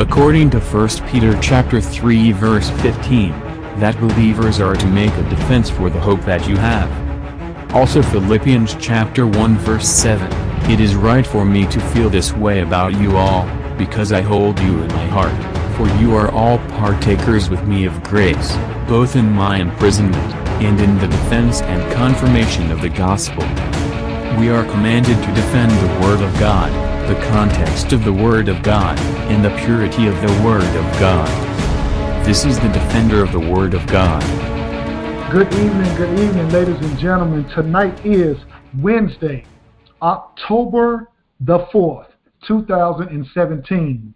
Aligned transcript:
according 0.00 0.48
to 0.48 0.58
1 0.58 0.88
Peter 1.10 1.38
chapter 1.42 1.78
3 1.78 2.32
verse 2.32 2.70
15, 2.80 3.32
that 3.80 4.00
believers 4.00 4.58
are 4.58 4.74
to 4.74 4.86
make 4.86 5.12
a 5.12 5.28
defense 5.28 5.68
for 5.68 5.90
the 5.90 6.00
hope 6.00 6.22
that 6.22 6.48
you 6.48 6.56
have. 6.56 6.90
Also 7.74 8.00
Philippians 8.00 8.76
chapter 8.80 9.26
1 9.26 9.58
verse 9.58 9.86
7, 9.86 10.26
it 10.70 10.80
is 10.80 10.94
right 10.94 11.26
for 11.26 11.44
me 11.44 11.66
to 11.66 11.78
feel 11.92 12.08
this 12.08 12.32
way 12.32 12.60
about 12.60 12.98
you 12.98 13.14
all, 13.18 13.44
because 13.76 14.10
I 14.10 14.22
hold 14.22 14.58
you 14.60 14.80
in 14.80 14.88
my 14.88 15.06
heart, 15.08 15.36
for 15.76 15.86
you 16.00 16.14
are 16.14 16.30
all 16.30 16.56
partakers 16.80 17.50
with 17.50 17.62
me 17.64 17.84
of 17.84 18.02
grace, 18.02 18.56
both 18.88 19.16
in 19.16 19.30
my 19.30 19.58
imprisonment, 19.58 20.16
and 20.62 20.80
in 20.80 20.96
the 20.96 21.08
defense 21.08 21.60
and 21.60 21.92
confirmation 21.92 22.72
of 22.72 22.80
the 22.80 22.88
gospel. 22.88 23.42
We 24.40 24.48
are 24.48 24.64
commanded 24.64 25.16
to 25.16 25.34
defend 25.34 25.72
the 25.72 26.06
Word 26.06 26.22
of 26.22 26.32
God, 26.40 26.89
the 27.10 27.26
context 27.26 27.92
of 27.92 28.04
the 28.04 28.12
Word 28.12 28.48
of 28.48 28.62
God, 28.62 28.96
and 29.32 29.44
the 29.44 29.50
purity 29.64 30.06
of 30.06 30.14
the 30.20 30.42
Word 30.44 30.62
of 30.62 31.00
God. 31.00 32.24
This 32.24 32.44
is 32.44 32.60
the 32.60 32.68
defender 32.68 33.24
of 33.24 33.32
the 33.32 33.40
Word 33.40 33.74
of 33.74 33.84
God. 33.88 34.22
Good 35.32 35.52
evening, 35.54 35.96
good 35.96 36.16
evening, 36.20 36.48
ladies 36.50 36.76
and 36.76 36.96
gentlemen. 37.00 37.48
Tonight 37.48 38.06
is 38.06 38.36
Wednesday, 38.78 39.44
October 40.00 41.10
the 41.40 41.66
4th, 41.74 42.10
2017. 42.46 44.14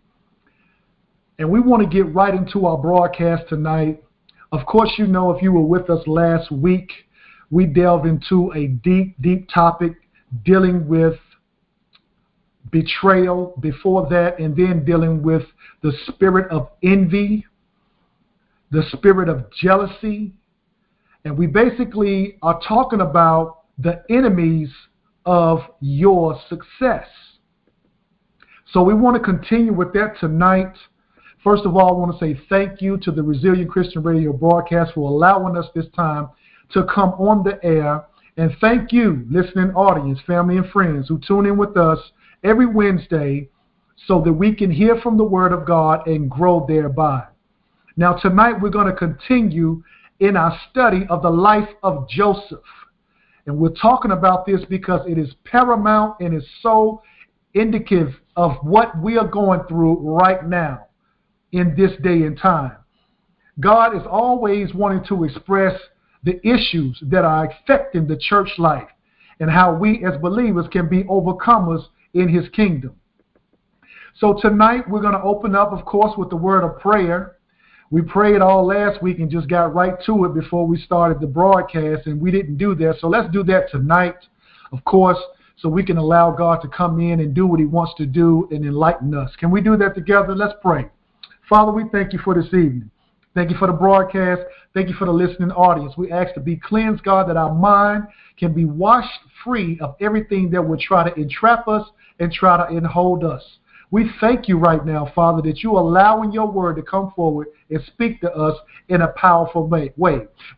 And 1.41 1.51
we 1.51 1.59
want 1.59 1.83
to 1.83 1.88
get 1.88 2.15
right 2.15 2.33
into 2.33 2.65
our 2.66 2.79
broadcast 2.79 3.49
tonight. 3.49 4.05
Of 4.52 4.66
course, 4.66 4.93
you 4.99 5.09
know, 5.09 5.33
if 5.33 5.43
you 5.43 5.51
were 5.51 5.66
with 5.66 5.91
us 5.91 6.07
last 6.07 6.52
week, 6.52 6.93
we 7.51 7.66
delved 7.66 8.07
into 8.07 8.52
a 8.52 8.69
deep, 8.69 9.21
deep 9.21 9.49
topic 9.52 9.95
dealing 10.45 10.87
with 10.87 11.19
betrayal 12.74 13.55
before 13.60 14.09
that, 14.10 14.37
and 14.41 14.56
then 14.56 14.84
dealing 14.84 15.23
with 15.23 15.45
the 15.80 15.93
spirit 16.09 16.51
of 16.51 16.71
envy, 16.82 17.46
the 18.73 18.82
spirit 18.90 19.29
of 19.29 19.45
jealousy. 19.52 20.32
And 21.24 21.38
we 21.38 21.46
basically 21.46 22.37
are 22.43 22.60
talking 22.66 23.01
about 23.01 23.60
the 23.79 24.02
enemies 24.10 24.71
of 25.24 25.60
your 25.80 26.37
success. 26.49 27.07
So 28.73 28.82
we 28.82 28.93
want 28.93 29.16
to 29.16 29.23
continue 29.23 29.73
with 29.73 29.93
that 29.93 30.18
tonight. 30.18 30.74
First 31.45 31.66
of 31.66 31.77
all, 31.77 31.90
I 31.90 31.93
want 31.93 32.18
to 32.18 32.18
say 32.18 32.40
thank 32.49 32.82
you 32.82 32.99
to 33.02 33.12
the 33.12 33.23
Resilient 33.23 33.71
Christian 33.71 34.02
Radio 34.02 34.32
broadcast 34.32 34.95
for 34.95 35.09
allowing 35.09 35.56
us 35.56 35.66
this 35.77 35.87
time 35.95 36.29
to 36.73 36.84
come 36.93 37.10
on 37.10 37.45
the 37.45 37.65
air. 37.65 38.04
And 38.37 38.51
thank 38.60 38.90
you, 38.90 39.24
listening 39.30 39.71
audience, 39.77 40.18
family, 40.27 40.56
and 40.56 40.68
friends 40.71 41.06
who 41.06 41.21
tune 41.24 41.46
in 41.46 41.56
with 41.56 41.77
us 41.77 42.01
every 42.45 42.66
Wednesday 42.66 43.48
so 44.06 44.20
that 44.20 44.32
we 44.32 44.54
can 44.54 44.70
hear 44.70 45.00
from 45.00 45.16
the 45.16 45.24
Word 45.24 45.52
of 45.52 45.66
God 45.66 46.06
and 46.06 46.30
grow 46.30 46.64
thereby. 46.68 47.24
Now, 47.96 48.14
tonight 48.14 48.60
we're 48.60 48.70
going 48.70 48.87
to 48.87 48.96
continue 48.96 49.82
in 50.20 50.37
our 50.37 50.59
study 50.70 51.06
of 51.09 51.22
the 51.22 51.30
life 51.30 51.68
of 51.82 52.09
Joseph. 52.09 52.60
And 53.46 53.56
we're 53.59 53.70
talking 53.70 54.10
about 54.10 54.46
this 54.46 54.60
because 54.68 55.00
it 55.09 55.18
is 55.18 55.34
paramount 55.45 56.20
and 56.20 56.37
is 56.37 56.46
so 56.60 57.02
indicative 57.54 58.15
of 58.37 58.56
what 58.62 58.98
we 59.00 59.16
are 59.16 59.28
going 59.28 59.60
through 59.68 59.96
right 60.00 60.46
now 60.46 60.87
in 61.52 61.74
this 61.76 61.92
day 62.02 62.22
and 62.22 62.38
time. 62.38 62.76
God 63.60 63.96
is 63.96 64.03
always 64.10 64.75
wanting 64.75 65.04
to 65.09 65.25
express 65.25 65.81
the 66.25 66.41
issues 66.47 66.98
that 67.03 67.25
are 67.25 67.47
affecting 67.47 68.09
the 68.09 68.16
church 68.16 68.50
life 68.59 68.88
and 69.41 69.50
how 69.50 69.75
we 69.75 70.04
as 70.04 70.20
believers 70.20 70.66
can 70.72 70.88
be 70.88 71.04
overcomers 71.04 71.84
in 72.15 72.28
his 72.28 72.48
kingdom. 72.50 72.94
So 74.19 74.38
tonight 74.41 74.88
we're 74.88 75.00
going 75.00 75.15
to 75.15 75.22
open 75.22 75.54
up, 75.54 75.72
of 75.72 75.84
course, 75.84 76.16
with 76.16 76.31
the 76.31 76.37
word 76.37 76.65
of 76.65 76.78
prayer. 76.78 77.37
We 77.91 78.00
prayed 78.03 78.41
all 78.41 78.65
last 78.65 79.03
week 79.03 79.19
and 79.19 79.31
just 79.31 79.48
got 79.48 79.75
right 79.75 79.94
to 80.06 80.25
it 80.25 80.34
before 80.34 80.66
we 80.66 80.81
started 80.81 81.21
the 81.21 81.27
broadcast, 81.27 82.06
and 82.06 82.21
we 82.21 82.31
didn't 82.31 82.56
do 82.56 82.75
that. 82.77 82.97
So 83.00 83.09
let's 83.09 83.31
do 83.33 83.43
that 83.44 83.71
tonight, 83.71 84.16
of 84.72 84.84
course, 84.84 85.19
so 85.56 85.69
we 85.69 85.84
can 85.84 85.97
allow 85.97 86.31
God 86.31 86.62
to 86.62 86.69
come 86.69 87.00
in 87.00 87.21
and 87.21 87.34
do 87.34 87.47
what 87.47 87.61
he 87.61 87.66
wants 87.66 87.93
to 87.99 88.06
do 88.06 88.49
and 88.50 88.65
enlighten 88.65 89.15
us. 89.15 89.31
Can 89.37 89.50
we 89.50 89.60
do 89.60 89.77
that 89.77 89.94
together? 89.94 90.34
Let's 90.34 90.55
pray. 90.62 90.89
Father, 91.49 91.72
we 91.72 91.84
thank 91.93 92.12
you 92.12 92.19
for 92.21 92.34
this 92.34 92.47
evening. 92.47 92.91
Thank 93.34 93.50
you 93.50 93.56
for 93.56 93.66
the 93.66 93.72
broadcast. 93.72 94.43
Thank 94.75 94.89
you 94.89 94.94
for 94.94 95.06
the 95.06 95.12
listening 95.12 95.50
audience. 95.50 95.94
We 95.97 96.10
ask 96.12 96.34
to 96.34 96.41
be 96.41 96.56
cleansed, 96.56 97.03
God, 97.03 97.28
that 97.28 97.37
our 97.37 97.53
mind 97.53 98.05
can 98.39 98.53
be 98.53 98.65
washed 98.65 99.21
free 99.43 99.78
of 99.81 99.97
everything 100.00 100.50
that 100.50 100.62
would 100.62 100.81
try 100.81 101.09
to 101.09 101.15
entrap 101.21 101.66
us 101.69 101.87
and 102.21 102.33
try 102.33 102.57
to 102.57 102.77
enhold 102.77 103.25
us. 103.25 103.43
We 103.91 104.11
thank 104.21 104.49
you 104.49 104.59
right 104.59 104.85
now, 104.85 105.13
Father, 105.15 105.43
that 105.43 105.63
you 105.63 105.77
are 105.77 105.83
allowing 105.83 106.33
your 106.33 106.51
word 106.51 106.77
to 106.77 106.83
come 106.83 107.13
forward 107.15 107.49
and 107.71 107.81
speak 107.87 108.21
to 108.23 108.33
us 108.33 108.57
in 108.89 109.03
a 109.03 109.09
powerful 109.09 109.69
way. 109.69 109.93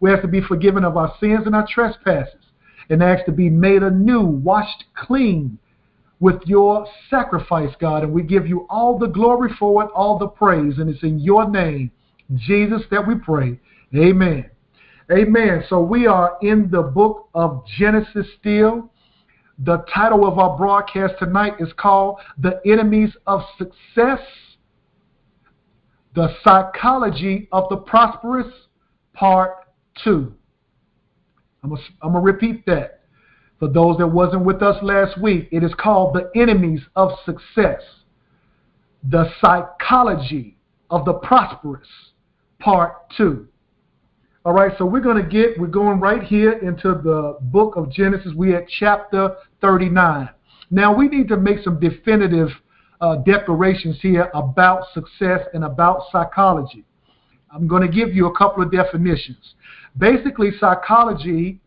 We 0.00 0.10
ask 0.10 0.22
to 0.22 0.28
be 0.28 0.40
forgiven 0.40 0.84
of 0.84 0.96
our 0.96 1.14
sins 1.20 1.42
and 1.46 1.54
our 1.54 1.66
trespasses 1.68 2.40
and 2.88 3.02
ask 3.02 3.24
to 3.26 3.32
be 3.32 3.50
made 3.50 3.82
anew, 3.82 4.22
washed 4.22 4.84
clean 4.94 5.58
with 6.20 6.40
your 6.46 6.86
sacrifice, 7.10 7.74
God. 7.78 8.04
And 8.04 8.12
we 8.12 8.22
give 8.22 8.46
you 8.46 8.66
all 8.70 8.98
the 8.98 9.08
glory 9.08 9.52
for 9.58 9.84
it, 9.84 9.90
all 9.94 10.18
the 10.18 10.28
praise. 10.28 10.78
And 10.78 10.88
it's 10.88 11.02
in 11.02 11.18
your 11.18 11.48
name, 11.48 11.90
Jesus, 12.34 12.82
that 12.90 13.06
we 13.06 13.16
pray. 13.16 13.60
Amen. 13.94 14.50
Amen. 15.12 15.64
So 15.68 15.80
we 15.80 16.06
are 16.06 16.36
in 16.42 16.70
the 16.70 16.82
book 16.82 17.28
of 17.34 17.64
Genesis 17.78 18.26
still. 18.40 18.90
The 19.58 19.78
title 19.92 20.26
of 20.26 20.38
our 20.38 20.56
broadcast 20.56 21.14
tonight 21.18 21.54
is 21.60 21.72
called 21.78 22.20
The 22.38 22.60
Enemies 22.66 23.16
of 23.26 23.40
Success 23.56 24.20
The 26.14 26.28
Psychology 26.44 27.48
of 27.52 27.70
the 27.70 27.78
Prosperous, 27.78 28.52
Part 29.14 29.52
2. 30.04 30.32
I'm 31.62 31.70
going 31.70 31.82
to 32.02 32.20
repeat 32.20 32.66
that. 32.66 33.00
For 33.58 33.68
those 33.68 33.96
that 33.96 34.06
wasn't 34.06 34.44
with 34.44 34.62
us 34.62 34.76
last 34.82 35.18
week, 35.20 35.48
it 35.50 35.64
is 35.64 35.72
called 35.78 36.14
The 36.14 36.30
Enemies 36.38 36.82
of 36.94 37.12
Success 37.24 37.80
The 39.08 39.30
Psychology 39.40 40.58
of 40.90 41.06
the 41.06 41.14
Prosperous, 41.14 41.88
Part 42.58 43.08
2. 43.16 43.48
All 44.46 44.52
right, 44.52 44.70
so 44.78 44.86
we're 44.86 45.00
going 45.00 45.20
to 45.20 45.28
get, 45.28 45.58
we're 45.58 45.66
going 45.66 45.98
right 45.98 46.22
here 46.22 46.52
into 46.52 46.90
the 46.90 47.36
book 47.40 47.74
of 47.74 47.90
Genesis. 47.90 48.30
We're 48.32 48.58
at 48.58 48.68
chapter 48.68 49.34
39. 49.60 50.28
Now, 50.70 50.94
we 50.94 51.08
need 51.08 51.26
to 51.30 51.36
make 51.36 51.64
some 51.64 51.80
definitive 51.80 52.50
uh, 53.00 53.16
declarations 53.16 53.98
here 54.00 54.30
about 54.34 54.84
success 54.94 55.40
and 55.52 55.64
about 55.64 56.02
psychology. 56.12 56.84
I'm 57.52 57.66
going 57.66 57.82
to 57.82 57.92
give 57.92 58.14
you 58.14 58.26
a 58.26 58.38
couple 58.38 58.62
of 58.62 58.70
definitions. 58.70 59.54
Basically, 59.98 60.52
psychology, 60.60 61.58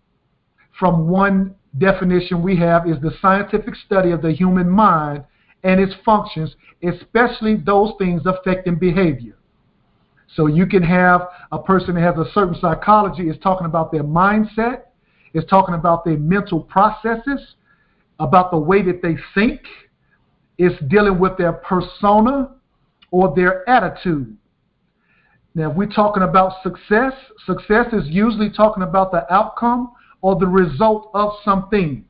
from 0.79 1.09
one 1.09 1.55
definition 1.79 2.41
we 2.41 2.55
have, 2.59 2.87
is 2.87 2.95
the 3.01 3.11
scientific 3.21 3.75
study 3.75 4.11
of 4.11 4.21
the 4.21 4.31
human 4.31 4.69
mind 4.69 5.25
and 5.65 5.81
its 5.81 5.95
functions, 6.05 6.55
especially 6.81 7.57
those 7.57 7.91
things 7.99 8.21
affecting 8.25 8.79
behavior. 8.79 9.35
So 10.35 10.47
you 10.47 10.65
can 10.65 10.83
have 10.83 11.27
a 11.51 11.59
person 11.59 11.95
that 11.95 12.01
has 12.01 12.15
a 12.17 12.31
certain 12.31 12.55
psychology 12.59 13.29
is 13.29 13.37
talking 13.41 13.65
about 13.65 13.91
their 13.91 14.03
mindset, 14.03 14.83
is 15.33 15.43
talking 15.49 15.75
about 15.75 16.05
their 16.05 16.17
mental 16.17 16.59
processes, 16.59 17.55
about 18.19 18.51
the 18.51 18.57
way 18.57 18.81
that 18.83 19.01
they 19.01 19.17
think, 19.33 19.61
is 20.57 20.73
dealing 20.89 21.19
with 21.19 21.37
their 21.37 21.53
persona 21.53 22.51
or 23.11 23.33
their 23.35 23.67
attitude. 23.67 24.35
Now, 25.55 25.71
if 25.71 25.77
we're 25.77 25.87
talking 25.87 26.23
about 26.23 26.61
success, 26.61 27.13
success 27.45 27.87
is 27.91 28.07
usually 28.07 28.51
talking 28.51 28.83
about 28.83 29.11
the 29.11 29.31
outcome 29.33 29.91
or 30.21 30.37
the 30.37 30.47
result 30.47 31.09
of 31.13 31.31
something. 31.43 32.05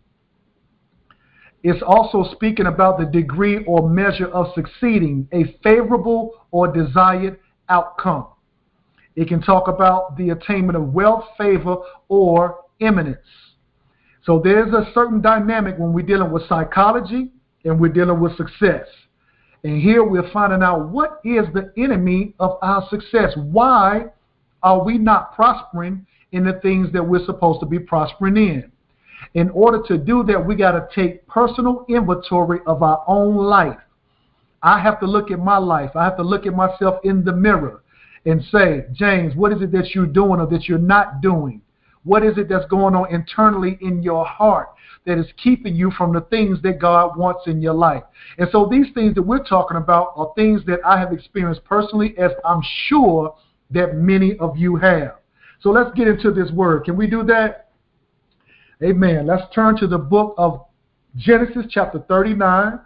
It's 1.63 1.81
also 1.81 2.33
speaking 2.33 2.65
about 2.67 2.99
the 2.99 3.05
degree 3.05 3.63
or 3.65 3.89
measure 3.89 4.27
of 4.27 4.53
succeeding, 4.55 5.27
a 5.31 5.57
favorable 5.63 6.31
or 6.51 6.71
desired 6.71 7.39
outcome. 7.69 8.27
It 9.15 9.27
can 9.27 9.41
talk 9.41 9.67
about 9.67 10.17
the 10.17 10.29
attainment 10.29 10.77
of 10.77 10.93
wealth, 10.93 11.25
favor, 11.37 11.77
or 12.07 12.59
eminence. 12.81 13.19
So 14.23 14.41
there's 14.43 14.73
a 14.73 14.91
certain 14.93 15.21
dynamic 15.21 15.77
when 15.77 15.93
we're 15.93 16.05
dealing 16.05 16.31
with 16.31 16.47
psychology 16.47 17.31
and 17.65 17.79
we're 17.79 17.91
dealing 17.91 18.19
with 18.19 18.37
success. 18.37 18.85
And 19.63 19.81
here 19.81 20.03
we're 20.03 20.29
finding 20.31 20.63
out 20.63 20.89
what 20.89 21.19
is 21.25 21.45
the 21.53 21.71
enemy 21.77 22.33
of 22.39 22.57
our 22.61 22.87
success. 22.89 23.33
Why 23.35 24.05
are 24.63 24.83
we 24.83 24.97
not 24.97 25.35
prospering 25.35 26.05
in 26.31 26.45
the 26.45 26.59
things 26.61 26.91
that 26.93 27.03
we're 27.03 27.25
supposed 27.25 27.59
to 27.61 27.65
be 27.65 27.79
prospering 27.79 28.37
in? 28.37 28.71
In 29.33 29.49
order 29.49 29.81
to 29.87 29.97
do 29.97 30.23
that, 30.23 30.45
we 30.45 30.55
got 30.55 30.71
to 30.71 30.87
take 30.95 31.27
personal 31.27 31.85
inventory 31.89 32.59
of 32.65 32.83
our 32.83 33.03
own 33.07 33.35
life. 33.35 33.77
I 34.61 34.79
have 34.79 34.99
to 34.99 35.05
look 35.05 35.31
at 35.31 35.39
my 35.39 35.57
life. 35.57 35.91
I 35.95 36.03
have 36.03 36.17
to 36.17 36.23
look 36.23 36.45
at 36.45 36.53
myself 36.53 36.99
in 37.03 37.23
the 37.23 37.33
mirror 37.33 37.83
and 38.25 38.43
say, 38.51 38.85
James, 38.91 39.35
what 39.35 39.53
is 39.53 39.61
it 39.61 39.71
that 39.71 39.95
you're 39.95 40.05
doing 40.05 40.39
or 40.39 40.47
that 40.47 40.67
you're 40.67 40.77
not 40.77 41.21
doing? 41.21 41.61
What 42.03 42.23
is 42.23 42.37
it 42.37 42.49
that's 42.49 42.65
going 42.65 42.95
on 42.95 43.13
internally 43.13 43.77
in 43.81 44.01
your 44.01 44.25
heart 44.25 44.69
that 45.05 45.17
is 45.17 45.27
keeping 45.41 45.75
you 45.75 45.91
from 45.91 46.13
the 46.13 46.21
things 46.21 46.61
that 46.63 46.79
God 46.79 47.17
wants 47.17 47.47
in 47.47 47.61
your 47.61 47.73
life? 47.73 48.03
And 48.37 48.49
so 48.51 48.67
these 48.69 48.87
things 48.93 49.15
that 49.15 49.21
we're 49.21 49.43
talking 49.43 49.77
about 49.77 50.13
are 50.15 50.31
things 50.35 50.61
that 50.67 50.79
I 50.85 50.99
have 50.99 51.13
experienced 51.13 51.63
personally, 51.63 52.15
as 52.17 52.31
I'm 52.45 52.61
sure 52.87 53.35
that 53.71 53.95
many 53.95 54.37
of 54.37 54.57
you 54.57 54.75
have. 54.77 55.15
So 55.61 55.69
let's 55.69 55.93
get 55.95 56.07
into 56.07 56.31
this 56.31 56.51
word. 56.51 56.85
Can 56.85 56.95
we 56.95 57.07
do 57.07 57.23
that? 57.23 57.69
Amen. 58.83 59.27
Let's 59.27 59.43
turn 59.53 59.77
to 59.77 59.87
the 59.87 59.97
book 59.97 60.35
of 60.37 60.65
Genesis, 61.17 61.65
chapter 61.69 61.99
39. 61.99 62.79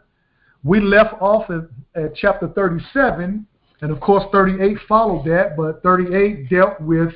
We 0.64 0.80
left 0.80 1.16
off 1.22 1.50
at, 1.50 2.02
at 2.02 2.16
chapter 2.16 2.48
37, 2.48 3.46
and 3.82 3.92
of 3.92 4.00
course, 4.00 4.24
38 4.32 4.78
followed 4.88 5.26
that, 5.26 5.58
but 5.58 5.84
38 5.84 6.50
dealt 6.50 6.80
with 6.80 7.14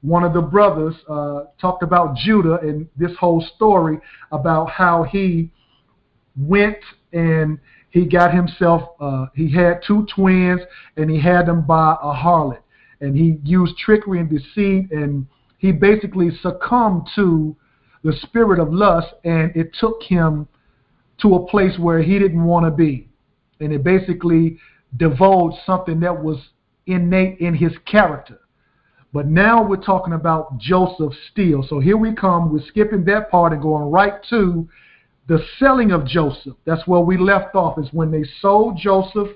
one 0.00 0.24
of 0.24 0.32
the 0.32 0.40
brothers, 0.40 0.94
uh, 1.08 1.44
talked 1.60 1.82
about 1.82 2.16
Judah 2.16 2.58
and 2.60 2.88
this 2.96 3.12
whole 3.18 3.44
story 3.56 3.98
about 4.32 4.70
how 4.70 5.04
he 5.04 5.50
went 6.36 6.78
and 7.12 7.58
he 7.90 8.04
got 8.04 8.34
himself, 8.34 8.90
uh, 9.00 9.26
he 9.34 9.50
had 9.50 9.80
two 9.86 10.06
twins, 10.14 10.60
and 10.96 11.10
he 11.10 11.18
had 11.18 11.46
them 11.46 11.66
by 11.66 11.96
a 12.02 12.12
harlot. 12.12 12.60
And 13.00 13.16
he 13.16 13.38
used 13.44 13.76
trickery 13.78 14.20
and 14.20 14.28
deceit 14.28 14.90
and 14.90 15.26
he 15.58 15.72
basically 15.72 16.30
succumbed 16.42 17.08
to 17.14 17.56
the 18.04 18.12
spirit 18.22 18.60
of 18.60 18.72
lust 18.72 19.08
and 19.24 19.54
it 19.56 19.74
took 19.78 20.02
him 20.02 20.46
to 21.20 21.34
a 21.34 21.46
place 21.46 21.78
where 21.78 22.00
he 22.00 22.18
didn't 22.18 22.44
want 22.44 22.66
to 22.66 22.70
be. 22.70 23.08
And 23.60 23.72
it 23.72 23.82
basically 23.82 24.58
divulged 24.96 25.58
something 25.66 26.00
that 26.00 26.22
was 26.22 26.38
innate 26.86 27.38
in 27.40 27.54
his 27.54 27.72
character. 27.84 28.40
But 29.12 29.26
now 29.26 29.62
we're 29.62 29.82
talking 29.82 30.12
about 30.12 30.58
joseph 30.58 31.12
still 31.30 31.62
so 31.62 31.80
here 31.80 31.96
we 31.96 32.14
come. 32.14 32.52
We're 32.52 32.64
skipping 32.66 33.04
that 33.06 33.30
part 33.30 33.52
and 33.52 33.60
going 33.60 33.90
right 33.90 34.14
to 34.30 34.68
the 35.28 35.42
selling 35.58 35.92
of 35.92 36.06
joseph. 36.06 36.56
That's 36.64 36.86
where 36.86 37.00
we 37.00 37.18
left 37.18 37.54
off 37.54 37.78
is 37.78 37.88
when 37.92 38.10
they 38.10 38.24
sold 38.40 38.78
joseph 38.78 39.28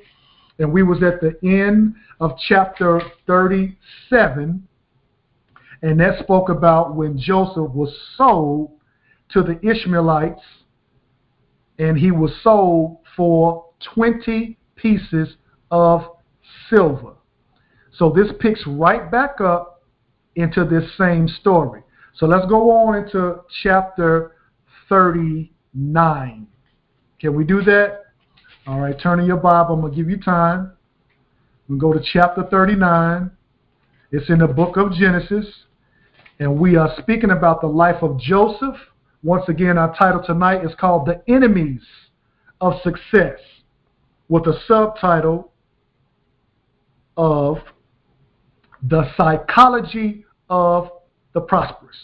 and 0.58 0.72
we 0.72 0.82
was 0.82 1.02
at 1.02 1.20
the 1.20 1.36
end 1.42 1.94
of 2.20 2.32
chapter 2.48 3.00
37 3.26 4.66
and 5.82 5.98
that 5.98 6.22
spoke 6.22 6.48
about 6.48 6.94
when 6.94 7.18
Joseph 7.18 7.70
was 7.72 7.94
sold 8.16 8.70
to 9.30 9.42
the 9.42 9.58
Ishmaelites 9.68 10.42
and 11.78 11.96
he 11.96 12.10
was 12.10 12.32
sold 12.42 12.98
for 13.16 13.66
20 13.94 14.58
pieces 14.76 15.36
of 15.70 16.02
silver. 16.68 17.14
So 17.92 18.10
this 18.10 18.28
picks 18.40 18.66
right 18.66 19.10
back 19.10 19.40
up 19.40 19.82
into 20.36 20.64
this 20.64 20.84
same 20.96 21.28
story. 21.28 21.82
So 22.14 22.26
let's 22.26 22.46
go 22.46 22.70
on 22.70 23.04
into 23.04 23.40
chapter 23.62 24.32
39. 24.88 26.46
Can 27.20 27.34
we 27.34 27.44
do 27.44 27.62
that? 27.62 28.00
All 28.66 28.80
right, 28.80 28.98
turn 28.98 29.20
in 29.20 29.26
your 29.26 29.38
Bible. 29.38 29.74
I'm 29.74 29.80
going 29.80 29.92
to 29.92 29.96
give 29.96 30.10
you 30.10 30.18
time. 30.18 30.72
We 31.68 31.78
go 31.78 31.92
to 31.92 32.00
chapter 32.12 32.44
39. 32.50 33.30
It's 34.10 34.28
in 34.28 34.38
the 34.38 34.46
book 34.46 34.76
of 34.76 34.92
Genesis. 34.92 35.46
And 36.38 36.58
we 36.58 36.76
are 36.76 36.94
speaking 37.00 37.30
about 37.30 37.60
the 37.60 37.66
life 37.66 38.02
of 38.02 38.18
Joseph. 38.18 38.76
Once 39.22 39.48
again, 39.48 39.78
our 39.78 39.94
title 39.96 40.22
tonight 40.24 40.64
is 40.64 40.72
called 40.80 41.06
The 41.06 41.22
Enemies 41.32 41.82
of 42.60 42.74
Success, 42.82 43.38
with 44.28 44.46
a 44.46 44.58
subtitle 44.66 45.52
of 47.16 47.58
The 48.82 49.04
Psychology 49.16 50.24
of 50.50 50.90
the 51.34 51.40
Prosperous. 51.40 51.96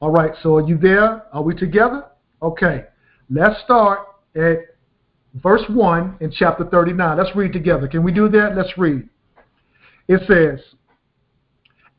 All 0.00 0.10
right, 0.10 0.32
so 0.42 0.56
are 0.56 0.66
you 0.66 0.76
there? 0.76 1.22
Are 1.32 1.42
we 1.42 1.54
together? 1.54 2.04
Okay, 2.42 2.84
let's 3.30 3.60
start 3.62 4.00
at 4.34 4.58
verse 5.34 5.62
1 5.68 6.16
in 6.20 6.32
chapter 6.32 6.64
39. 6.64 7.16
Let's 7.16 7.34
read 7.36 7.52
together. 7.52 7.86
Can 7.86 8.02
we 8.02 8.12
do 8.12 8.28
that? 8.28 8.56
Let's 8.56 8.76
read. 8.76 9.08
It 10.08 10.20
says, 10.26 10.64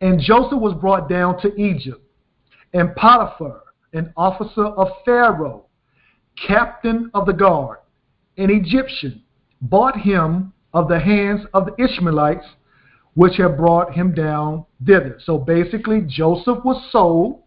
And 0.02 0.20
Joseph 0.20 0.60
was 0.60 0.74
brought 0.74 1.10
down 1.10 1.42
to 1.42 1.56
Egypt, 1.56 2.02
and 2.74 2.94
Potiphar, 2.96 3.62
an 3.96 4.14
officer 4.18 4.66
of 4.66 4.90
Pharaoh, 5.06 5.66
captain 6.48 7.10
of 7.14 7.26
the 7.26 7.34
guard, 7.34 7.80
an 8.38 8.50
Egyptian, 8.50 9.24
bought 9.62 9.98
him 9.98 10.54
of 10.74 10.90
the 10.90 11.00
hands 11.00 11.46
of 11.54 11.66
the 11.66 11.84
Ishmaelites, 11.84 12.46
which 13.14 13.38
had 13.38 13.56
brought 13.58 13.94
him 13.94 14.14
down 14.14 14.66
thither. 14.86 15.18
So 15.24 15.38
basically, 15.38 16.02
Joseph 16.06 16.64
was 16.66 16.86
sold. 16.92 17.44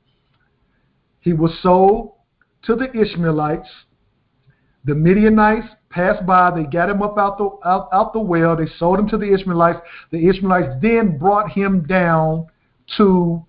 He 1.21 1.35
was 1.35 1.53
sold 1.63 2.15
to 2.63 2.75
the 2.75 2.91
Ishmaelites. 2.99 3.69
The 4.85 4.95
Midianites 4.95 5.67
passed 5.91 6.25
by, 6.25 6.51
they 6.51 6.65
got 6.65 6.89
him 6.89 7.03
up 7.03 7.19
out 7.19 7.37
the, 7.37 7.51
out, 7.69 7.89
out 7.93 8.15
the 8.15 8.21
well, 8.21 8.57
they 8.57 8.67
sold 8.79 8.99
him 8.99 9.09
to 9.09 9.19
the 9.19 9.33
Ishmaelites. 9.33 9.81
The 10.11 10.29
Ishmaelites 10.29 10.81
then 10.81 11.19
brought 11.19 11.51
him 11.51 11.87
down 11.87 12.47
to 12.97 13.45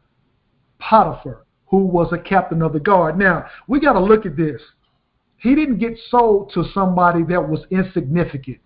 Potiphar, 0.79 1.45
who 1.69 1.85
was 1.85 2.11
a 2.11 2.17
captain 2.17 2.61
of 2.61 2.73
the 2.73 2.79
guard. 2.79 3.17
Now, 3.17 3.45
we 3.67 3.79
got 3.79 3.93
to 3.93 3.99
look 3.99 4.25
at 4.25 4.35
this. 4.35 4.61
He 5.37 5.55
didn't 5.55 5.77
get 5.77 5.97
sold 6.09 6.51
to 6.53 6.65
somebody 6.73 7.23
that 7.29 7.47
was 7.47 7.61
insignificant. 7.71 8.59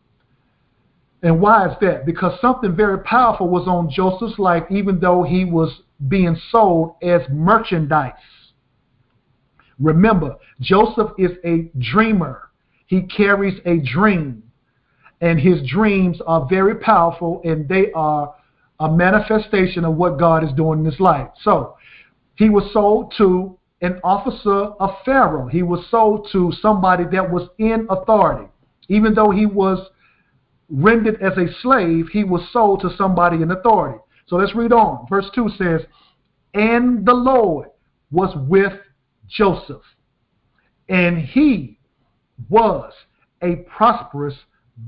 And 1.22 1.40
why 1.40 1.70
is 1.70 1.76
that? 1.82 2.06
Because 2.06 2.40
something 2.42 2.76
very 2.76 3.00
powerful 3.00 3.48
was 3.48 3.68
on 3.68 3.90
Joseph's 3.90 4.40
life, 4.40 4.64
even 4.70 5.00
though 5.00 5.24
he 5.24 5.46
was 5.46 5.82
being 6.08 6.38
sold 6.50 6.96
as 7.02 7.22
merchandise. 7.30 8.14
Remember, 9.80 10.36
Joseph 10.60 11.12
is 11.18 11.32
a 11.46 11.70
dreamer. 11.78 12.50
He 12.88 13.04
carries 13.04 13.60
a 13.66 13.78
dream, 13.80 14.44
and 15.22 15.40
his 15.40 15.68
dreams 15.68 16.20
are 16.28 16.46
very 16.50 16.76
powerful, 16.76 17.42
and 17.44 17.68
they 17.68 17.92
are 17.94 18.36
a 18.80 18.92
manifestation 18.92 19.86
of 19.86 19.96
what 19.96 20.20
God 20.20 20.44
is 20.44 20.52
doing 20.54 20.80
in 20.80 20.86
his 20.86 21.00
life. 21.00 21.30
So, 21.44 21.78
he 22.36 22.50
was 22.50 22.72
sold 22.74 23.14
to 23.18 23.58
an 23.82 24.00
officer 24.04 24.50
of 24.80 24.92
Pharaoh. 25.06 25.48
He 25.48 25.62
was 25.62 25.86
sold 25.92 26.30
to 26.32 26.52
somebody 26.62 27.04
that 27.12 27.30
was 27.30 27.50
in 27.58 27.86
authority. 27.90 28.50
Even 28.88 29.14
though 29.14 29.30
he 29.30 29.46
was 29.46 29.90
rendered 30.70 31.22
as 31.22 31.38
a 31.38 31.54
slave, 31.62 32.08
he 32.12 32.24
was 32.24 32.42
sold 32.52 32.82
to 32.82 32.96
somebody 32.98 33.42
in 33.42 33.52
authority. 33.52 34.00
So 34.28 34.38
let's 34.38 34.56
read 34.56 34.72
on. 34.72 35.06
Verse 35.10 35.30
2 35.36 35.50
says, 35.58 35.82
And 36.54 37.06
the 37.06 37.14
Lord 37.14 37.70
was 38.12 38.34
with 38.48 38.74
Joseph, 39.28 39.82
and 40.88 41.18
he 41.18 41.78
was 42.50 42.94
a 43.42 43.58
prosperous 43.76 44.36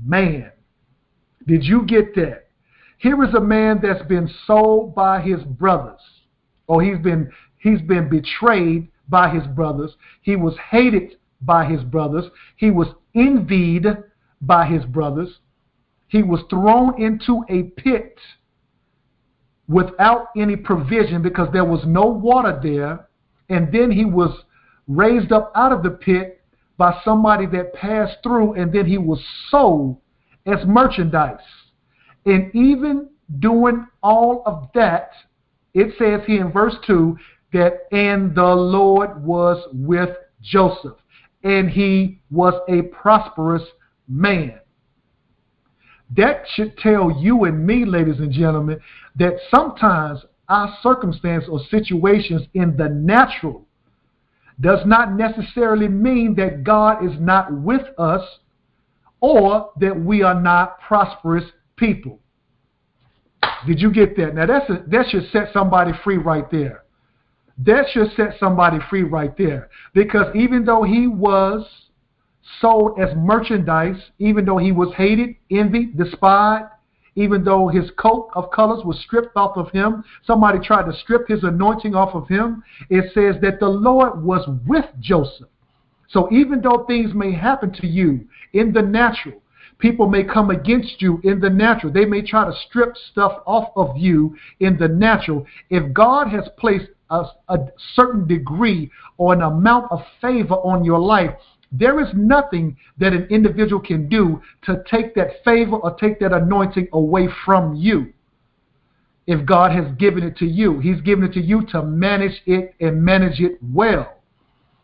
man. 0.04 0.50
Did 1.46 1.64
you 1.64 1.84
get 1.84 2.14
that? 2.16 2.48
Here 2.98 3.22
is 3.22 3.34
a 3.34 3.40
man 3.40 3.80
that's 3.82 4.06
been 4.06 4.30
sold 4.46 4.94
by 4.94 5.20
his 5.20 5.42
brothers. 5.42 6.00
Or 6.66 6.82
he's 6.82 6.98
been 6.98 7.30
he's 7.58 7.80
been 7.82 8.08
betrayed 8.08 8.88
by 9.08 9.28
his 9.28 9.46
brothers. 9.48 9.96
He 10.22 10.36
was 10.36 10.56
hated 10.70 11.16
by 11.42 11.64
his 11.66 11.82
brothers. 11.84 12.24
He 12.56 12.70
was 12.70 12.88
envied 13.14 13.86
by 14.40 14.66
his 14.66 14.84
brothers. 14.84 15.38
He 16.08 16.22
was 16.22 16.40
thrown 16.50 17.00
into 17.00 17.44
a 17.48 17.64
pit 17.80 18.18
without 19.68 20.28
any 20.36 20.56
provision 20.56 21.22
because 21.22 21.48
there 21.52 21.64
was 21.64 21.84
no 21.86 22.06
water 22.06 22.58
there. 22.62 23.08
And 23.48 23.72
then 23.72 23.90
he 23.90 24.04
was 24.04 24.30
raised 24.88 25.32
up 25.32 25.52
out 25.54 25.72
of 25.72 25.82
the 25.82 25.90
pit 25.90 26.40
by 26.78 26.98
somebody 27.04 27.46
that 27.46 27.74
passed 27.74 28.18
through 28.22 28.54
and 28.54 28.72
then 28.72 28.86
he 28.86 28.98
was 28.98 29.22
sold 29.50 29.98
as 30.44 30.64
merchandise. 30.66 31.38
And 32.24 32.54
even 32.54 33.08
doing 33.40 33.86
all 34.02 34.42
of 34.46 34.68
that, 34.74 35.10
it 35.76 35.92
says 35.98 36.26
here 36.26 36.46
in 36.46 36.50
verse 36.50 36.74
2 36.86 37.16
that, 37.52 37.82
and 37.92 38.34
the 38.34 38.42
Lord 38.42 39.22
was 39.22 39.62
with 39.72 40.08
Joseph, 40.40 40.96
and 41.44 41.68
he 41.68 42.22
was 42.30 42.54
a 42.68 42.82
prosperous 42.82 43.62
man. 44.08 44.58
That 46.16 46.44
should 46.54 46.78
tell 46.78 47.20
you 47.20 47.44
and 47.44 47.66
me, 47.66 47.84
ladies 47.84 48.20
and 48.20 48.32
gentlemen, 48.32 48.80
that 49.16 49.34
sometimes 49.54 50.20
our 50.48 50.74
circumstance 50.82 51.44
or 51.46 51.60
situations 51.70 52.42
in 52.54 52.74
the 52.78 52.88
natural 52.88 53.66
does 54.58 54.80
not 54.86 55.12
necessarily 55.12 55.88
mean 55.88 56.34
that 56.36 56.64
God 56.64 57.04
is 57.04 57.20
not 57.20 57.52
with 57.52 57.82
us 57.98 58.22
or 59.20 59.72
that 59.80 60.00
we 60.00 60.22
are 60.22 60.40
not 60.40 60.80
prosperous 60.80 61.44
people. 61.76 62.20
Did 63.66 63.80
you 63.80 63.90
get 63.90 64.16
that? 64.16 64.34
Now 64.34 64.46
that's 64.46 64.68
a, 64.70 64.84
that 64.88 65.06
should 65.08 65.28
set 65.30 65.52
somebody 65.52 65.92
free 66.04 66.18
right 66.18 66.50
there. 66.50 66.84
That 67.58 67.86
should 67.90 68.12
set 68.16 68.38
somebody 68.38 68.78
free 68.90 69.02
right 69.02 69.36
there. 69.36 69.70
Because 69.94 70.34
even 70.34 70.64
though 70.64 70.82
he 70.82 71.06
was 71.06 71.66
sold 72.60 73.00
as 73.00 73.14
merchandise, 73.16 74.00
even 74.18 74.44
though 74.44 74.58
he 74.58 74.72
was 74.72 74.92
hated, 74.94 75.36
envied, 75.50 75.96
despised, 75.96 76.66
even 77.16 77.44
though 77.44 77.68
his 77.68 77.90
coat 77.96 78.30
of 78.34 78.50
colors 78.50 78.84
was 78.84 79.00
stripped 79.00 79.36
off 79.36 79.56
of 79.56 79.70
him, 79.70 80.04
somebody 80.26 80.58
tried 80.58 80.84
to 80.84 80.96
strip 80.98 81.26
his 81.26 81.42
anointing 81.44 81.94
off 81.94 82.14
of 82.14 82.28
him. 82.28 82.62
It 82.90 83.10
says 83.14 83.40
that 83.40 83.58
the 83.58 83.68
Lord 83.68 84.22
was 84.22 84.46
with 84.66 84.84
Joseph. 85.00 85.48
So 86.08 86.30
even 86.30 86.60
though 86.60 86.84
things 86.86 87.14
may 87.14 87.32
happen 87.32 87.72
to 87.72 87.86
you 87.86 88.26
in 88.52 88.72
the 88.72 88.82
natural, 88.82 89.42
people 89.78 90.08
may 90.08 90.24
come 90.24 90.50
against 90.50 91.02
you 91.02 91.20
in 91.24 91.40
the 91.40 91.50
natural. 91.50 91.92
They 91.92 92.04
may 92.04 92.22
try 92.22 92.44
to 92.44 92.56
strip 92.68 92.96
stuff 93.10 93.42
off 93.46 93.70
of 93.76 93.96
you 93.96 94.36
in 94.60 94.78
the 94.78 94.88
natural. 94.88 95.46
If 95.70 95.92
God 95.92 96.28
has 96.28 96.48
placed 96.58 96.90
a, 97.10 97.24
a 97.48 97.58
certain 97.94 98.26
degree 98.26 98.90
or 99.18 99.32
an 99.32 99.42
amount 99.42 99.90
of 99.90 100.00
favor 100.20 100.54
on 100.54 100.84
your 100.84 100.98
life, 100.98 101.34
there 101.72 102.00
is 102.00 102.08
nothing 102.14 102.76
that 102.98 103.12
an 103.12 103.26
individual 103.30 103.80
can 103.80 104.08
do 104.08 104.40
to 104.64 104.82
take 104.90 105.14
that 105.14 105.44
favor 105.44 105.76
or 105.76 105.94
take 105.96 106.20
that 106.20 106.32
anointing 106.32 106.88
away 106.92 107.28
from 107.44 107.74
you. 107.74 108.12
If 109.26 109.44
God 109.44 109.72
has 109.72 109.92
given 109.96 110.22
it 110.22 110.36
to 110.38 110.46
you, 110.46 110.78
He's 110.78 111.00
given 111.00 111.24
it 111.24 111.32
to 111.32 111.40
you 111.40 111.66
to 111.72 111.82
manage 111.82 112.40
it 112.46 112.74
and 112.80 113.02
manage 113.02 113.40
it 113.40 113.58
well. 113.74 114.16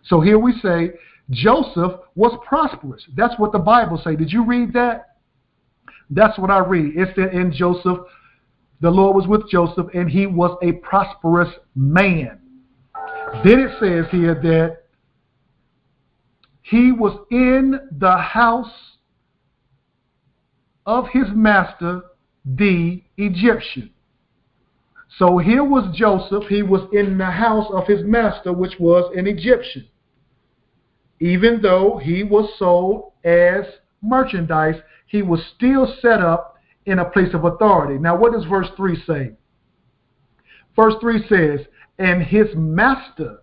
So 0.04 0.20
here 0.20 0.38
we 0.38 0.52
say 0.60 0.90
Joseph 1.30 2.00
was 2.14 2.38
prosperous. 2.46 3.06
That's 3.16 3.38
what 3.38 3.52
the 3.52 3.58
Bible 3.58 4.00
say. 4.02 4.16
Did 4.16 4.32
you 4.32 4.44
read 4.44 4.72
that? 4.74 5.16
That's 6.10 6.38
what 6.38 6.50
I 6.50 6.58
read. 6.58 6.96
It 6.96 7.08
said 7.14 7.32
in 7.32 7.52
Joseph, 7.52 7.98
the 8.80 8.90
Lord 8.90 9.16
was 9.16 9.26
with 9.26 9.48
Joseph, 9.48 9.86
and 9.94 10.10
he 10.10 10.26
was 10.26 10.58
a 10.62 10.72
prosperous 10.72 11.48
man. 11.74 12.40
Then 13.44 13.60
it 13.60 13.70
says 13.80 14.10
here 14.10 14.34
that 14.34 14.82
he 16.62 16.92
was 16.92 17.18
in 17.30 17.78
the 17.98 18.16
house 18.16 18.72
of 20.84 21.06
his 21.12 21.26
master, 21.32 22.02
the 22.44 23.02
Egyptian. 23.16 23.90
So 25.18 25.38
here 25.38 25.64
was 25.64 25.94
Joseph. 25.94 26.44
He 26.48 26.62
was 26.62 26.88
in 26.92 27.18
the 27.18 27.30
house 27.30 27.70
of 27.72 27.86
his 27.86 28.02
master, 28.04 28.52
which 28.52 28.78
was 28.80 29.12
an 29.16 29.26
Egyptian. 29.26 29.86
Even 31.22 31.62
though 31.62 32.00
he 32.02 32.24
was 32.24 32.50
sold 32.58 33.12
as 33.22 33.64
merchandise, 34.02 34.74
he 35.06 35.22
was 35.22 35.40
still 35.54 35.86
set 36.02 36.20
up 36.20 36.56
in 36.86 36.98
a 36.98 37.10
place 37.10 37.32
of 37.32 37.44
authority. 37.44 37.96
Now, 37.96 38.16
what 38.16 38.32
does 38.32 38.44
verse 38.44 38.66
3 38.76 39.00
say? 39.06 39.30
Verse 40.74 40.94
3 41.00 41.24
says, 41.28 41.60
And 42.00 42.24
his 42.24 42.48
master 42.56 43.38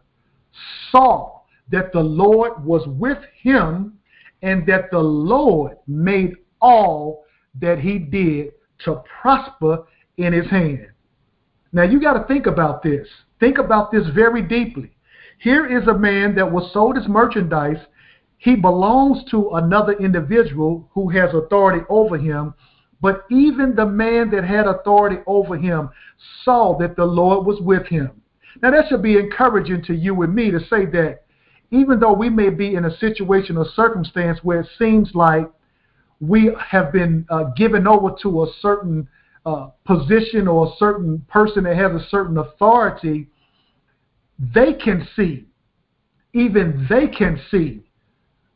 saw 0.91 1.39
that 1.71 1.93
the 1.93 2.01
Lord 2.01 2.65
was 2.65 2.86
with 2.86 3.19
him 3.41 3.98
and 4.41 4.67
that 4.67 4.91
the 4.91 5.00
Lord 5.00 5.77
made 5.88 6.33
all 6.59 7.24
that 7.62 7.79
he 7.79 7.98
did 7.98 8.51
to 8.83 9.01
prosper 9.21 9.86
in 10.17 10.33
his 10.33 10.50
hand. 10.50 10.88
Now 11.71 11.83
you 11.83 12.01
got 12.01 12.13
to 12.13 12.27
think 12.27 12.45
about 12.45 12.83
this. 12.83 13.07
Think 13.39 13.57
about 13.57 13.89
this 13.89 14.05
very 14.13 14.41
deeply. 14.41 14.91
Here 15.39 15.65
is 15.65 15.88
a 15.88 15.98
man 15.98 16.36
that 16.36 16.51
was 16.51 16.72
sold 16.74 16.98
as 16.98 17.08
merchandise. 17.08 17.79
He 18.38 18.55
belongs 18.55 19.24
to 19.31 19.51
another 19.51 19.93
individual 19.93 20.89
who 20.93 21.10
has 21.10 21.34
authority 21.34 21.86
over 21.89 22.17
him. 22.17 22.53
But 23.01 23.25
even 23.31 23.75
the 23.75 23.86
man 23.86 24.29
that 24.31 24.43
had 24.43 24.67
authority 24.67 25.22
over 25.25 25.58
him 25.58 25.89
saw 26.43 26.77
that 26.79 26.98
the 26.98 27.05
Lord 27.05 27.46
was 27.46 27.62
with 27.62 27.88
him. 27.88 28.22
Now 28.62 28.72
that 28.72 28.89
should 28.89 29.01
be 29.01 29.17
encouraging 29.17 29.84
to 29.86 29.96
you 29.96 30.22
and 30.22 30.36
me 30.36 30.51
to 30.51 30.60
say 30.60 30.86
that 30.88 31.24
even 31.72 32.00
though 32.00 32.13
we 32.13 32.29
may 32.29 32.50
be 32.50 32.75
in 32.75 32.86
a 32.86 32.98
situation 32.98 33.55
or 33.58 33.65
circumstance 33.75 34.39
where 34.43 34.62
it 34.62 34.69
seems 34.77 35.12
like 35.13 35.50
we 36.19 36.51
have 36.60 36.91
been 36.91 37.25
uh, 37.29 37.46
given 37.55 37.88
over 37.88 38.13
to 38.24 38.43
a 38.43 38.48
certain 38.62 39.08
uh, 39.46 39.69
position 39.86 40.48
or 40.48 40.67
a 40.67 40.75
certain 40.77 41.25
person 41.29 41.63
that 41.63 41.77
has 41.77 41.91
a 41.93 42.05
certain 42.10 42.38
authority, 42.38 43.29
they 44.39 44.74
can 44.74 45.08
see, 45.15 45.48
even 46.34 46.88
they 46.89 47.08
can 47.08 47.39
see, 47.51 47.84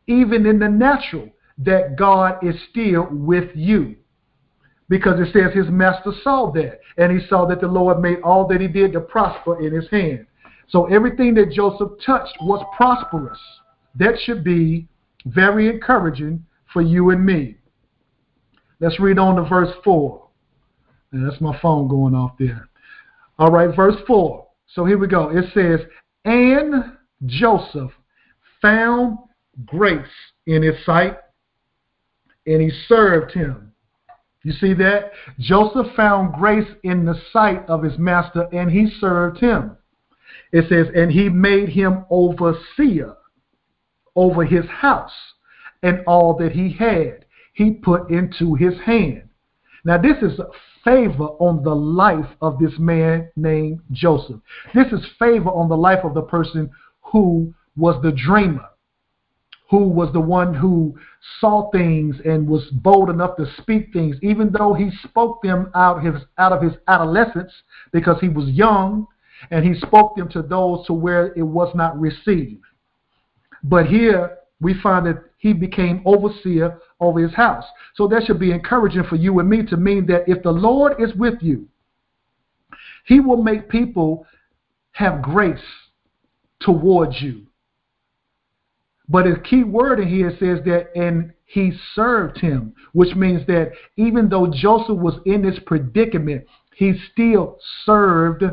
even 0.07 0.45
in 0.45 0.59
the 0.59 0.69
natural, 0.69 1.29
that 1.57 1.97
God 1.97 2.43
is 2.43 2.55
still 2.69 3.07
with 3.11 3.49
you. 3.53 3.95
Because 4.89 5.19
it 5.19 5.33
says 5.33 5.53
his 5.53 5.69
master 5.69 6.11
saw 6.23 6.51
that, 6.51 6.79
and 6.97 7.11
he 7.11 7.25
saw 7.27 7.45
that 7.47 7.61
the 7.61 7.67
Lord 7.67 7.99
made 7.99 8.19
all 8.21 8.47
that 8.47 8.61
he 8.61 8.67
did 8.67 8.93
to 8.93 8.99
prosper 8.99 9.65
in 9.65 9.73
his 9.73 9.89
hand. 9.89 10.25
So 10.69 10.85
everything 10.85 11.33
that 11.35 11.51
Joseph 11.51 11.91
touched 12.05 12.35
was 12.41 12.63
prosperous. 12.75 13.39
That 13.95 14.15
should 14.23 14.43
be 14.43 14.87
very 15.25 15.69
encouraging 15.69 16.45
for 16.71 16.81
you 16.81 17.11
and 17.11 17.25
me. 17.25 17.57
Let's 18.79 18.99
read 18.99 19.19
on 19.19 19.35
to 19.35 19.43
verse 19.43 19.73
4. 19.83 20.27
And 21.11 21.29
that's 21.29 21.39
my 21.39 21.57
phone 21.61 21.87
going 21.87 22.15
off 22.15 22.31
there. 22.39 22.67
All 23.37 23.51
right, 23.51 23.73
verse 23.75 23.95
4. 24.07 24.42
So 24.73 24.85
here 24.85 24.97
we 24.97 25.07
go. 25.07 25.29
It 25.29 25.45
says, 25.53 25.79
And 26.25 26.97
Joseph 27.25 27.91
found 28.61 29.17
grace 29.65 30.05
in 30.47 30.63
his 30.63 30.83
sight, 30.85 31.17
and 32.45 32.61
he 32.61 32.71
served 32.87 33.31
him. 33.31 33.71
You 34.43 34.51
see 34.53 34.73
that? 34.73 35.11
Joseph 35.39 35.95
found 35.95 36.33
grace 36.33 36.67
in 36.83 37.05
the 37.05 37.19
sight 37.31 37.65
of 37.69 37.83
his 37.83 37.97
master, 37.97 38.47
and 38.51 38.69
he 38.69 38.89
served 38.99 39.39
him. 39.39 39.77
It 40.51 40.67
says, 40.69 40.87
and 40.95 41.11
he 41.11 41.29
made 41.29 41.69
him 41.69 42.05
overseer 42.09 43.15
over 44.15 44.43
his 44.43 44.65
house 44.65 45.13
and 45.81 46.03
all 46.05 46.35
that 46.37 46.51
he 46.51 46.73
had, 46.73 47.25
he 47.53 47.71
put 47.71 48.09
into 48.09 48.55
his 48.55 48.73
hand. 48.85 49.29
Now, 49.85 49.97
this 49.97 50.17
is 50.21 50.39
favor 50.83 51.25
on 51.39 51.63
the 51.63 51.75
life 51.75 52.29
of 52.41 52.59
this 52.59 52.73
man 52.79 53.29
named 53.35 53.81
Joseph. 53.91 54.39
This 54.73 54.87
is 54.91 55.05
favor 55.19 55.49
on 55.49 55.69
the 55.69 55.77
life 55.77 56.03
of 56.03 56.13
the 56.13 56.21
person 56.21 56.69
who 57.01 57.53
was 57.75 58.01
the 58.01 58.11
dreamer, 58.11 58.65
who 59.69 59.89
was 59.89 60.11
the 60.13 60.21
one 60.21 60.53
who 60.53 60.97
saw 61.39 61.69
things 61.71 62.15
and 62.25 62.47
was 62.47 62.65
bold 62.71 63.09
enough 63.09 63.35
to 63.37 63.45
speak 63.61 63.91
things, 63.91 64.15
even 64.21 64.51
though 64.51 64.73
he 64.73 64.89
spoke 65.03 65.41
them 65.41 65.69
out, 65.75 66.03
his, 66.03 66.15
out 66.37 66.51
of 66.51 66.61
his 66.61 66.73
adolescence 66.87 67.51
because 67.91 68.19
he 68.21 68.29
was 68.29 68.47
young 68.49 69.07
and 69.51 69.65
he 69.65 69.79
spoke 69.79 70.15
them 70.15 70.29
to 70.29 70.41
those 70.41 70.85
to 70.87 70.93
where 70.93 71.33
it 71.33 71.43
was 71.43 71.73
not 71.75 71.99
received. 71.99 72.63
But 73.63 73.87
here 73.87 74.37
we 74.63 74.73
find 74.81 75.05
that 75.05 75.23
he 75.37 75.53
became 75.53 76.01
overseer 76.05 76.79
over 76.99 77.19
his 77.19 77.33
house. 77.33 77.65
So 77.95 78.07
that 78.07 78.23
should 78.25 78.39
be 78.39 78.51
encouraging 78.51 79.03
for 79.03 79.17
you 79.17 79.39
and 79.39 79.49
me 79.49 79.63
to 79.65 79.77
mean 79.77 80.05
that 80.07 80.27
if 80.27 80.41
the 80.41 80.51
Lord 80.51 80.93
is 80.99 81.13
with 81.15 81.35
you, 81.41 81.67
he 83.05 83.19
will 83.19 83.43
make 83.43 83.69
people 83.69 84.25
have 84.93 85.21
grace 85.21 85.59
towards 86.61 87.21
you. 87.21 87.43
But 89.09 89.27
a 89.27 89.39
key 89.39 89.63
word 89.63 89.99
in 89.99 90.07
here 90.07 90.31
says 90.39 90.59
that, 90.65 90.95
and 90.95 91.33
he 91.45 91.73
served 91.93 92.39
him, 92.39 92.73
which 92.93 93.15
means 93.15 93.45
that 93.47 93.73
even 93.97 94.29
though 94.29 94.47
Joseph 94.47 94.97
was 94.97 95.19
in 95.25 95.41
this 95.41 95.59
predicament, 95.65 96.45
he 96.75 96.93
still 97.11 97.59
served 97.85 98.43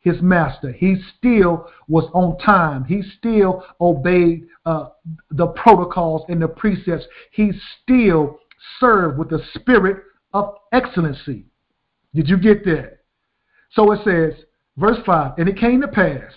his 0.00 0.20
master. 0.22 0.72
He 0.72 0.96
still 1.18 1.70
was 1.88 2.10
on 2.14 2.38
time. 2.38 2.84
He 2.84 3.02
still 3.18 3.64
obeyed 3.80 4.46
uh, 4.64 4.88
the 5.30 5.48
protocols 5.48 6.22
and 6.28 6.40
the 6.40 6.48
precepts. 6.48 7.04
He 7.30 7.52
still 7.82 8.38
served 8.78 9.18
with 9.18 9.30
the 9.30 9.42
spirit 9.54 10.02
of 10.32 10.54
excellency. 10.72 11.44
Did 12.14 12.28
you 12.28 12.38
get 12.38 12.64
that? 12.64 12.98
So 13.72 13.92
it 13.92 14.00
says, 14.04 14.44
verse 14.76 14.98
5 15.04 15.38
And 15.38 15.48
it 15.48 15.58
came 15.58 15.80
to 15.82 15.88
pass 15.88 16.32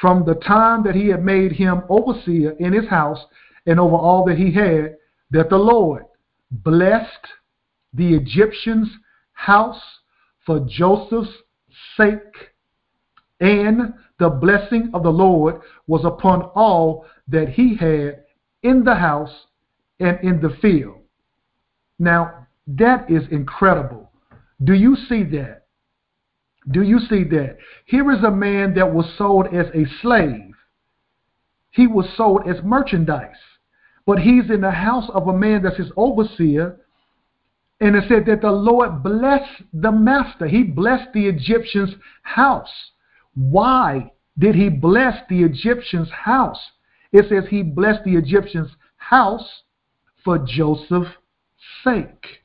from 0.00 0.24
the 0.24 0.34
time 0.34 0.82
that 0.84 0.94
he 0.94 1.08
had 1.08 1.24
made 1.24 1.52
him 1.52 1.82
overseer 1.88 2.52
in 2.58 2.72
his 2.72 2.88
house 2.88 3.20
and 3.66 3.80
over 3.80 3.96
all 3.96 4.24
that 4.26 4.38
he 4.38 4.52
had, 4.52 4.96
that 5.30 5.50
the 5.50 5.56
Lord 5.56 6.04
blessed 6.50 7.26
the 7.92 8.14
Egyptian's 8.14 8.88
house 9.32 9.80
for 10.44 10.60
Joseph's 10.68 11.32
sake, 11.96 12.52
and 13.40 13.94
the 14.18 14.30
blessing 14.30 14.90
of 14.94 15.02
the 15.02 15.10
Lord 15.10 15.60
was 15.86 16.04
upon 16.04 16.42
all 16.54 17.06
that 17.28 17.50
he 17.50 17.76
had 17.76 18.24
in 18.62 18.84
the 18.84 18.94
house 18.94 19.46
and 20.00 20.18
in 20.22 20.40
the 20.40 20.56
field. 20.60 20.98
Now, 21.98 22.46
that 22.66 23.10
is 23.10 23.22
incredible. 23.30 24.10
Do 24.64 24.74
you 24.74 24.96
see 25.08 25.22
that? 25.24 25.66
Do 26.70 26.82
you 26.82 26.98
see 26.98 27.24
that? 27.24 27.58
Here 27.84 28.10
is 28.10 28.24
a 28.24 28.30
man 28.30 28.74
that 28.74 28.92
was 28.92 29.06
sold 29.16 29.46
as 29.54 29.66
a 29.74 29.86
slave. 30.02 30.54
He 31.70 31.86
was 31.86 32.06
sold 32.16 32.48
as 32.48 32.62
merchandise. 32.64 33.36
But 34.06 34.20
he's 34.20 34.50
in 34.50 34.60
the 34.62 34.70
house 34.70 35.08
of 35.12 35.28
a 35.28 35.36
man 35.36 35.62
that's 35.62 35.76
his 35.76 35.92
overseer 35.96 36.80
and 37.80 37.94
it 37.94 38.04
said 38.08 38.24
that 38.26 38.40
the 38.40 38.50
Lord 38.50 39.02
blessed 39.02 39.62
the 39.72 39.92
master. 39.92 40.46
He 40.46 40.62
blessed 40.62 41.12
the 41.12 41.26
Egyptian's 41.26 41.94
house. 42.22 42.92
Why 43.34 44.12
did 44.38 44.54
he 44.54 44.68
bless 44.70 45.18
the 45.28 45.42
Egyptian's 45.42 46.10
house? 46.10 46.60
It 47.12 47.28
says 47.28 47.44
he 47.48 47.62
blessed 47.62 48.04
the 48.04 48.16
Egyptian's 48.16 48.70
house 48.96 49.62
for 50.24 50.38
Joseph's 50.38 51.10
sake. 51.84 52.42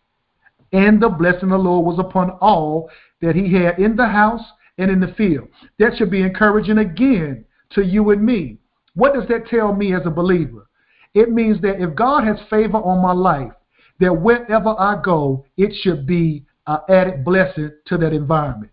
and 0.74 1.02
the 1.02 1.10
blessing 1.10 1.44
of 1.44 1.50
the 1.50 1.58
Lord 1.58 1.86
was 1.86 2.00
upon 2.00 2.30
all 2.42 2.90
that 3.22 3.36
he 3.36 3.54
had 3.54 3.78
in 3.78 3.96
the 3.96 4.08
house 4.08 4.44
and 4.78 4.90
in 4.90 5.00
the 5.00 5.14
field. 5.18 5.48
That 5.80 5.98
should 5.98 6.10
be 6.10 6.22
encouraging 6.22 6.78
again 6.78 7.46
to 7.72 7.82
you 7.84 8.10
and 8.12 8.26
me. 8.26 8.58
What 8.96 9.14
does 9.14 9.28
that 9.28 9.48
tell 9.48 9.74
me 9.74 9.94
as 9.94 10.06
a 10.06 10.10
believer? 10.10 10.68
It 11.14 11.30
means 11.30 11.62
that 11.62 11.82
if 11.82 11.94
God 11.96 12.24
has 12.24 12.38
favor 12.50 12.78
on 12.78 13.02
my 13.02 13.12
life, 13.12 13.52
that 14.02 14.12
wherever 14.14 14.76
I 14.78 15.00
go, 15.02 15.46
it 15.58 15.74
should 15.82 16.06
be 16.06 16.44
an 16.68 16.80
added 16.90 17.24
blessing 17.24 17.72
to 17.86 17.98
that 18.00 18.14
environment. 18.14 18.72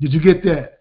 Did 0.00 0.12
you 0.12 0.20
get 0.20 0.42
that? 0.44 0.80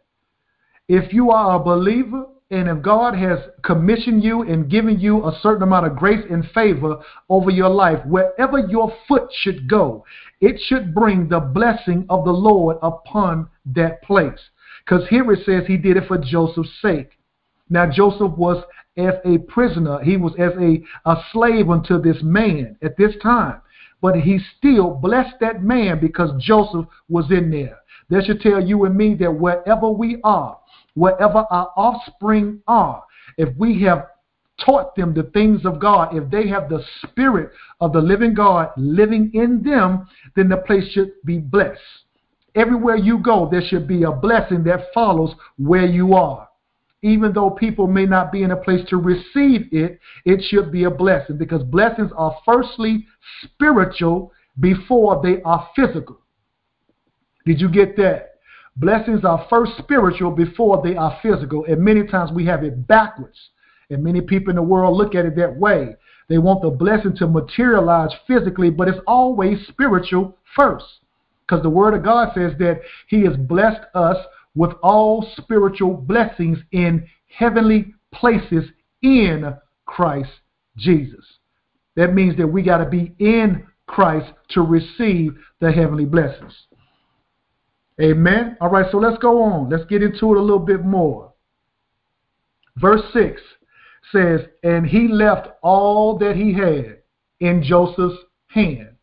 If 0.87 1.13
you 1.13 1.31
are 1.31 1.55
a 1.55 1.63
believer 1.63 2.25
and 2.49 2.67
if 2.67 2.81
God 2.81 3.15
has 3.15 3.39
commissioned 3.63 4.23
you 4.23 4.41
and 4.41 4.69
given 4.69 4.99
you 4.99 5.25
a 5.25 5.39
certain 5.41 5.63
amount 5.63 5.85
of 5.85 5.95
grace 5.95 6.25
and 6.29 6.45
favor 6.51 6.97
over 7.29 7.51
your 7.51 7.69
life, 7.69 8.03
wherever 8.07 8.59
your 8.59 8.91
foot 9.07 9.29
should 9.31 9.69
go, 9.69 10.03
it 10.41 10.59
should 10.65 10.93
bring 10.93 11.29
the 11.29 11.39
blessing 11.39 12.05
of 12.09 12.25
the 12.25 12.31
Lord 12.31 12.77
upon 12.81 13.47
that 13.67 14.01
place. 14.03 14.39
Because 14.83 15.07
here 15.09 15.31
it 15.31 15.45
says 15.45 15.63
he 15.67 15.77
did 15.77 15.97
it 15.97 16.07
for 16.07 16.17
Joseph's 16.17 16.69
sake. 16.81 17.11
Now, 17.69 17.89
Joseph 17.89 18.37
was 18.37 18.63
as 18.97 19.15
a 19.25 19.37
prisoner, 19.39 19.99
he 20.01 20.17
was 20.17 20.33
as 20.39 20.53
a, 20.59 20.83
a 21.09 21.23
slave 21.31 21.69
unto 21.69 22.01
this 22.01 22.17
man 22.21 22.77
at 22.81 22.97
this 22.97 23.13
time. 23.21 23.61
But 24.01 24.15
he 24.15 24.39
still 24.57 24.91
blessed 24.91 25.35
that 25.41 25.63
man 25.63 25.99
because 25.99 26.31
Joseph 26.39 26.85
was 27.09 27.31
in 27.31 27.49
there. 27.49 27.79
That 28.09 28.25
should 28.25 28.41
tell 28.41 28.63
you 28.63 28.85
and 28.85 28.95
me 28.95 29.15
that 29.15 29.31
wherever 29.31 29.89
we 29.89 30.19
are, 30.23 30.59
wherever 30.93 31.45
our 31.49 31.71
offspring 31.75 32.61
are, 32.67 33.03
if 33.37 33.55
we 33.57 33.81
have 33.83 34.07
taught 34.63 34.95
them 34.95 35.13
the 35.13 35.23
things 35.33 35.65
of 35.65 35.79
God, 35.79 36.15
if 36.15 36.29
they 36.29 36.47
have 36.47 36.69
the 36.69 36.83
spirit 37.01 37.51
of 37.81 37.93
the 37.93 37.99
living 37.99 38.33
God 38.33 38.69
living 38.77 39.31
in 39.33 39.63
them, 39.63 40.07
then 40.35 40.49
the 40.49 40.57
place 40.57 40.89
should 40.91 41.11
be 41.25 41.39
blessed. 41.39 41.81
Everywhere 42.55 42.95
you 42.95 43.17
go, 43.17 43.49
there 43.51 43.63
should 43.67 43.87
be 43.87 44.03
a 44.03 44.11
blessing 44.11 44.63
that 44.63 44.93
follows 44.93 45.33
where 45.57 45.85
you 45.85 46.13
are. 46.13 46.44
Even 47.05 47.33
though 47.33 47.51
people 47.51 47.85
may 47.85 48.07
not 48.07 48.31
be 48.31 48.41
in 48.41 48.49
a 48.49 48.55
place 48.55 48.83
to 48.89 48.97
receive 48.97 49.71
it, 49.71 49.99
it 50.25 50.41
should 50.41 50.71
be 50.71 50.85
a 50.85 50.89
blessing 50.89 51.37
because 51.37 51.61
blessings 51.61 52.09
are 52.17 52.35
firstly 52.43 53.05
spiritual 53.43 54.31
before 54.59 55.21
they 55.21 55.39
are 55.43 55.69
physical. 55.75 56.19
Did 57.45 57.61
you 57.61 57.69
get 57.69 57.95
that? 57.97 58.39
Blessings 58.77 59.23
are 59.23 59.45
first 59.51 59.73
spiritual 59.77 60.31
before 60.31 60.81
they 60.83 60.95
are 60.95 61.15
physical, 61.21 61.63
and 61.65 61.79
many 61.79 62.07
times 62.07 62.31
we 62.31 62.43
have 62.47 62.63
it 62.63 62.87
backwards. 62.87 63.37
And 63.91 64.03
many 64.03 64.21
people 64.21 64.49
in 64.49 64.55
the 64.55 64.63
world 64.63 64.97
look 64.97 65.13
at 65.13 65.25
it 65.25 65.35
that 65.35 65.55
way. 65.55 65.95
They 66.27 66.39
want 66.39 66.63
the 66.63 66.71
blessing 66.71 67.15
to 67.17 67.27
materialize 67.27 68.09
physically, 68.25 68.71
but 68.71 68.87
it's 68.87 68.97
always 69.05 69.59
spiritual 69.67 70.39
first. 70.55 70.85
Because 71.45 71.61
the 71.61 71.69
Word 71.69 71.93
of 71.93 72.03
God 72.03 72.31
says 72.33 72.53
that 72.57 72.81
He 73.09 73.23
has 73.25 73.37
blessed 73.37 73.81
us 73.93 74.17
with 74.55 74.71
all 74.81 75.27
spiritual 75.37 75.93
blessings 75.93 76.57
in 76.71 77.05
heavenly 77.27 77.93
places 78.13 78.65
in 79.01 79.53
Christ 79.85 80.31
Jesus. 80.77 81.25
That 81.95 82.13
means 82.13 82.37
that 82.37 82.47
we 82.47 82.63
got 82.63 82.77
to 82.77 82.89
be 82.89 83.13
in 83.19 83.67
Christ 83.87 84.31
to 84.49 84.61
receive 84.61 85.35
the 85.59 85.71
heavenly 85.71 86.05
blessings. 86.05 86.53
Amen. 88.01 88.57
All 88.59 88.69
right, 88.69 88.91
so 88.91 88.97
let's 88.97 89.21
go 89.21 89.41
on. 89.43 89.69
Let's 89.69 89.85
get 89.85 90.03
into 90.03 90.33
it 90.33 90.37
a 90.37 90.41
little 90.41 90.59
bit 90.59 90.83
more. 90.83 91.33
Verse 92.77 93.01
6 93.13 93.41
says, 94.11 94.41
And 94.63 94.85
he 94.85 95.07
left 95.07 95.47
all 95.61 96.17
that 96.17 96.35
he 96.35 96.53
had 96.53 96.97
in 97.39 97.63
Joseph's 97.63 98.17
hand, 98.47 98.95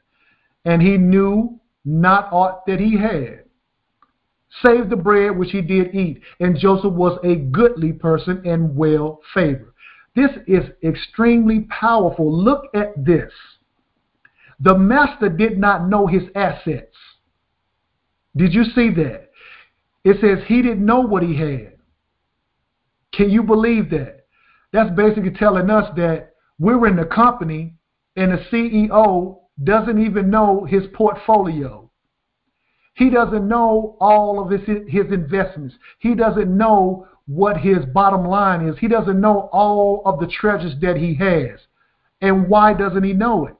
and 0.64 0.82
he 0.82 0.98
knew 0.98 1.58
not 1.84 2.28
aught 2.32 2.66
that 2.66 2.80
he 2.80 2.96
had, 2.98 3.41
save 4.64 4.90
the 4.90 4.96
bread 4.96 5.36
which 5.36 5.50
he 5.50 5.62
did 5.62 5.94
eat. 5.94 6.20
And 6.40 6.58
Joseph 6.58 6.92
was 6.92 7.18
a 7.24 7.36
goodly 7.36 7.92
person 7.92 8.42
and 8.44 8.76
well 8.76 9.20
favored. 9.32 9.72
This 10.14 10.30
is 10.46 10.64
extremely 10.84 11.60
powerful. 11.70 12.30
Look 12.30 12.64
at 12.74 12.92
this. 13.02 13.32
The 14.60 14.76
master 14.76 15.28
did 15.28 15.58
not 15.58 15.88
know 15.88 16.06
his 16.06 16.24
assets. 16.34 16.96
Did 18.36 18.52
you 18.52 18.64
see 18.64 18.90
that? 18.90 19.30
It 20.04 20.16
says 20.20 20.44
he 20.46 20.62
didn't 20.62 20.84
know 20.84 21.00
what 21.00 21.22
he 21.22 21.36
had. 21.36 21.72
Can 23.12 23.30
you 23.30 23.42
believe 23.42 23.90
that? 23.90 24.26
That's 24.72 24.94
basically 24.94 25.32
telling 25.32 25.70
us 25.70 25.90
that 25.96 26.34
we're 26.58 26.86
in 26.86 26.96
the 26.96 27.04
company 27.04 27.74
and 28.16 28.32
the 28.32 28.44
CEO 28.50 29.38
doesn't 29.62 30.04
even 30.04 30.30
know 30.30 30.64
his 30.64 30.84
portfolio. 30.94 31.90
He 32.94 33.10
doesn't 33.10 33.48
know 33.48 33.96
all 34.00 34.42
of 34.42 34.50
his, 34.50 34.68
his 34.88 35.12
investments. 35.12 35.74
He 35.98 36.14
doesn't 36.14 36.54
know 36.54 37.08
what 37.26 37.56
his 37.56 37.84
bottom 37.86 38.26
line 38.26 38.66
is. 38.66 38.78
He 38.78 38.88
doesn't 38.88 39.20
know 39.20 39.48
all 39.52 40.02
of 40.04 40.20
the 40.20 40.26
treasures 40.26 40.74
that 40.80 40.96
he 40.96 41.14
has. 41.14 41.60
And 42.20 42.48
why 42.48 42.74
doesn't 42.74 43.04
he 43.04 43.12
know 43.12 43.46
it? 43.46 43.54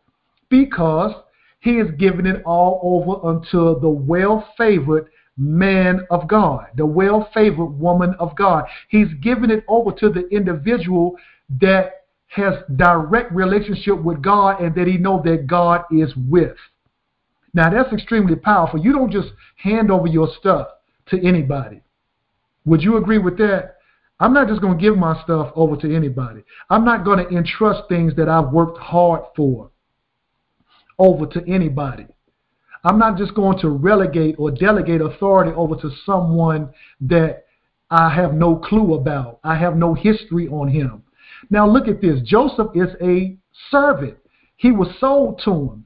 Because 0.49 1.13
he 1.61 1.79
is 1.79 1.91
giving 1.99 2.27
it 2.27 2.43
all 2.45 2.81
over 2.83 3.27
unto 3.27 3.81
the 3.81 3.89
well 3.89 4.49
favored 4.59 5.09
man 5.37 6.07
of 6.11 6.29
God, 6.29 6.67
the 6.77 6.85
well 6.85 7.31
favored 7.33 7.67
woman 7.67 8.15
of 8.19 8.37
God. 8.37 8.65
He's 8.89 9.13
giving 9.23 9.51
it 9.51 9.65
over 9.69 9.93
to 9.93 10.11
the 10.11 10.29
individual 10.29 11.17
that 11.61 12.05
has 12.29 12.55
direct 12.77 13.33
relationship 13.33 14.03
with 14.03 14.23
God 14.23 14.61
and 14.61 14.75
that 14.75 14.87
he 14.87 14.99
know 14.99 15.23
that 15.25 15.47
God 15.47 15.83
is 15.91 16.15
with. 16.17 16.57
Now 17.55 17.71
that's 17.71 17.93
extremely 17.93 18.37
powerful. 18.37 18.81
You 18.81 18.93
don't 18.93 19.11
just 19.11 19.29
hand 19.57 19.91
over 19.91 20.07
your 20.07 20.29
stuff 20.39 20.69
to 21.09 21.27
anybody. 21.27 21.83
Would 22.65 22.83
you 22.83 22.97
agree 22.97 23.19
with 23.19 23.37
that? 23.39 23.77
I'm 24.21 24.33
not 24.33 24.49
just 24.49 24.61
going 24.61 24.79
to 24.79 24.83
give 24.83 24.97
my 24.97 25.21
stuff 25.25 25.53
over 25.57 25.77
to 25.77 25.95
anybody. 25.97 26.45
I'm 26.71 26.85
not 26.85 27.05
going 27.05 27.19
to 27.19 27.37
entrust 27.37 27.89
things 27.89 28.15
that 28.17 28.29
I've 28.29 28.53
worked 28.53 28.79
hard 28.79 29.23
for 29.35 29.71
over 30.99 31.27
to 31.27 31.43
anybody. 31.53 32.07
I'm 32.85 32.99
not 32.99 33.17
just 33.17 33.35
going 33.35 33.59
to 33.61 33.69
relegate 33.69 34.37
or 34.39 34.51
delegate 34.51 35.01
authority 35.01 35.53
over 35.57 35.77
to 35.77 35.91
someone 36.05 36.71
that 37.01 37.45
I 37.91 38.15
have 38.15 38.35
no 38.35 38.57
clue 38.57 38.95
about. 38.95 39.41
I 39.45 39.57
have 39.57 39.77
no 39.77 39.95
history 39.95 40.49
on 40.49 40.69
him. 40.69 41.03
Now 41.51 41.69
look 41.69 41.89
at 41.89 42.01
this. 42.01 42.21
Joseph 42.25 42.69
is 42.75 42.89
a 43.01 43.37
servant. 43.71 44.17
He 44.57 44.71
was 44.71 44.89
sold 44.99 45.41
to 45.45 45.51
him. 45.51 45.85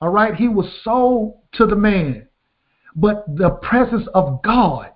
All 0.00 0.10
right? 0.10 0.34
He 0.34 0.48
was 0.48 0.66
sold 0.82 1.40
to 1.54 1.66
the 1.66 1.76
man. 1.76 2.28
But 2.94 3.24
the 3.36 3.50
presence 3.50 4.06
of 4.14 4.42
God 4.42 4.90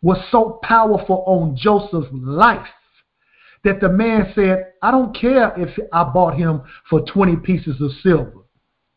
was 0.00 0.18
so 0.30 0.58
powerful 0.62 1.22
on 1.26 1.56
Joseph's 1.56 2.08
life 2.12 2.66
that 3.64 3.80
the 3.80 3.88
man 3.88 4.32
said, 4.34 4.72
I 4.82 4.90
don't 4.90 5.16
care 5.16 5.52
if 5.56 5.78
I 5.92 6.04
bought 6.04 6.36
him 6.36 6.62
for 6.90 7.00
20 7.02 7.36
pieces 7.36 7.80
of 7.80 7.92
silver. 8.02 8.42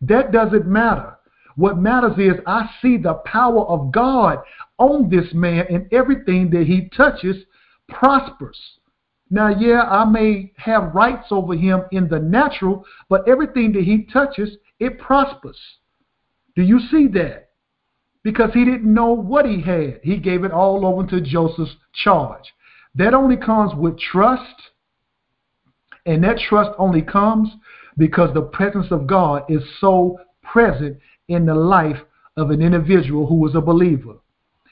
That 0.01 0.31
doesn't 0.31 0.65
matter. 0.65 1.17
What 1.55 1.77
matters 1.77 2.17
is 2.17 2.41
I 2.45 2.69
see 2.81 2.97
the 2.97 3.13
power 3.25 3.65
of 3.65 3.91
God 3.91 4.39
on 4.77 5.09
this 5.09 5.33
man 5.33 5.65
and 5.69 5.91
everything 5.93 6.49
that 6.49 6.65
he 6.65 6.89
touches 6.95 7.37
prospers. 7.87 8.59
Now, 9.29 9.49
yeah, 9.49 9.81
I 9.81 10.05
may 10.05 10.53
have 10.57 10.93
rights 10.93 11.27
over 11.31 11.55
him 11.55 11.83
in 11.91 12.07
the 12.07 12.19
natural, 12.19 12.85
but 13.09 13.27
everything 13.27 13.73
that 13.73 13.83
he 13.83 14.05
touches, 14.11 14.57
it 14.79 14.99
prospers. 14.99 15.59
Do 16.55 16.61
you 16.61 16.79
see 16.79 17.07
that? 17.09 17.49
Because 18.23 18.51
he 18.53 18.65
didn't 18.65 18.91
know 18.91 19.13
what 19.13 19.45
he 19.45 19.61
had. 19.61 19.99
He 20.03 20.17
gave 20.17 20.43
it 20.43 20.51
all 20.51 20.85
over 20.85 21.07
to 21.07 21.21
Joseph's 21.21 21.75
charge. 21.93 22.53
That 22.95 23.13
only 23.13 23.37
comes 23.37 23.73
with 23.75 23.99
trust, 23.99 24.71
and 26.05 26.23
that 26.23 26.37
trust 26.37 26.71
only 26.77 27.01
comes 27.01 27.49
because 27.97 28.33
the 28.33 28.41
presence 28.41 28.87
of 28.91 29.07
God 29.07 29.43
is 29.49 29.63
so 29.79 30.19
present 30.43 30.97
in 31.27 31.45
the 31.45 31.55
life 31.55 31.99
of 32.37 32.51
an 32.51 32.61
individual 32.61 33.25
who 33.25 33.47
is 33.47 33.55
a 33.55 33.61
believer. 33.61 34.15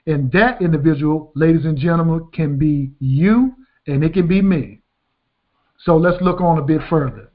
And 0.06 0.32
that 0.34 0.62
individual, 0.62 1.32
ladies 1.36 1.66
and 1.66 1.78
gentlemen, 1.78 2.28
can 2.34 2.58
be 2.58 2.92
you 3.00 3.54
and 3.88 4.04
it 4.04 4.13
can 4.13 4.28
be 4.28 4.41
me. 4.41 4.82
So 5.80 5.98
let's 5.98 6.22
look 6.22 6.41
on 6.41 6.58
a 6.58 6.63
bit 6.63 6.82
further. 6.89 7.30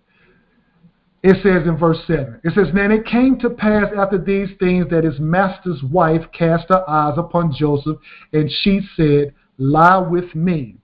It 1.22 1.36
says 1.42 1.66
in 1.66 1.76
verse 1.76 1.98
7, 2.06 2.40
it 2.44 2.54
says, 2.54 2.68
Then 2.72 2.92
it 2.92 3.04
came 3.04 3.38
to 3.40 3.50
pass 3.50 3.86
after 3.96 4.18
these 4.18 4.50
things 4.60 4.86
that 4.90 5.04
his 5.04 5.18
master's 5.18 5.82
wife 5.82 6.22
cast 6.32 6.68
her 6.68 6.88
eyes 6.88 7.18
upon 7.18 7.52
Joseph, 7.52 7.96
and 8.32 8.50
she 8.62 8.80
said, 8.96 9.34
Lie 9.58 9.98
with 9.98 10.32
me. 10.36 10.76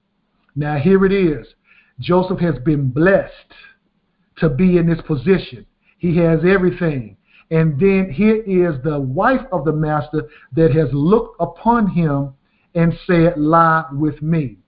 Now 0.57 0.77
here 0.79 1.05
it 1.05 1.13
is. 1.13 1.47
Joseph 2.01 2.41
has 2.41 2.57
been 2.65 2.91
blessed 2.91 3.31
to 4.39 4.49
be 4.49 4.77
in 4.77 4.89
this 4.89 5.01
position. 5.07 5.65
He 5.99 6.17
has 6.19 6.41
everything. 6.45 7.17
And 7.51 7.79
then 7.79 8.11
here 8.11 8.43
is 8.43 8.83
the 8.83 8.99
wife 8.99 9.47
of 9.53 9.65
the 9.65 9.73
master 9.73 10.29
that 10.57 10.75
has 10.75 10.89
looked 10.93 11.37
upon 11.39 11.89
him 11.89 12.35
and 12.75 12.93
said, 13.07 13.39
Lie 13.39 13.85
with 13.93 14.21
me. 14.21 14.59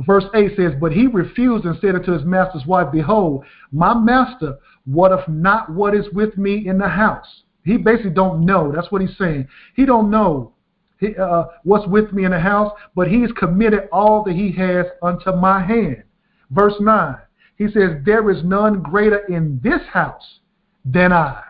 Verse 0.00 0.24
8 0.34 0.56
says, 0.56 0.72
But 0.80 0.92
he 0.92 1.06
refused 1.06 1.64
and 1.64 1.78
said 1.80 1.94
unto 1.94 2.12
his 2.12 2.24
master's 2.24 2.66
wife, 2.66 2.88
Behold, 2.92 3.44
my 3.72 3.94
master 3.94 4.58
what 4.86 5.12
if 5.12 5.26
not 5.28 5.72
what 5.72 5.94
is 5.94 6.06
with 6.12 6.36
me 6.36 6.66
in 6.66 6.78
the 6.78 6.88
house? 6.88 7.42
He 7.64 7.76
basically 7.76 8.10
don't 8.10 8.44
know. 8.44 8.72
That's 8.74 8.90
what 8.90 9.00
he's 9.00 9.16
saying. 9.16 9.48
He 9.74 9.86
don't 9.86 10.10
know 10.10 10.54
he, 10.98 11.16
uh, 11.16 11.44
what's 11.64 11.86
with 11.86 12.12
me 12.12 12.24
in 12.24 12.30
the 12.30 12.40
house, 12.40 12.72
but 12.94 13.08
he's 13.08 13.32
committed 13.32 13.88
all 13.92 14.22
that 14.24 14.34
he 14.34 14.52
has 14.52 14.86
unto 15.02 15.32
my 15.32 15.64
hand. 15.64 16.02
Verse 16.50 16.74
9, 16.80 17.16
he 17.56 17.66
says, 17.68 18.02
There 18.04 18.30
is 18.30 18.44
none 18.44 18.82
greater 18.82 19.18
in 19.26 19.60
this 19.62 19.80
house 19.92 20.40
than 20.84 21.12
I. 21.12 21.42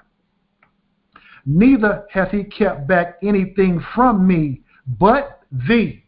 Neither 1.46 2.04
hath 2.10 2.30
he 2.30 2.44
kept 2.44 2.86
back 2.86 3.18
anything 3.22 3.84
from 3.94 4.26
me 4.26 4.62
but 4.98 5.40
thee. 5.68 6.04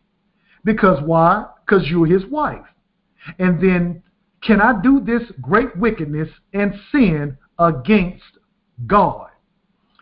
Because 0.65 1.03
why? 1.05 1.47
Because 1.67 1.89
you're 1.89 2.07
his 2.07 2.25
wife. 2.27 2.65
And 3.39 3.61
then, 3.61 4.03
can 4.43 4.61
I 4.61 4.81
do 4.81 5.01
this 5.01 5.23
great 5.41 5.77
wickedness 5.77 6.29
and 6.53 6.75
sin 6.93 7.37
against 7.59 8.39
God? 8.87 9.29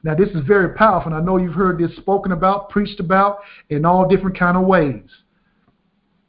Now, 0.03 0.15
this 0.15 0.29
is 0.31 0.45
very 0.47 0.75
powerful, 0.75 1.13
and 1.13 1.21
I 1.21 1.25
know 1.25 1.39
you've 1.39 1.55
heard 1.55 1.79
this 1.79 1.97
spoken 1.97 2.33
about, 2.33 2.69
preached 2.69 3.01
about 3.01 3.39
in 3.71 3.87
all 3.87 4.07
different 4.07 4.39
kind 4.39 4.57
of 4.59 4.67
ways. 4.67 5.09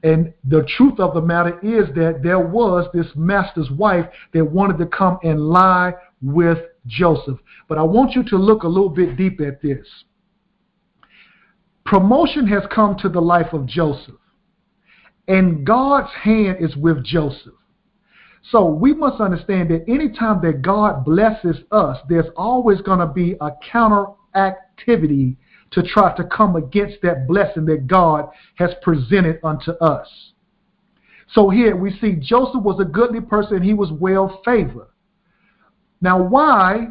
And 0.01 0.33
the 0.45 0.65
truth 0.77 0.99
of 0.99 1.13
the 1.13 1.21
matter 1.21 1.59
is 1.59 1.93
that 1.95 2.21
there 2.23 2.39
was 2.39 2.87
this 2.93 3.07
master's 3.15 3.69
wife 3.71 4.05
that 4.33 4.45
wanted 4.45 4.77
to 4.77 4.85
come 4.85 5.17
and 5.23 5.41
lie 5.41 5.93
with 6.21 6.59
Joseph. 6.85 7.39
But 7.67 7.77
I 7.77 7.83
want 7.83 8.13
you 8.13 8.23
to 8.25 8.37
look 8.37 8.63
a 8.63 8.67
little 8.67 8.89
bit 8.89 9.17
deep 9.17 9.41
at 9.41 9.61
this. 9.61 9.87
Promotion 11.85 12.47
has 12.47 12.63
come 12.71 12.95
to 12.99 13.09
the 13.09 13.19
life 13.19 13.51
of 13.51 13.65
Joseph, 13.65 14.15
and 15.27 15.65
God's 15.65 16.11
hand 16.13 16.57
is 16.59 16.75
with 16.75 17.03
Joseph. 17.03 17.53
So 18.51 18.65
we 18.65 18.93
must 18.93 19.19
understand 19.19 19.71
that 19.71 19.85
anytime 19.87 20.41
that 20.43 20.61
God 20.61 21.03
blesses 21.03 21.57
us, 21.71 21.97
there's 22.07 22.29
always 22.37 22.79
going 22.81 22.99
to 22.99 23.07
be 23.07 23.35
a 23.41 23.49
counter 23.71 24.05
activity 24.35 25.37
to 25.71 25.81
try 25.81 26.15
to 26.15 26.23
come 26.25 26.55
against 26.55 27.01
that 27.01 27.27
blessing 27.27 27.65
that 27.65 27.87
God 27.87 28.29
has 28.55 28.71
presented 28.83 29.39
unto 29.43 29.71
us. 29.81 30.07
So 31.33 31.49
here 31.49 31.75
we 31.75 31.97
see 31.99 32.13
Joseph 32.13 32.61
was 32.61 32.79
a 32.79 32.85
goodly 32.85 33.19
person, 33.19 33.63
he 33.63 33.73
was 33.73 33.91
well 33.91 34.41
favored. 34.45 34.89
Now, 36.01 36.21
why 36.21 36.89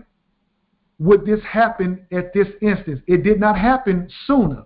would 0.98 1.24
this 1.24 1.40
happen 1.44 2.06
at 2.10 2.34
this 2.34 2.48
instance? 2.60 3.00
It 3.06 3.22
did 3.22 3.38
not 3.38 3.56
happen 3.56 4.08
sooner. 4.26 4.64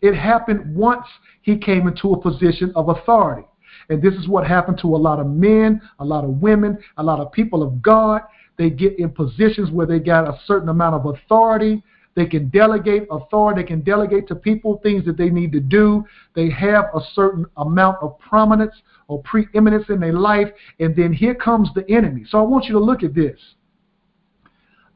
It 0.00 0.14
happened 0.14 0.74
once 0.74 1.06
he 1.42 1.56
came 1.56 1.88
into 1.88 2.12
a 2.12 2.20
position 2.20 2.72
of 2.76 2.88
authority. 2.88 3.46
And 3.90 4.02
this 4.02 4.14
is 4.14 4.28
what 4.28 4.46
happened 4.46 4.78
to 4.82 4.94
a 4.94 4.96
lot 4.96 5.18
of 5.18 5.26
men, 5.26 5.80
a 5.98 6.04
lot 6.04 6.24
of 6.24 6.30
women, 6.42 6.78
a 6.96 7.02
lot 7.02 7.20
of 7.20 7.32
people 7.32 7.62
of 7.62 7.80
God. 7.82 8.22
They 8.56 8.70
get 8.70 8.98
in 8.98 9.10
positions 9.10 9.70
where 9.70 9.86
they 9.86 9.98
got 9.98 10.28
a 10.28 10.38
certain 10.46 10.68
amount 10.68 10.94
of 10.94 11.06
authority. 11.06 11.82
They 12.14 12.26
can 12.26 12.48
delegate 12.48 13.06
authority. 13.10 13.62
They 13.62 13.66
can 13.68 13.82
delegate 13.82 14.26
to 14.28 14.34
people 14.34 14.80
things 14.82 15.04
that 15.06 15.16
they 15.16 15.30
need 15.30 15.52
to 15.52 15.60
do. 15.60 16.04
They 16.34 16.50
have 16.50 16.86
a 16.94 17.00
certain 17.14 17.46
amount 17.56 17.98
of 18.02 18.18
prominence 18.18 18.74
or 19.06 19.22
preeminence 19.22 19.84
in 19.88 20.00
their 20.00 20.12
life. 20.12 20.48
And 20.80 20.96
then 20.96 21.12
here 21.12 21.34
comes 21.34 21.70
the 21.74 21.88
enemy. 21.88 22.24
So 22.28 22.38
I 22.38 22.42
want 22.42 22.64
you 22.64 22.72
to 22.72 22.80
look 22.80 23.02
at 23.02 23.14
this. 23.14 23.38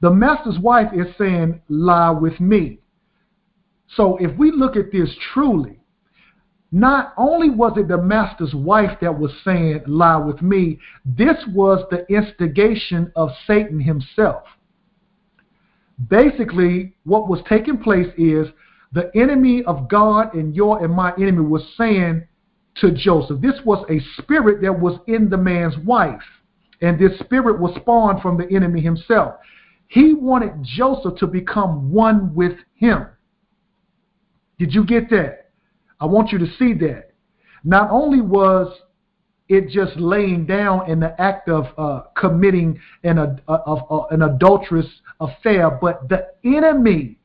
The 0.00 0.10
master's 0.10 0.58
wife 0.58 0.92
is 0.92 1.06
saying, 1.16 1.62
lie 1.68 2.10
with 2.10 2.40
me. 2.40 2.80
So 3.96 4.16
if 4.18 4.36
we 4.38 4.50
look 4.50 4.76
at 4.76 4.92
this 4.92 5.10
truly, 5.32 5.78
not 6.70 7.12
only 7.18 7.50
was 7.50 7.76
it 7.76 7.88
the 7.88 7.98
master's 7.98 8.54
wife 8.54 8.98
that 9.02 9.18
was 9.18 9.30
saying, 9.44 9.82
lie 9.86 10.16
with 10.16 10.40
me, 10.40 10.78
this 11.04 11.36
was 11.48 11.84
the 11.90 12.06
instigation 12.08 13.12
of 13.14 13.30
Satan 13.46 13.78
himself. 13.78 14.44
Basically, 16.08 16.94
what 17.04 17.28
was 17.28 17.40
taking 17.46 17.76
place 17.78 18.08
is 18.16 18.48
the 18.92 19.10
enemy 19.14 19.62
of 19.64 19.88
God 19.88 20.34
and 20.34 20.56
your 20.56 20.82
and 20.82 20.94
my 20.94 21.12
enemy 21.16 21.42
was 21.42 21.62
saying 21.76 22.26
to 22.76 22.90
Joseph, 22.90 23.40
this 23.42 23.60
was 23.66 23.84
a 23.90 24.00
spirit 24.22 24.62
that 24.62 24.80
was 24.80 24.98
in 25.06 25.28
the 25.28 25.36
man's 25.36 25.76
wife. 25.78 26.22
And 26.80 26.98
this 26.98 27.18
spirit 27.20 27.60
was 27.60 27.74
spawned 27.76 28.22
from 28.22 28.38
the 28.38 28.50
enemy 28.54 28.80
himself. 28.80 29.34
He 29.88 30.14
wanted 30.14 30.62
Joseph 30.62 31.18
to 31.18 31.26
become 31.26 31.92
one 31.92 32.34
with 32.34 32.56
him. 32.74 33.06
Did 34.62 34.74
you 34.74 34.84
get 34.84 35.10
that? 35.10 35.50
I 35.98 36.06
want 36.06 36.30
you 36.30 36.38
to 36.38 36.46
see 36.56 36.72
that. 36.74 37.10
Not 37.64 37.90
only 37.90 38.20
was 38.20 38.72
it 39.48 39.70
just 39.70 39.96
laying 39.96 40.46
down 40.46 40.88
in 40.88 41.00
the 41.00 41.20
act 41.20 41.48
of 41.48 41.66
uh, 41.76 42.02
committing 42.16 42.78
an, 43.02 43.18
uh, 43.18 43.52
uh, 43.52 44.06
an 44.12 44.22
adulterous 44.22 44.86
affair, 45.18 45.68
but 45.68 46.08
the 46.08 46.28
enemy 46.44 47.18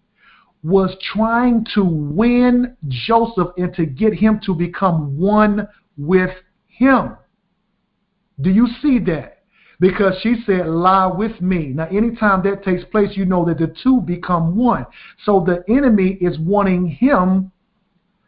was 0.64 0.98
trying 1.14 1.64
to 1.76 1.84
win 1.86 2.76
Joseph 2.88 3.50
and 3.56 3.72
to 3.76 3.86
get 3.86 4.16
him 4.16 4.40
to 4.44 4.56
become 4.56 5.16
one 5.16 5.68
with 5.96 6.32
him. 6.66 7.18
Do 8.42 8.50
you 8.50 8.68
see 8.82 8.98
that? 9.12 9.37
Because 9.80 10.14
she 10.22 10.36
said, 10.46 10.68
lie 10.68 11.06
with 11.06 11.40
me. 11.40 11.68
Now, 11.68 11.88
anytime 11.88 12.42
that 12.44 12.64
takes 12.64 12.84
place, 12.86 13.16
you 13.16 13.26
know 13.26 13.46
that 13.46 13.60
the 13.60 13.74
two 13.84 14.02
become 14.02 14.56
one. 14.56 14.86
So 15.24 15.44
the 15.46 15.64
enemy 15.72 16.18
is 16.20 16.40
wanting 16.40 16.88
him 16.88 17.52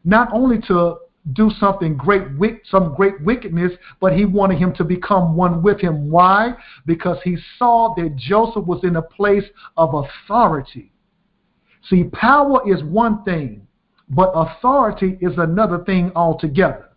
not 0.04 0.30
only 0.32 0.62
to 0.68 0.98
do 1.34 1.50
something 1.60 1.98
great, 1.98 2.24
some 2.70 2.94
great 2.96 3.22
wickedness, 3.22 3.74
but 4.00 4.14
he 4.14 4.26
wanted 4.26 4.58
him 4.58 4.74
to 4.76 4.84
become 4.84 5.36
one 5.36 5.62
with 5.62 5.80
him. 5.80 6.10
Why? 6.10 6.54
Because 6.86 7.18
he 7.24 7.38
saw 7.58 7.94
that 7.96 8.16
Joseph 8.16 8.66
was 8.66 8.84
in 8.84 8.96
a 8.96 9.02
place 9.02 9.44
of 9.76 9.94
authority. 9.94 10.92
See, 11.90 12.06
power 12.06 12.62
is 12.72 12.84
one 12.84 13.24
thing, 13.24 13.68
but 14.10 14.32
authority 14.34 15.18
is 15.22 15.34
another 15.38 15.84
thing 15.84 16.12
altogether. 16.16 16.90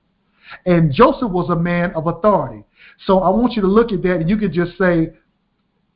And 0.67 0.93
Joseph 0.93 1.31
was 1.31 1.51
a 1.51 1.57
man 1.57 1.93
of 1.93 2.07
authority. 2.07 2.65
So 3.07 3.21
I 3.21 3.31
want 3.31 3.55
you 3.55 3.63
to 3.63 3.69
look 3.69 3.93
at 3.93 4.03
that 4.03 4.17
and 4.17 4.31
you 4.31 4.37
can 4.37 4.53
just 4.53 4.79
say, 4.79 5.13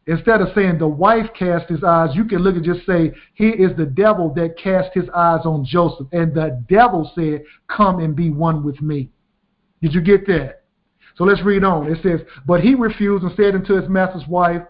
Instead 0.09 0.41
of 0.41 0.49
saying 0.55 0.79
the 0.79 0.87
wife 0.87 1.27
cast 1.37 1.69
his 1.69 1.83
eyes, 1.83 2.15
you 2.15 2.25
can 2.25 2.39
look 2.39 2.55
and 2.55 2.65
just 2.65 2.87
say, 2.87 3.13
Here 3.35 3.55
is 3.55 3.77
the 3.77 3.87
devil 3.87 4.33
that 4.35 4.57
cast 4.57 4.95
his 4.95 5.09
eyes 5.15 5.41
on 5.45 5.65
Joseph. 5.65 6.07
And 6.13 6.33
the 6.33 6.65
devil 6.69 7.11
said, 7.15 7.43
Come 7.69 7.99
and 7.99 8.15
be 8.15 8.31
one 8.31 8.65
with 8.65 8.81
me. 8.81 9.11
Did 9.83 9.95
you 9.95 10.01
get 10.01 10.27
that? 10.29 10.63
So 11.17 11.25
let's 11.25 11.43
read 11.43 11.65
on. 11.65 11.91
It 11.91 11.99
says, 12.05 12.21
But 12.47 12.61
he 12.61 12.75
refused 12.77 13.25
and 13.25 13.35
said 13.37 13.57
unto 13.57 13.75
his 13.75 13.89
master's 13.89 14.27
wife, 14.29 14.63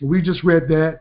We 0.00 0.22
just 0.22 0.44
read 0.44 0.68
that. 0.68 1.00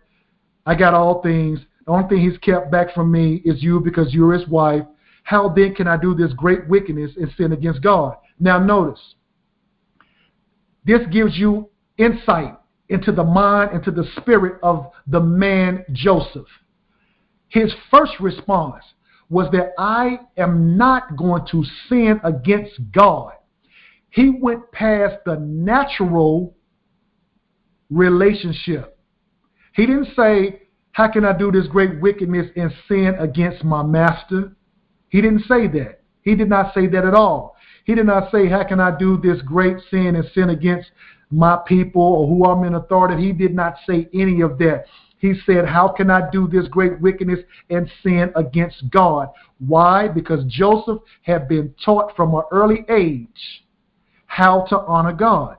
I 0.65 0.73
got 0.73 0.95
all 0.95 1.21
things. 1.21 1.59
The 1.85 1.91
only 1.91 2.07
thing 2.07 2.27
he's 2.27 2.39
kept 2.39 2.71
back 2.71 2.95
from 2.95 3.11
me 3.11 3.41
is 3.45 3.61
you 3.61 3.79
because 3.79 4.11
you're 4.11 4.33
his 4.33 4.47
wife. 4.47 4.85
How 5.23 5.49
then 5.49 5.75
can 5.75 5.87
I 5.87 5.97
do 5.97 6.15
this 6.15 6.33
great 6.33 6.67
wickedness 6.67 7.11
and 7.17 7.31
sin 7.37 7.51
against 7.51 7.83
God? 7.83 8.15
Now 8.39 8.57
notice, 8.57 8.99
this 10.85 11.01
gives 11.11 11.37
you 11.37 11.69
insight 11.97 12.55
into 12.89 13.11
the 13.11 13.23
mind, 13.23 13.71
into 13.73 13.91
the 13.91 14.05
spirit 14.17 14.59
of 14.61 14.91
the 15.07 15.19
man 15.19 15.85
Joseph. 15.91 16.47
His 17.47 17.73
first 17.91 18.13
response 18.19 18.83
was 19.29 19.49
that 19.51 19.73
I 19.77 20.19
am 20.37 20.77
not 20.77 21.15
going 21.15 21.45
to 21.51 21.63
sin 21.87 22.19
against 22.23 22.73
God. 22.91 23.33
He 24.09 24.29
went 24.41 24.71
past 24.71 25.15
the 25.25 25.37
natural 25.37 26.55
relationship. 27.89 28.97
He 29.73 29.85
didn't 29.85 30.09
say, 30.15 30.63
How 30.91 31.11
can 31.11 31.25
I 31.25 31.35
do 31.35 31.51
this 31.51 31.67
great 31.67 31.99
wickedness 31.99 32.47
and 32.55 32.71
sin 32.87 33.15
against 33.19 33.63
my 33.63 33.81
master? 33.81 34.55
He 35.09 35.21
didn't 35.21 35.45
say 35.47 35.67
that. 35.67 36.01
He 36.21 36.35
did 36.35 36.49
not 36.49 36.73
say 36.73 36.87
that 36.87 37.05
at 37.05 37.13
all. 37.13 37.52
He 37.83 37.95
did 37.95 38.05
not 38.05 38.31
say, 38.31 38.47
How 38.47 38.63
can 38.63 38.79
I 38.79 38.97
do 38.97 39.17
this 39.17 39.41
great 39.41 39.77
sin 39.89 40.15
and 40.15 40.25
sin 40.33 40.49
against 40.49 40.89
my 41.33 41.57
people 41.67 42.01
or 42.01 42.27
who 42.27 42.45
I'm 42.45 42.63
in 42.63 42.75
authority. 42.75 43.21
He 43.21 43.33
did 43.33 43.55
not 43.55 43.75
say 43.87 44.07
any 44.13 44.41
of 44.41 44.57
that. 44.59 44.85
He 45.17 45.33
said, 45.45 45.65
How 45.65 45.87
can 45.87 46.09
I 46.09 46.29
do 46.31 46.47
this 46.47 46.67
great 46.67 46.99
wickedness 47.01 47.39
and 47.69 47.89
sin 48.03 48.31
against 48.35 48.89
God? 48.91 49.29
Why? 49.59 50.07
Because 50.07 50.43
Joseph 50.47 50.99
had 51.21 51.47
been 51.47 51.73
taught 51.83 52.15
from 52.15 52.35
an 52.35 52.43
early 52.51 52.85
age 52.89 53.65
how 54.27 54.65
to 54.69 54.79
honor 54.79 55.13
God. 55.13 55.57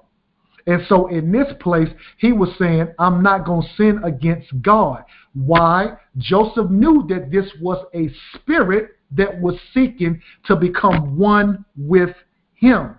And 0.66 0.82
so 0.88 1.08
in 1.08 1.30
this 1.30 1.52
place, 1.60 1.88
he 2.18 2.32
was 2.32 2.48
saying, 2.58 2.88
I'm 2.98 3.22
not 3.22 3.44
going 3.44 3.62
to 3.62 3.74
sin 3.76 4.00
against 4.02 4.48
God. 4.62 5.04
Why? 5.34 5.96
Joseph 6.18 6.70
knew 6.70 7.04
that 7.08 7.30
this 7.30 7.46
was 7.60 7.84
a 7.94 8.10
spirit 8.34 8.90
that 9.14 9.40
was 9.40 9.56
seeking 9.72 10.20
to 10.46 10.56
become 10.56 11.16
one 11.16 11.64
with 11.76 12.14
him. 12.54 12.96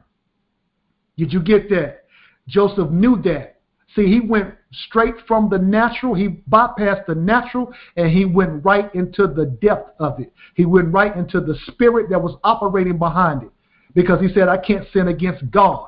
Did 1.18 1.32
you 1.32 1.42
get 1.42 1.70
that? 1.70 2.06
Joseph 2.48 2.90
knew 2.92 3.22
that. 3.24 3.60
See, 3.96 4.08
he 4.08 4.20
went 4.20 4.54
straight 4.72 5.16
from 5.26 5.50
the 5.50 5.58
natural, 5.58 6.14
he 6.14 6.44
bypassed 6.50 7.06
the 7.06 7.16
natural, 7.16 7.72
and 7.96 8.10
he 8.10 8.26
went 8.26 8.66
right 8.66 8.94
into 8.94 9.28
the 9.28 9.46
depth 9.46 10.00
of 10.02 10.20
it. 10.20 10.34
He 10.56 10.66
went 10.66 10.94
right 10.94 11.16
into 11.16 11.40
the 11.40 11.58
spirit 11.68 12.10
that 12.10 12.22
was 12.22 12.38
operating 12.44 12.98
behind 12.98 13.44
it 13.44 13.50
because 13.94 14.20
he 14.20 14.34
said, 14.34 14.50
I 14.50 14.58
can't 14.58 14.86
sin 14.92 15.08
against 15.08 15.50
God. 15.50 15.88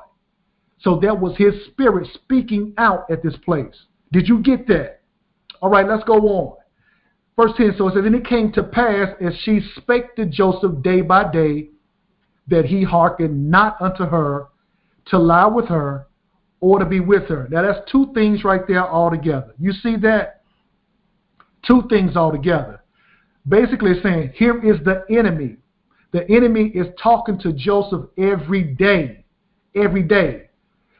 So 0.80 0.98
that 1.00 1.20
was 1.20 1.36
his 1.36 1.54
spirit 1.66 2.08
speaking 2.14 2.72
out 2.78 3.10
at 3.10 3.22
this 3.22 3.36
place. 3.44 3.74
Did 4.12 4.26
you 4.26 4.38
get 4.38 4.66
that? 4.68 5.00
All 5.60 5.70
right, 5.70 5.86
let's 5.86 6.04
go 6.04 6.14
on. 6.14 6.56
Verse 7.38 7.52
10 7.56 7.74
so 7.78 7.86
it 7.86 7.94
says, 7.94 8.04
And 8.04 8.16
it 8.16 8.26
came 8.26 8.50
to 8.52 8.64
pass 8.64 9.10
as 9.20 9.32
she 9.42 9.60
spake 9.76 10.16
to 10.16 10.26
Joseph 10.26 10.82
day 10.82 11.02
by 11.02 11.30
day, 11.30 11.68
that 12.48 12.64
he 12.64 12.82
hearkened 12.82 13.48
not 13.48 13.80
unto 13.80 14.04
her 14.04 14.48
to 15.06 15.18
lie 15.18 15.46
with 15.46 15.68
her 15.68 16.08
or 16.60 16.80
to 16.80 16.84
be 16.84 16.98
with 16.98 17.28
her. 17.28 17.46
Now 17.50 17.62
that's 17.62 17.88
two 17.90 18.10
things 18.12 18.42
right 18.42 18.62
there 18.66 18.84
altogether. 18.84 19.54
You 19.58 19.72
see 19.72 19.96
that? 19.98 20.42
Two 21.64 21.82
things 21.88 22.16
altogether. 22.16 22.82
Basically 23.46 23.92
saying, 24.02 24.32
here 24.34 24.58
is 24.64 24.82
the 24.84 25.04
enemy. 25.08 25.58
The 26.12 26.28
enemy 26.28 26.72
is 26.74 26.88
talking 27.00 27.38
to 27.40 27.52
Joseph 27.52 28.06
every 28.18 28.64
day. 28.64 29.24
Every 29.76 30.02
day. 30.02 30.48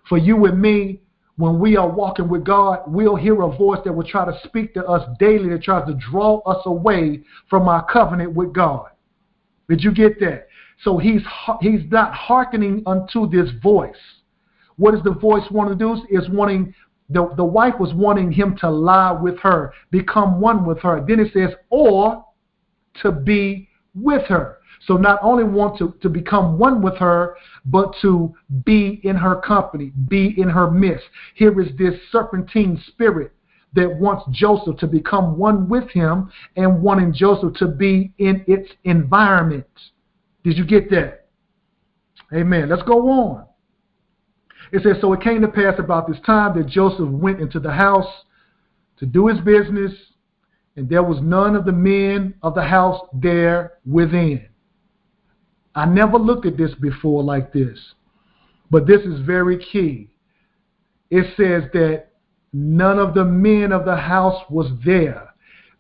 For 0.08 0.18
you 0.18 0.44
and 0.44 0.60
me, 0.60 1.00
when 1.38 1.60
we 1.60 1.76
are 1.76 1.88
walking 1.88 2.28
with 2.28 2.44
God, 2.44 2.80
we'll 2.88 3.14
hear 3.14 3.42
a 3.42 3.56
voice 3.56 3.78
that 3.84 3.92
will 3.92 4.06
try 4.06 4.24
to 4.24 4.36
speak 4.44 4.74
to 4.74 4.84
us 4.84 5.08
daily 5.20 5.48
that 5.50 5.62
tries 5.62 5.86
to 5.86 5.94
draw 5.94 6.40
us 6.40 6.60
away 6.66 7.22
from 7.48 7.68
our 7.68 7.86
covenant 7.86 8.34
with 8.34 8.52
God. 8.52 8.88
Did 9.68 9.84
you 9.84 9.92
get 9.92 10.18
that? 10.18 10.48
So 10.82 10.98
he's 10.98 11.22
he's 11.60 11.82
not 11.90 12.12
hearkening 12.12 12.82
unto 12.86 13.30
this 13.30 13.50
voice. 13.62 13.96
What 14.76 14.92
does 14.92 15.02
the 15.04 15.12
voice 15.12 15.48
want 15.50 15.70
to 15.70 15.76
do? 15.76 16.02
Is 16.10 16.28
wanting 16.28 16.74
the, 17.08 17.32
the 17.36 17.44
wife 17.44 17.74
was 17.78 17.94
wanting 17.94 18.32
him 18.32 18.56
to 18.58 18.68
lie 18.68 19.12
with 19.12 19.38
her, 19.38 19.72
become 19.92 20.40
one 20.40 20.66
with 20.66 20.80
her. 20.80 21.04
Then 21.06 21.20
it 21.20 21.32
says, 21.32 21.56
or 21.70 22.24
to 23.02 23.12
be 23.12 23.68
with 23.94 24.26
her. 24.26 24.57
So 24.86 24.96
not 24.96 25.18
only 25.22 25.44
want 25.44 25.78
to, 25.78 25.94
to 26.02 26.08
become 26.08 26.58
one 26.58 26.82
with 26.82 26.96
her, 26.96 27.36
but 27.66 27.94
to 28.02 28.34
be 28.64 29.00
in 29.02 29.16
her 29.16 29.36
company, 29.36 29.92
be 30.08 30.34
in 30.36 30.48
her 30.48 30.70
midst. 30.70 31.04
Here 31.34 31.60
is 31.60 31.76
this 31.76 31.94
serpentine 32.10 32.80
spirit 32.86 33.32
that 33.74 33.98
wants 33.98 34.24
Joseph 34.30 34.78
to 34.78 34.86
become 34.86 35.36
one 35.36 35.68
with 35.68 35.90
him 35.90 36.30
and 36.56 36.82
wanting 36.82 37.12
Joseph 37.12 37.54
to 37.58 37.66
be 37.66 38.12
in 38.18 38.44
its 38.46 38.70
environment. 38.84 39.66
Did 40.44 40.56
you 40.56 40.64
get 40.64 40.90
that? 40.90 41.26
Amen. 42.32 42.68
Let's 42.68 42.82
go 42.82 43.08
on. 43.10 43.46
It 44.72 44.82
says, 44.82 44.96
So 45.00 45.12
it 45.12 45.22
came 45.22 45.40
to 45.42 45.48
pass 45.48 45.74
about 45.78 46.08
this 46.08 46.20
time 46.24 46.56
that 46.58 46.68
Joseph 46.68 47.08
went 47.08 47.40
into 47.40 47.60
the 47.60 47.72
house 47.72 48.08
to 48.98 49.06
do 49.06 49.28
his 49.28 49.40
business, 49.40 49.92
and 50.76 50.88
there 50.88 51.02
was 51.02 51.20
none 51.22 51.56
of 51.56 51.64
the 51.64 51.72
men 51.72 52.34
of 52.42 52.54
the 52.54 52.62
house 52.62 53.00
there 53.12 53.74
within. 53.86 54.47
I 55.78 55.84
never 55.84 56.18
looked 56.18 56.44
at 56.44 56.56
this 56.56 56.74
before 56.74 57.22
like 57.22 57.52
this, 57.52 57.78
but 58.68 58.84
this 58.84 59.02
is 59.02 59.20
very 59.20 59.56
key. 59.64 60.10
It 61.08 61.36
says 61.36 61.70
that 61.72 62.06
none 62.52 62.98
of 62.98 63.14
the 63.14 63.24
men 63.24 63.70
of 63.70 63.84
the 63.84 63.94
house 63.94 64.42
was 64.50 64.72
there. 64.84 65.32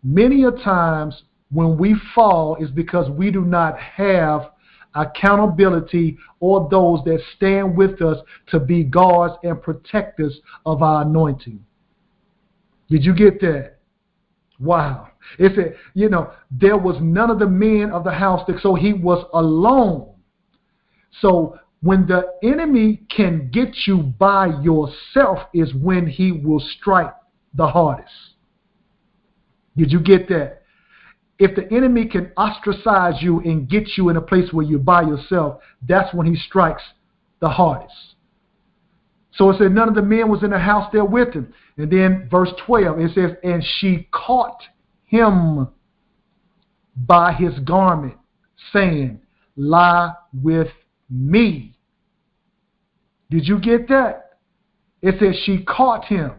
Many 0.04 0.44
a 0.44 0.52
times 0.52 1.24
when 1.50 1.76
we 1.76 1.96
fall 2.14 2.54
is 2.60 2.70
because 2.70 3.10
we 3.10 3.32
do 3.32 3.44
not 3.44 3.76
have 3.76 4.52
accountability 4.94 6.16
or 6.38 6.68
those 6.70 7.00
that 7.04 7.20
stand 7.34 7.76
with 7.76 8.00
us 8.00 8.18
to 8.52 8.60
be 8.60 8.84
guards 8.84 9.34
and 9.42 9.60
protectors 9.60 10.38
of 10.64 10.80
our 10.80 11.02
anointing. 11.02 11.58
Did 12.88 13.04
you 13.04 13.16
get 13.16 13.40
that? 13.40 13.77
Wow. 14.58 15.08
It 15.38 15.52
said, 15.54 15.76
you 15.94 16.08
know, 16.08 16.32
there 16.50 16.76
was 16.76 16.96
none 17.00 17.30
of 17.30 17.38
the 17.38 17.46
men 17.46 17.90
of 17.92 18.04
the 18.04 18.12
house, 18.12 18.48
so 18.60 18.74
he 18.74 18.92
was 18.92 19.24
alone. 19.32 20.14
So 21.20 21.58
when 21.80 22.06
the 22.06 22.32
enemy 22.42 23.02
can 23.08 23.50
get 23.50 23.86
you 23.86 23.98
by 23.98 24.46
yourself 24.62 25.38
is 25.54 25.72
when 25.74 26.06
he 26.06 26.32
will 26.32 26.60
strike 26.78 27.14
the 27.54 27.66
hardest. 27.66 28.12
Did 29.76 29.92
you 29.92 30.00
get 30.00 30.28
that? 30.28 30.62
If 31.38 31.54
the 31.54 31.72
enemy 31.72 32.06
can 32.06 32.32
ostracize 32.36 33.22
you 33.22 33.38
and 33.40 33.68
get 33.68 33.96
you 33.96 34.08
in 34.08 34.16
a 34.16 34.20
place 34.20 34.52
where 34.52 34.66
you're 34.66 34.80
by 34.80 35.02
yourself, 35.02 35.60
that's 35.88 36.12
when 36.12 36.26
he 36.26 36.34
strikes 36.34 36.82
the 37.40 37.48
hardest. 37.48 37.94
So 39.38 39.50
it 39.50 39.58
said 39.58 39.70
none 39.70 39.88
of 39.88 39.94
the 39.94 40.02
men 40.02 40.28
was 40.28 40.42
in 40.42 40.50
the 40.50 40.58
house 40.58 40.90
there 40.92 41.04
with 41.04 41.32
him. 41.32 41.54
And 41.76 41.90
then 41.90 42.28
verse 42.28 42.50
12, 42.66 42.98
it 42.98 43.14
says, 43.14 43.30
And 43.44 43.64
she 43.78 44.08
caught 44.10 44.60
him 45.04 45.68
by 46.96 47.32
his 47.32 47.56
garment, 47.60 48.16
saying, 48.72 49.20
Lie 49.56 50.12
with 50.42 50.68
me. 51.08 51.78
Did 53.30 53.46
you 53.46 53.60
get 53.60 53.88
that? 53.88 54.38
It 55.02 55.14
says 55.20 55.36
she 55.44 55.62
caught 55.62 56.04
him. 56.04 56.32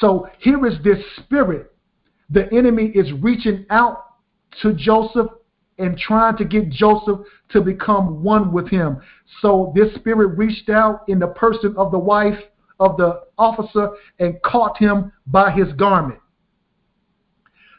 So 0.00 0.28
here 0.38 0.66
is 0.66 0.74
this 0.84 0.98
spirit. 1.16 1.72
The 2.28 2.52
enemy 2.52 2.92
is 2.94 3.10
reaching 3.22 3.64
out 3.70 4.04
to 4.60 4.74
Joseph 4.74 5.28
and 5.78 5.98
trying 5.98 6.36
to 6.36 6.44
get 6.44 6.70
Joseph 6.70 7.20
to 7.50 7.60
become 7.60 8.22
one 8.22 8.52
with 8.52 8.68
him. 8.68 8.98
So 9.42 9.72
this 9.74 9.94
spirit 9.94 10.36
reached 10.38 10.68
out 10.68 11.04
in 11.08 11.18
the 11.18 11.28
person 11.28 11.74
of 11.76 11.90
the 11.90 11.98
wife 11.98 12.38
of 12.80 12.96
the 12.96 13.22
officer 13.38 13.90
and 14.18 14.40
caught 14.42 14.78
him 14.78 15.12
by 15.26 15.50
his 15.50 15.72
garment. 15.74 16.20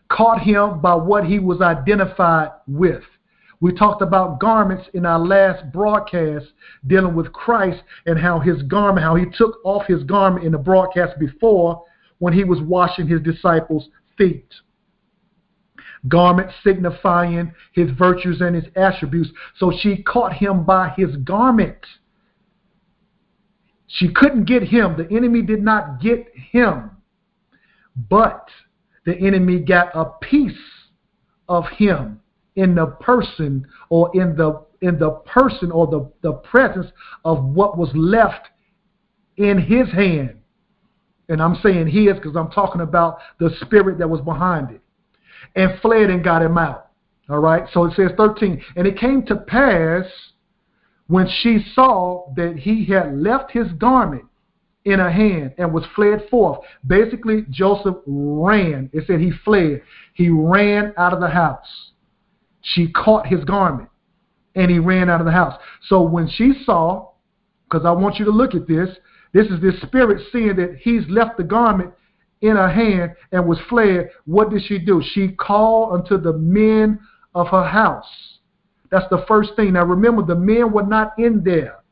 Caught 0.09 0.41
him 0.41 0.79
by 0.79 0.95
what 0.95 1.25
he 1.25 1.39
was 1.39 1.61
identified 1.61 2.51
with. 2.67 3.03
We 3.59 3.73
talked 3.73 4.03
about 4.03 4.39
garments 4.39 4.87
in 4.93 5.05
our 5.05 5.19
last 5.19 5.71
broadcast 5.73 6.45
dealing 6.85 7.15
with 7.15 7.33
Christ 7.33 7.81
and 8.05 8.19
how 8.19 8.39
his 8.39 8.61
garment, 8.63 9.03
how 9.03 9.15
he 9.15 9.25
took 9.25 9.57
off 9.65 9.87
his 9.87 10.03
garment 10.03 10.45
in 10.45 10.51
the 10.51 10.59
broadcast 10.59 11.17
before 11.19 11.83
when 12.19 12.33
he 12.33 12.43
was 12.43 12.61
washing 12.61 13.07
his 13.07 13.21
disciples' 13.21 13.89
feet 14.15 14.53
garment 16.07 16.51
signifying 16.63 17.53
his 17.73 17.89
virtues 17.91 18.41
and 18.41 18.55
his 18.55 18.65
attributes. 18.75 19.29
So 19.57 19.71
she 19.79 20.03
caught 20.03 20.33
him 20.33 20.63
by 20.63 20.93
his 20.95 21.15
garment. 21.17 21.85
She 23.87 24.11
couldn't 24.13 24.45
get 24.45 24.63
him. 24.63 24.97
The 24.97 25.07
enemy 25.15 25.41
did 25.41 25.63
not 25.63 26.01
get 26.01 26.27
him. 26.33 26.91
But 28.09 28.49
the 29.05 29.15
enemy 29.17 29.59
got 29.59 29.89
a 29.95 30.05
piece 30.21 30.53
of 31.49 31.65
him 31.69 32.19
in 32.55 32.75
the 32.75 32.87
person 32.87 33.65
or 33.89 34.11
in 34.13 34.35
the 34.35 34.65
in 34.81 34.99
the 34.99 35.09
person 35.25 35.71
or 35.71 35.87
the, 35.87 36.11
the 36.21 36.33
presence 36.33 36.87
of 37.25 37.43
what 37.43 37.77
was 37.79 37.89
left 37.95 38.47
in 39.37 39.57
his 39.57 39.89
hand. 39.91 40.35
And 41.29 41.41
I'm 41.41 41.55
saying 41.63 41.87
his 41.87 42.13
because 42.13 42.35
I'm 42.35 42.51
talking 42.51 42.81
about 42.81 43.17
the 43.39 43.49
spirit 43.61 43.97
that 43.97 44.07
was 44.07 44.21
behind 44.21 44.69
it 44.69 44.81
and 45.55 45.79
fled 45.81 46.09
and 46.09 46.23
got 46.23 46.41
him 46.41 46.57
out. 46.57 46.87
All 47.29 47.39
right, 47.39 47.67
so 47.73 47.85
it 47.85 47.93
says 47.95 48.11
13. 48.15 48.63
And 48.75 48.87
it 48.87 48.97
came 48.97 49.25
to 49.25 49.35
pass 49.35 50.05
when 51.07 51.27
she 51.41 51.65
saw 51.73 52.33
that 52.35 52.57
he 52.57 52.85
had 52.85 53.17
left 53.17 53.51
his 53.51 53.71
garment 53.73 54.25
in 54.85 54.99
her 54.99 55.11
hand 55.11 55.53
and 55.57 55.73
was 55.73 55.83
fled 55.95 56.27
forth. 56.29 56.59
Basically, 56.85 57.45
Joseph 57.49 57.97
ran. 58.05 58.89
It 58.93 59.05
said 59.07 59.19
he 59.19 59.31
fled. 59.43 59.81
He 60.13 60.29
ran 60.29 60.93
out 60.97 61.13
of 61.13 61.19
the 61.19 61.29
house. 61.29 61.91
She 62.61 62.91
caught 62.91 63.27
his 63.27 63.43
garment 63.43 63.89
and 64.55 64.71
he 64.71 64.79
ran 64.79 65.09
out 65.09 65.19
of 65.19 65.25
the 65.25 65.31
house. 65.31 65.59
So 65.87 66.01
when 66.01 66.29
she 66.29 66.53
saw, 66.65 67.11
because 67.69 67.85
I 67.85 67.91
want 67.91 68.17
you 68.17 68.25
to 68.25 68.31
look 68.31 68.55
at 68.55 68.67
this, 68.67 68.89
this 69.33 69.47
is 69.47 69.61
this 69.61 69.79
spirit 69.81 70.25
seeing 70.31 70.55
that 70.55 70.77
he's 70.81 71.03
left 71.09 71.37
the 71.37 71.43
garment 71.43 71.91
in 72.41 72.55
her 72.55 72.69
hand 72.69 73.13
and 73.31 73.47
was 73.47 73.59
fled, 73.69 74.09
what 74.25 74.49
did 74.49 74.63
she 74.63 74.79
do? 74.79 75.01
She 75.13 75.29
called 75.29 75.93
unto 75.93 76.17
the 76.17 76.33
men 76.33 76.99
of 77.33 77.47
her 77.47 77.65
house. 77.65 78.39
That's 78.89 79.09
the 79.09 79.25
first 79.27 79.51
thing. 79.55 79.73
Now 79.73 79.83
remember, 79.83 80.23
the 80.23 80.35
men 80.35 80.71
were 80.71 80.85
not 80.85 81.13
in 81.17 81.43
there. 81.43 81.83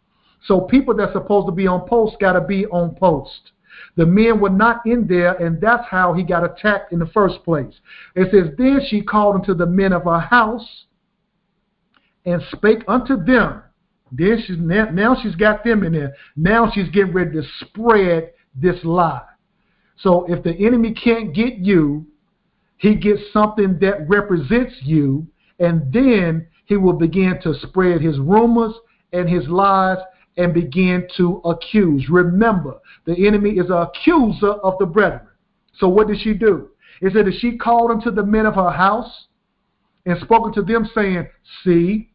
So 0.45 0.61
people 0.61 0.95
that's 0.95 1.13
supposed 1.13 1.47
to 1.47 1.51
be 1.51 1.67
on 1.67 1.87
post 1.87 2.17
got 2.19 2.33
to 2.33 2.41
be 2.41 2.65
on 2.67 2.95
post. 2.95 3.51
The 3.97 4.05
men 4.05 4.39
were 4.39 4.49
not 4.49 4.85
in 4.85 5.07
there, 5.07 5.33
and 5.33 5.59
that's 5.59 5.85
how 5.89 6.13
he 6.13 6.23
got 6.23 6.43
attacked 6.43 6.93
in 6.93 6.99
the 6.99 7.07
first 7.07 7.43
place. 7.43 7.73
It 8.15 8.29
says, 8.31 8.53
Then 8.57 8.79
she 8.87 9.01
called 9.01 9.35
unto 9.35 9.53
the 9.53 9.65
men 9.65 9.93
of 9.93 10.03
her 10.03 10.19
house 10.19 10.85
and 12.25 12.41
spake 12.51 12.83
unto 12.87 13.21
them. 13.23 13.63
Then 14.11 14.43
she's 14.45 14.57
now, 14.59 14.89
now 14.91 15.17
she's 15.21 15.35
got 15.35 15.63
them 15.63 15.83
in 15.83 15.93
there. 15.93 16.13
Now 16.35 16.71
she's 16.73 16.89
getting 16.89 17.13
ready 17.13 17.31
to 17.31 17.43
spread 17.61 18.31
this 18.55 18.83
lie. 18.83 19.23
So 19.97 20.25
if 20.25 20.43
the 20.43 20.53
enemy 20.53 20.93
can't 20.93 21.33
get 21.33 21.57
you, 21.57 22.05
he 22.77 22.95
gets 22.95 23.21
something 23.31 23.79
that 23.79 24.07
represents 24.07 24.73
you, 24.81 25.25
and 25.59 25.91
then 25.91 26.47
he 26.65 26.77
will 26.77 26.93
begin 26.93 27.39
to 27.43 27.53
spread 27.61 28.01
his 28.01 28.19
rumors 28.19 28.73
and 29.13 29.29
his 29.29 29.47
lies 29.47 29.97
and 30.37 30.53
begin 30.53 31.07
to 31.15 31.37
accuse. 31.45 32.09
Remember, 32.09 32.79
the 33.05 33.25
enemy 33.25 33.51
is 33.51 33.67
an 33.67 33.77
accuser 33.77 34.51
of 34.51 34.77
the 34.79 34.85
brethren. 34.85 35.27
So 35.77 35.87
what 35.87 36.07
did 36.07 36.19
she 36.19 36.33
do? 36.33 36.69
It 37.01 37.13
said 37.13 37.25
that 37.25 37.39
she 37.39 37.57
called 37.57 37.91
unto 37.91 38.11
the 38.11 38.23
men 38.23 38.45
of 38.45 38.55
her 38.55 38.71
house 38.71 39.27
and 40.05 40.19
spoken 40.21 40.53
to 40.53 40.61
them, 40.61 40.89
saying, 40.93 41.27
See, 41.63 42.09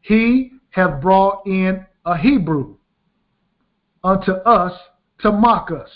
he 0.00 0.52
hath 0.70 1.00
brought 1.00 1.46
in 1.46 1.84
a 2.04 2.16
Hebrew 2.16 2.76
unto 4.04 4.32
us 4.32 4.72
to 5.20 5.32
mock 5.32 5.70
us 5.70 5.90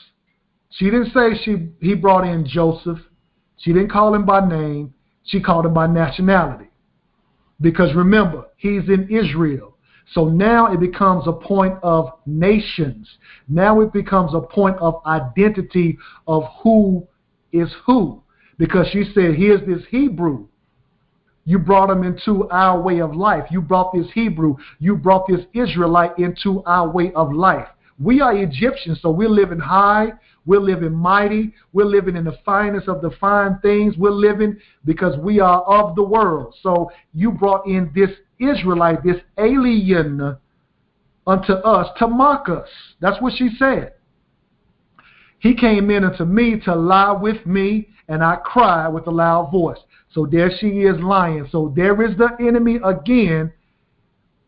She 0.72 0.86
didn't 0.86 1.12
say 1.12 1.40
she 1.44 1.68
he 1.80 1.94
brought 1.94 2.26
in 2.26 2.46
Joseph. 2.46 2.98
She 3.58 3.72
didn't 3.72 3.90
call 3.90 4.14
him 4.14 4.24
by 4.24 4.46
name. 4.46 4.94
She 5.24 5.40
called 5.40 5.66
him 5.66 5.74
by 5.74 5.86
nationality. 5.86 6.70
Because 7.60 7.94
remember, 7.94 8.46
he's 8.56 8.88
in 8.88 9.08
Israel. 9.08 9.76
So 10.14 10.28
now 10.28 10.72
it 10.72 10.80
becomes 10.80 11.28
a 11.28 11.32
point 11.32 11.78
of 11.82 12.10
nations. 12.26 13.08
Now 13.48 13.80
it 13.80 13.92
becomes 13.92 14.34
a 14.34 14.40
point 14.40 14.76
of 14.78 15.00
identity 15.06 15.96
of 16.26 16.44
who 16.62 17.06
is 17.52 17.72
who. 17.86 18.22
Because 18.58 18.88
she 18.92 19.04
said, 19.14 19.36
here's 19.36 19.66
this 19.66 19.86
Hebrew. 19.90 20.48
You 21.44 21.58
brought 21.58 21.90
him 21.90 22.02
into 22.02 22.48
our 22.50 22.80
way 22.80 23.00
of 23.00 23.14
life. 23.14 23.44
You 23.50 23.60
brought 23.60 23.92
this 23.94 24.10
Hebrew. 24.12 24.56
You 24.78 24.96
brought 24.96 25.26
this 25.28 25.44
Israelite 25.54 26.18
into 26.18 26.62
our 26.64 26.88
way 26.88 27.12
of 27.14 27.32
life. 27.32 27.68
We 27.98 28.20
are 28.20 28.36
Egyptians, 28.36 29.00
so 29.02 29.10
we're 29.10 29.28
living 29.28 29.58
high. 29.58 30.12
We're 30.44 30.60
living 30.60 30.92
mighty. 30.92 31.52
We're 31.72 31.84
living 31.84 32.16
in 32.16 32.24
the 32.24 32.38
finest 32.44 32.88
of 32.88 33.00
the 33.00 33.10
fine 33.20 33.58
things. 33.62 33.96
We're 33.96 34.10
living 34.10 34.56
because 34.84 35.16
we 35.18 35.40
are 35.40 35.62
of 35.62 35.94
the 35.94 36.02
world. 36.02 36.54
So 36.62 36.90
you 37.14 37.30
brought 37.30 37.66
in 37.66 37.90
this 37.94 38.10
Israelite, 38.38 39.04
this 39.04 39.20
alien 39.38 40.36
unto 41.26 41.52
us 41.52 41.88
to 41.98 42.08
mock 42.08 42.48
us. 42.48 42.68
That's 43.00 43.20
what 43.22 43.34
she 43.36 43.50
said. 43.58 43.92
He 45.38 45.54
came 45.54 45.90
in 45.90 46.04
unto 46.04 46.24
me 46.24 46.60
to 46.64 46.74
lie 46.74 47.12
with 47.12 47.44
me, 47.46 47.88
and 48.08 48.22
I 48.22 48.36
cried 48.36 48.88
with 48.88 49.06
a 49.06 49.10
loud 49.10 49.50
voice. 49.50 49.78
So 50.12 50.26
there 50.26 50.50
she 50.58 50.82
is 50.82 51.00
lying. 51.00 51.48
So 51.50 51.72
there 51.74 52.02
is 52.02 52.16
the 52.16 52.30
enemy 52.40 52.78
again, 52.84 53.52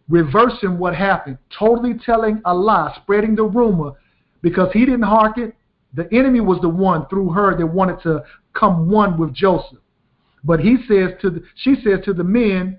reversing 0.08 0.78
what 0.78 0.94
happened, 0.94 1.38
totally 1.56 1.94
telling 2.04 2.40
a 2.44 2.54
lie, 2.54 2.96
spreading 3.02 3.34
the 3.34 3.44
rumor, 3.44 3.92
because 4.42 4.72
he 4.72 4.80
didn't 4.80 5.02
hearken. 5.02 5.52
The 5.94 6.08
enemy 6.12 6.40
was 6.40 6.60
the 6.60 6.68
one 6.68 7.06
through 7.08 7.30
her 7.30 7.56
that 7.56 7.66
wanted 7.66 8.02
to 8.02 8.24
come 8.52 8.90
one 8.90 9.18
with 9.18 9.32
Joseph. 9.32 9.78
But 10.42 10.60
he 10.60 10.76
says 10.88 11.12
to 11.22 11.30
the, 11.30 11.42
she 11.54 11.76
says 11.76 12.00
to 12.04 12.12
the 12.12 12.24
men 12.24 12.78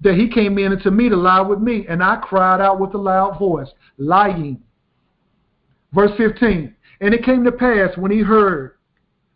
that 0.00 0.14
he 0.14 0.28
came 0.28 0.58
in 0.58 0.72
and 0.72 0.82
to 0.82 0.90
me 0.90 1.08
to 1.08 1.16
lie 1.16 1.40
with 1.40 1.60
me, 1.60 1.86
and 1.88 2.02
I 2.02 2.16
cried 2.16 2.60
out 2.60 2.80
with 2.80 2.94
a 2.94 2.98
loud 2.98 3.38
voice, 3.38 3.68
lying. 3.98 4.60
Verse 5.92 6.12
15. 6.16 6.74
And 7.00 7.14
it 7.14 7.24
came 7.24 7.44
to 7.44 7.52
pass 7.52 7.96
when 7.96 8.10
he 8.10 8.20
heard 8.20 8.76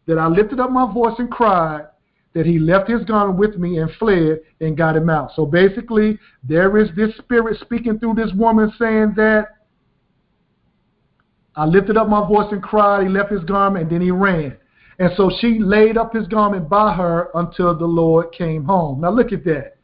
that 0.06 0.18
I 0.18 0.26
lifted 0.26 0.60
up 0.60 0.70
my 0.70 0.92
voice 0.92 1.14
and 1.18 1.30
cried, 1.30 1.86
that 2.34 2.46
he 2.46 2.58
left 2.58 2.90
his 2.90 3.04
garment 3.04 3.38
with 3.38 3.56
me 3.56 3.78
and 3.78 3.90
fled 3.92 4.40
and 4.60 4.76
got 4.76 4.96
him 4.96 5.08
out. 5.08 5.30
So 5.34 5.46
basically, 5.46 6.18
there 6.42 6.76
is 6.76 6.90
this 6.96 7.16
spirit 7.16 7.58
speaking 7.60 7.98
through 7.98 8.14
this 8.14 8.32
woman 8.34 8.72
saying 8.78 9.14
that 9.16 9.46
I 11.56 11.64
lifted 11.64 11.96
up 11.96 12.08
my 12.08 12.26
voice 12.26 12.48
and 12.50 12.62
cried. 12.62 13.04
He 13.04 13.08
left 13.08 13.30
his 13.30 13.44
garment 13.44 13.84
and 13.84 13.92
then 13.92 14.00
he 14.00 14.10
ran. 14.10 14.56
And 14.98 15.12
so 15.16 15.30
she 15.40 15.60
laid 15.60 15.96
up 15.96 16.12
his 16.12 16.26
garment 16.26 16.68
by 16.68 16.94
her 16.94 17.30
until 17.34 17.76
the 17.76 17.86
Lord 17.86 18.32
came 18.32 18.64
home. 18.64 19.00
Now 19.00 19.10
look 19.10 19.32
at 19.32 19.44
that. 19.44 19.76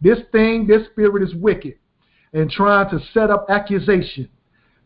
This 0.00 0.18
thing, 0.32 0.66
this 0.66 0.86
spirit 0.86 1.22
is 1.22 1.34
wicked 1.34 1.74
and 2.32 2.50
trying 2.50 2.88
to 2.90 3.00
set 3.12 3.30
up 3.30 3.46
accusation 3.50 4.28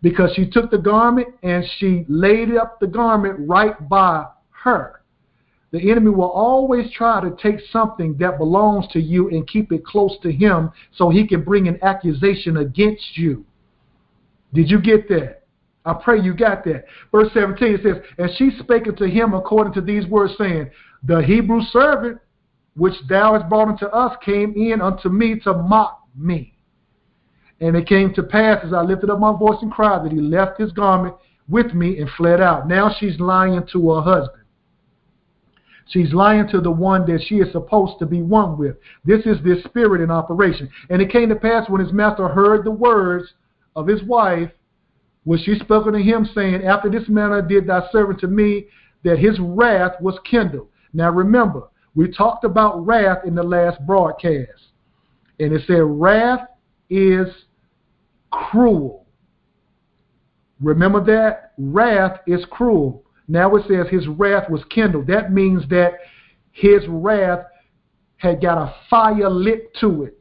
because 0.01 0.33
she 0.35 0.49
took 0.51 0.71
the 0.71 0.79
garment 0.79 1.29
and 1.43 1.65
she 1.79 2.05
laid 2.09 2.55
up 2.57 2.81
the 2.81 2.87
garment 2.87 3.49
right 3.49 3.89
by 3.89 4.27
her. 4.65 5.02
The 5.73 5.91
enemy 5.91 6.11
will 6.11 6.31
always 6.31 6.93
try 6.93 7.21
to 7.23 7.35
take 7.43 7.59
something 7.73 8.17
that 8.19 8.39
belongs 8.39 8.87
to 8.93 9.01
you 9.01 9.31
and 9.31 9.49
keep 9.49 9.73
it 9.73 9.85
close 9.85 10.17
to 10.23 10.31
him 10.31 10.71
so 10.95 11.09
he 11.09 11.27
can 11.27 11.43
bring 11.43 11.67
an 11.67 11.79
accusation 11.83 12.59
against 12.59 13.17
you. 13.17 13.45
Did 14.53 14.71
you 14.71 14.81
get 14.81 15.09
that? 15.09 15.45
I 15.85 15.95
pray 15.95 16.21
you 16.21 16.35
got 16.35 16.63
that. 16.65 16.85
Verse 17.11 17.31
17 17.33 17.75
it 17.75 17.81
says, 17.83 17.97
And 18.19 18.31
she 18.37 18.51
spake 18.59 18.87
unto 18.87 19.07
him 19.07 19.33
according 19.33 19.73
to 19.73 19.81
these 19.81 20.07
words, 20.07 20.35
saying, 20.39 20.71
The 21.05 21.23
Hebrew 21.23 21.63
servant 21.71 22.19
which 22.75 22.95
thou 23.09 23.35
hast 23.35 23.49
brought 23.49 23.69
unto 23.69 23.87
us 23.87 24.17
came 24.25 24.55
in 24.55 24.81
unto 24.81 25.09
me 25.09 25.39
to 25.41 25.55
mock 25.55 26.01
me. 26.17 26.55
And 27.61 27.77
it 27.77 27.87
came 27.87 28.13
to 28.15 28.23
pass 28.23 28.65
as 28.65 28.73
I 28.73 28.83
lifted 28.83 29.11
up 29.11 29.21
my 29.21 29.37
voice 29.37 29.59
and 29.63 29.73
cried 29.73 30.05
that 30.05 30.13
he 30.13 30.21
left 30.21 30.61
his 30.61 30.73
garment 30.73 31.15
with 31.49 31.75
me 31.75 31.99
and 31.99 32.11
fled 32.11 32.41
out. 32.41 32.69
Now 32.69 32.95
she's 32.99 33.19
lying 33.21 33.67
to 33.73 33.91
her 33.93 34.03
husband. 34.03 34.42
She's 35.89 36.13
lying 36.13 36.49
to 36.49 36.61
the 36.61 36.71
one 36.71 37.07
that 37.07 37.23
she 37.27 37.37
is 37.37 37.53
supposed 37.53 37.99
to 37.99 38.07
be 38.07 38.23
one 38.23 38.57
with. 38.57 38.77
This 39.05 39.27
is 39.27 39.43
this 39.45 39.63
spirit 39.65 40.01
in 40.01 40.11
operation. 40.11 40.71
And 40.91 41.03
it 41.03 41.11
came 41.11 41.29
to 41.29 41.37
pass 41.37 41.69
when 41.69 41.81
his 41.81 41.93
master 41.93 42.29
heard 42.29 42.65
the 42.65 42.71
words 42.71 43.33
of 43.77 43.87
his 43.87 44.03
wife, 44.05 44.51
which 45.25 45.43
she 45.43 45.59
spoke 45.59 45.87
unto 45.87 45.99
him, 45.99 46.29
saying, 46.35 46.65
After 46.65 46.91
this 46.91 47.09
manner 47.09 47.43
did 47.43 47.67
thy 47.67 47.89
servant 47.91 48.21
to 48.21 48.29
me, 48.29 48.67
that 49.05 49.19
his 49.19 49.39
wrath 49.41 49.93
was 50.01 50.19
kindled. 50.25 50.69
Now 50.93 51.11
remember, 51.11 51.69
we 51.95 52.11
talked 52.11 52.45
about 52.45 52.85
wrath 52.87 53.25
in 53.27 53.35
the 53.35 53.43
last 53.43 53.85
broadcast. 53.87 54.71
And 55.41 55.53
it 55.53 55.63
said, 55.67 55.83
wrath 55.83 56.49
is 56.89 57.27
cruel. 58.31 59.07
Remember 60.61 61.03
that? 61.05 61.53
Wrath 61.59 62.21
is 62.27 62.45
cruel. 62.51 63.05
Now 63.29 63.55
it 63.57 63.65
says 63.69 63.87
his 63.91 64.07
wrath 64.09 64.51
was 64.51 64.63
kindled. 64.71 65.07
That 65.07 65.33
means 65.33 65.63
that 65.71 65.95
his 66.51 66.83
wrath 66.89 67.45
had 68.17 68.41
got 68.41 68.59
a 68.59 68.75
fire 68.89 69.31
lit 69.31 69.75
to 69.81 70.05
it. 70.05 70.19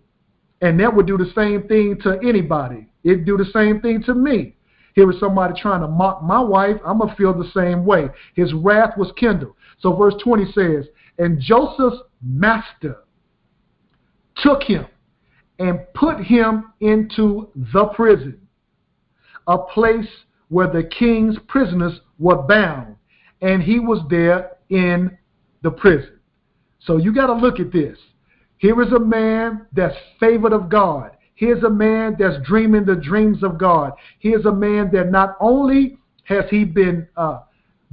And 0.61 0.79
that 0.79 0.95
would 0.95 1.07
do 1.07 1.17
the 1.17 1.31
same 1.35 1.67
thing 1.67 1.99
to 2.03 2.19
anybody. 2.23 2.87
It'd 3.03 3.25
do 3.25 3.37
the 3.37 3.45
same 3.45 3.81
thing 3.81 4.03
to 4.03 4.13
me. 4.13 4.55
Here 4.93 5.07
was 5.07 5.19
somebody 5.19 5.59
trying 5.59 5.81
to 5.81 5.87
mock 5.87 6.21
my 6.23 6.39
wife. 6.39 6.77
I'm 6.85 6.97
going 6.97 7.09
to 7.09 7.15
feel 7.15 7.33
the 7.33 7.49
same 7.53 7.85
way. 7.85 8.09
His 8.35 8.53
wrath 8.53 8.97
was 8.97 9.11
kindled. 9.17 9.55
So 9.79 9.95
verse 9.95 10.15
20 10.23 10.51
says, 10.51 10.85
And 11.17 11.39
Joseph's 11.39 12.01
master 12.21 12.97
took 14.37 14.63
him 14.63 14.85
and 15.59 15.79
put 15.93 16.19
him 16.21 16.73
into 16.81 17.49
the 17.55 17.85
prison, 17.95 18.39
a 19.47 19.57
place 19.57 20.07
where 20.51 20.67
the 20.67 20.83
king's 20.83 21.37
prisoners 21.47 22.01
were 22.19 22.41
bound, 22.41 22.97
and 23.41 23.63
he 23.63 23.79
was 23.79 24.01
there 24.09 24.57
in 24.69 25.17
the 25.63 25.71
prison. 25.71 26.19
So 26.79 26.97
you 26.97 27.15
got 27.15 27.27
to 27.27 27.33
look 27.33 27.61
at 27.61 27.71
this. 27.71 27.97
Here 28.57 28.79
is 28.81 28.91
a 28.91 28.99
man 28.99 29.65
that's 29.71 29.95
favored 30.19 30.51
of 30.51 30.67
God. 30.67 31.11
Here's 31.35 31.63
a 31.63 31.69
man 31.69 32.17
that's 32.19 32.35
dreaming 32.45 32.83
the 32.83 32.97
dreams 32.97 33.43
of 33.43 33.57
God. 33.57 33.93
Here's 34.19 34.45
a 34.45 34.51
man 34.51 34.91
that 34.91 35.09
not 35.09 35.37
only 35.39 35.97
has 36.25 36.43
he 36.49 36.65
been 36.65 37.07
uh, 37.15 37.39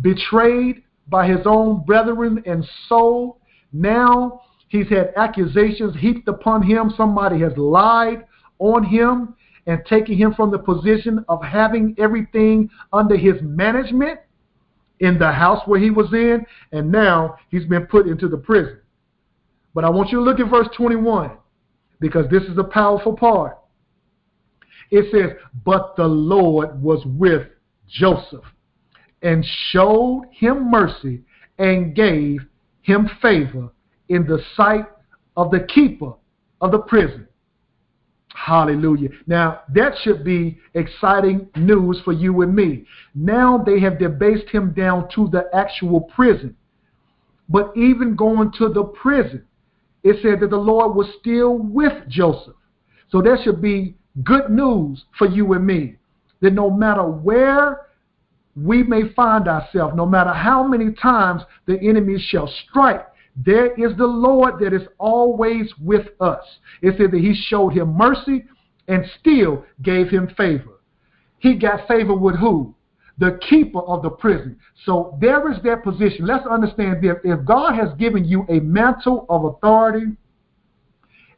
betrayed 0.01 0.83
by 1.07 1.29
his 1.29 1.47
own 1.47 1.85
brethren 1.85 2.43
and 2.45 2.69
soul, 2.89 3.39
now 3.73 4.43
he's 4.67 4.89
had 4.89 5.13
accusations 5.17 5.95
heaped 5.97 6.27
upon 6.27 6.65
him. 6.65 6.93
Somebody 6.97 7.39
has 7.41 7.57
lied 7.57 8.27
on 8.59 8.83
him 8.83 9.37
and 9.69 9.85
taking 9.87 10.17
him 10.17 10.33
from 10.35 10.51
the 10.51 10.59
position 10.59 11.25
of 11.29 11.43
having 11.45 11.95
everything 11.99 12.71
under 12.91 13.17
his 13.17 13.35
management 13.43 14.19
in 15.01 15.19
the 15.19 15.31
house 15.31 15.63
where 15.67 15.79
he 15.79 15.91
was 15.91 16.11
in, 16.13 16.45
and 16.73 16.91
now 16.91 17.37
he's 17.51 17.67
been 17.67 17.87
put 17.87 18.07
into 18.07 18.29
the 18.29 18.37
prison. 18.37 18.81
But 19.75 19.85
I 19.85 19.91
want 19.91 20.11
you 20.11 20.19
to 20.19 20.25
look 20.25 20.41
at 20.41 20.51
verse 20.51 20.69
21 20.75 21.33
because 22.01 22.29
this 22.31 22.43
is 22.45 22.57
a 22.57 22.65
powerful 22.65 23.15
part. 23.15 23.59
It 24.91 25.13
says, 25.13 25.37
But 25.67 25.95
the 25.97 26.07
Lord 26.07 26.83
was 26.83 27.05
with 27.05 27.47
Joseph 27.87 28.45
and 29.21 29.45
showed 29.71 30.23
him 30.33 30.71
mercy 30.71 31.23
and 31.59 31.95
gave 31.95 32.41
him 32.81 33.11
favor 33.21 33.69
in 34.09 34.27
the 34.27 34.43
sight 34.57 34.87
of 35.37 35.51
the 35.51 35.61
keeper 35.61 36.15
of 36.63 36.73
the 36.73 36.79
prison. 36.79 37.28
Hallelujah. 38.49 39.11
Now, 39.27 39.61
that 39.75 39.93
should 40.03 40.25
be 40.25 40.59
exciting 40.73 41.51
news 41.55 42.01
for 42.03 42.15
you 42.15 42.41
and 42.41 42.57
me. 42.57 42.87
Now 43.15 43.59
they 43.59 43.79
have 43.81 43.99
debased 43.99 44.49
him 44.49 44.73
down 44.73 45.11
to 45.17 45.29
the 45.29 45.51
actual 45.53 46.01
prison. 46.01 46.57
But 47.51 47.77
even 47.77 48.17
going 48.17 48.53
to 48.53 48.71
the 48.71 48.85
prison, 48.85 49.45
it 50.03 50.23
said 50.23 50.41
that 50.41 50.49
the 50.49 50.57
Lord 50.57 50.97
was 50.97 51.09
still 51.21 51.59
with 51.59 51.93
Joseph. 52.09 52.57
So 53.11 53.21
there 53.21 53.37
should 53.43 53.61
be 53.61 53.97
good 54.25 54.49
news 54.49 55.05
for 55.19 55.27
you 55.27 55.53
and 55.53 55.67
me. 55.67 55.97
That 56.41 56.55
no 56.55 56.71
matter 56.71 57.03
where 57.03 57.83
we 58.57 58.83
may 58.83 59.13
find 59.13 59.47
ourselves, 59.47 59.95
no 59.95 60.07
matter 60.07 60.33
how 60.33 60.67
many 60.67 60.95
times 60.95 61.43
the 61.67 61.79
enemy 61.83 62.19
shall 62.19 62.51
strike, 62.67 63.07
there 63.45 63.73
is 63.75 63.97
the 63.97 64.07
Lord 64.07 64.59
that 64.61 64.73
is 64.73 64.87
always 64.99 65.73
with 65.81 66.09
us. 66.21 66.43
It 66.83 66.95
said 66.99 67.13
that 67.13 67.21
he 67.21 67.35
showed 67.35 67.73
him 67.73 67.97
mercy 67.97 68.45
and 68.89 69.05
still 69.21 69.65
gave 69.83 70.09
him 70.09 70.29
favor. 70.37 70.81
He 71.39 71.55
got 71.55 71.87
favor 71.87 72.15
with 72.15 72.37
who? 72.37 72.75
The 73.19 73.39
keeper 73.49 73.81
of 73.81 74.03
the 74.03 74.11
prison. 74.11 74.59
So 74.85 75.17
there 75.21 75.51
is 75.53 75.59
that 75.63 75.85
position. 75.85 76.27
Let's 76.27 76.47
understand 76.47 77.03
this. 77.03 77.15
If 77.23 77.45
God 77.45 77.75
has 77.75 77.91
given 77.99 78.25
you 78.25 78.45
a 78.49 78.61
mantle 78.61 79.27
of 79.29 79.45
authority, 79.45 80.07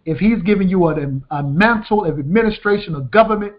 if 0.07 0.19
he's 0.19 0.43
given 0.43 0.69
you 0.69 0.87
a, 0.89 0.95
a 1.31 1.43
mantle 1.43 2.07
of 2.07 2.19
administration 2.19 2.95
of 2.95 3.11
government, 3.11 3.55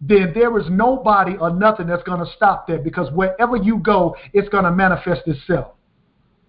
then 0.00 0.32
there 0.34 0.56
is 0.58 0.64
nobody 0.70 1.36
or 1.36 1.50
nothing 1.50 1.86
that's 1.86 2.02
going 2.04 2.24
to 2.24 2.32
stop 2.34 2.66
that 2.68 2.82
because 2.82 3.12
wherever 3.12 3.56
you 3.56 3.78
go, 3.78 4.16
it's 4.32 4.48
going 4.48 4.64
to 4.64 4.70
manifest 4.70 5.22
itself. 5.26 5.74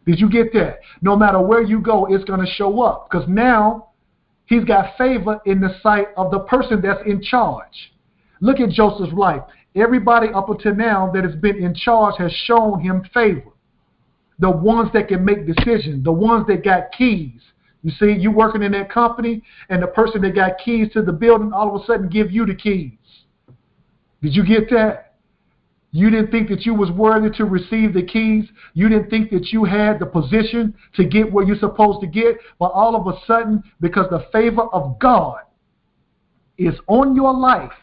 Did 0.06 0.20
you 0.20 0.30
get 0.30 0.52
that? 0.54 0.80
No 1.02 1.16
matter 1.16 1.40
where 1.40 1.62
you 1.62 1.80
go, 1.80 2.08
it's 2.08 2.24
going 2.24 2.40
to 2.40 2.52
show 2.52 2.82
up 2.82 3.10
because 3.10 3.28
now 3.28 3.90
he's 4.46 4.64
got 4.64 4.98
favor 4.98 5.40
in 5.46 5.62
the 5.62 5.76
sight 5.82 6.08
of 6.18 6.32
the 6.32 6.40
person 6.40 6.82
that's 6.82 7.02
in 7.06 7.22
charge. 7.22 7.94
Look 8.40 8.60
at 8.60 8.70
Joseph's 8.70 9.14
life. 9.14 9.44
Everybody 9.76 10.30
up 10.30 10.50
until 10.50 10.76
now 10.76 11.12
that 11.14 11.24
has 11.24 11.36
been 11.36 11.64
in 11.64 11.76
charge 11.76 12.16
has 12.18 12.32
shown 12.46 12.82
him 12.82 13.04
favor. 13.14 13.52
The 14.40 14.50
ones 14.50 14.90
that 14.94 15.08
can 15.08 15.24
make 15.24 15.46
decisions, 15.46 16.04
the 16.04 16.12
ones 16.12 16.48
that 16.48 16.64
got 16.64 16.92
keys. 16.92 17.40
You 17.84 17.92
see, 17.92 18.12
you 18.20 18.32
working 18.32 18.64
in 18.64 18.72
that 18.74 18.92
company, 18.92 19.44
and 19.70 19.82
the 19.82 19.88
person 19.88 20.22
that 20.22 20.36
got 20.36 20.58
keys 20.64 20.92
to 20.94 21.02
the 21.02 21.12
building 21.12 21.54
all 21.54 21.76
of 21.76 21.82
a 21.82 21.86
sudden 21.86 22.10
give 22.10 22.32
you 22.32 22.46
the 22.46 22.56
keys. 22.56 22.92
Did 24.22 24.36
you 24.36 24.46
get 24.46 24.70
that? 24.72 25.11
You 25.94 26.10
didn't 26.10 26.32
think 26.32 26.48
that 26.50 26.66
you 26.66 26.74
was 26.74 26.90
worthy 26.90 27.30
to 27.38 27.46
receive 27.46 27.94
the 27.94 28.04
keys. 28.04 28.46
You 28.74 28.88
didn't 28.88 29.10
think 29.10 29.30
that 29.32 29.52
you 29.52 29.66
had 29.66 30.00
the 30.00 30.06
position 30.06 30.74
to 30.96 31.04
get 31.04 31.32
where 31.32 31.46
you're 31.46 31.58
supposed 31.58 32.00
to 32.02 32.08
get. 32.08 32.38
But 32.60 32.68
all 32.68 32.96
of 32.96 33.14
a 33.14 33.20
sudden, 33.26 33.62
because 33.82 34.10
the 34.10 34.26
favor 34.32 34.64
of 34.74 34.98
God 35.00 35.40
is 36.58 36.76
on 36.88 37.14
your 37.14 37.34
life, 37.34 37.74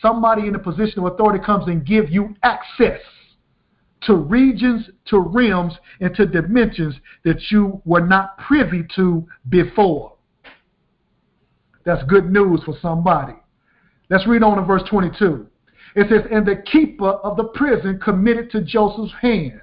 somebody 0.00 0.46
in 0.46 0.54
a 0.54 0.58
position 0.58 1.00
of 1.00 1.12
authority 1.12 1.44
comes 1.44 1.66
and 1.66 1.84
give 1.84 2.08
you 2.08 2.34
access 2.42 3.00
to 4.02 4.14
regions, 4.14 4.88
to 5.06 5.18
realms, 5.18 5.74
and 6.00 6.14
to 6.14 6.24
dimensions 6.24 6.94
that 7.24 7.50
you 7.50 7.82
were 7.84 8.00
not 8.00 8.38
privy 8.38 8.84
to 8.94 9.26
before. 9.50 10.14
That's 11.84 12.02
good 12.04 12.30
news 12.30 12.62
for 12.64 12.76
somebody. 12.80 13.34
Let's 14.08 14.26
read 14.26 14.42
on 14.42 14.58
in 14.58 14.64
verse 14.64 14.82
22. 14.88 15.47
It 15.98 16.08
says, 16.08 16.30
And 16.30 16.46
the 16.46 16.62
keeper 16.70 17.08
of 17.08 17.36
the 17.36 17.42
prison 17.42 17.98
committed 17.98 18.52
to 18.52 18.60
Joseph's 18.60 19.12
hand 19.20 19.60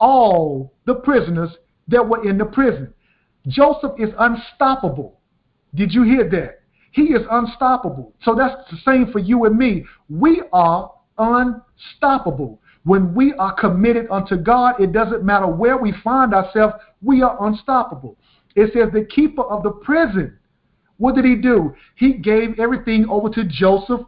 all 0.00 0.72
the 0.86 0.94
prisoners 0.94 1.50
that 1.88 2.08
were 2.08 2.26
in 2.26 2.38
the 2.38 2.46
prison. 2.46 2.94
Joseph 3.46 3.92
is 3.98 4.08
unstoppable. 4.18 5.20
Did 5.74 5.92
you 5.92 6.04
hear 6.04 6.26
that? 6.30 6.60
He 6.92 7.12
is 7.12 7.20
unstoppable. 7.30 8.14
So 8.22 8.34
that's 8.34 8.54
the 8.70 8.78
same 8.78 9.12
for 9.12 9.18
you 9.18 9.44
and 9.44 9.58
me. 9.58 9.84
We 10.08 10.42
are 10.54 10.90
unstoppable. 11.18 12.62
When 12.84 13.14
we 13.14 13.34
are 13.34 13.52
committed 13.52 14.06
unto 14.10 14.36
God, 14.36 14.80
it 14.80 14.92
doesn't 14.92 15.22
matter 15.22 15.48
where 15.48 15.76
we 15.76 15.92
find 16.02 16.32
ourselves, 16.32 16.76
we 17.02 17.20
are 17.20 17.36
unstoppable. 17.46 18.16
It 18.56 18.72
says 18.72 18.88
the 18.94 19.04
keeper 19.04 19.42
of 19.42 19.62
the 19.62 19.72
prison. 19.72 20.38
What 20.96 21.14
did 21.14 21.26
he 21.26 21.36
do? 21.36 21.74
He 21.96 22.14
gave 22.14 22.58
everything 22.58 23.06
over 23.10 23.28
to 23.28 23.44
Joseph 23.44 24.00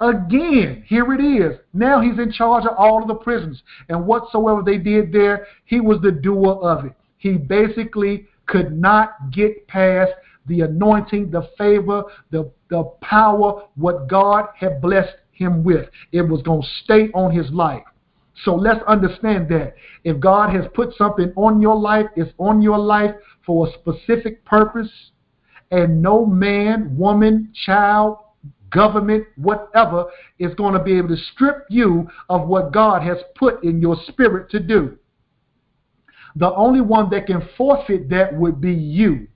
again. 0.00 0.84
Here 0.86 1.12
it 1.12 1.20
is. 1.20 1.58
Now 1.72 2.00
he's 2.00 2.18
in 2.18 2.32
charge 2.32 2.64
of 2.64 2.76
all 2.76 3.02
of 3.02 3.08
the 3.08 3.14
prisons. 3.14 3.62
And 3.88 4.06
whatsoever 4.06 4.62
they 4.64 4.78
did 4.78 5.12
there, 5.12 5.46
he 5.64 5.80
was 5.80 6.00
the 6.00 6.12
doer 6.12 6.58
of 6.62 6.86
it. 6.86 6.92
He 7.18 7.32
basically 7.32 8.26
could 8.46 8.72
not 8.72 9.30
get 9.32 9.66
past 9.68 10.12
the 10.46 10.62
anointing, 10.62 11.30
the 11.30 11.48
favor, 11.58 12.04
the, 12.30 12.50
the 12.70 12.84
power, 13.02 13.64
what 13.76 14.08
God 14.08 14.46
had 14.56 14.80
blessed 14.80 15.16
him 15.32 15.62
with. 15.62 15.88
It 16.12 16.22
was 16.22 16.42
going 16.42 16.62
to 16.62 16.68
stay 16.84 17.10
on 17.12 17.32
his 17.32 17.50
life. 17.50 17.82
So 18.44 18.54
let's 18.54 18.82
understand 18.86 19.48
that. 19.50 19.74
If 20.04 20.20
God 20.20 20.54
has 20.54 20.64
put 20.74 20.94
something 20.96 21.32
on 21.36 21.60
your 21.60 21.76
life, 21.76 22.06
it's 22.16 22.32
on 22.38 22.62
your 22.62 22.78
life 22.78 23.14
for 23.44 23.66
a 23.66 23.72
specific 23.72 24.44
purpose, 24.44 24.90
and 25.70 26.00
no 26.00 26.24
man, 26.24 26.96
woman, 26.96 27.52
child, 27.66 28.18
government, 28.70 29.26
whatever, 29.36 30.06
is 30.38 30.54
going 30.54 30.74
to 30.74 30.82
be 30.82 30.96
able 30.96 31.08
to 31.08 31.22
strip 31.32 31.66
you 31.68 32.08
of 32.28 32.46
what 32.46 32.72
God 32.72 33.02
has 33.02 33.18
put 33.34 33.62
in 33.64 33.80
your 33.80 33.96
spirit 34.08 34.50
to 34.50 34.60
do. 34.60 34.98
The 36.36 36.52
only 36.54 36.80
one 36.80 37.10
that 37.10 37.26
can 37.26 37.48
forfeit 37.56 38.08
that 38.10 38.34
would 38.34 38.60
be 38.60 38.72
you. 38.72 39.26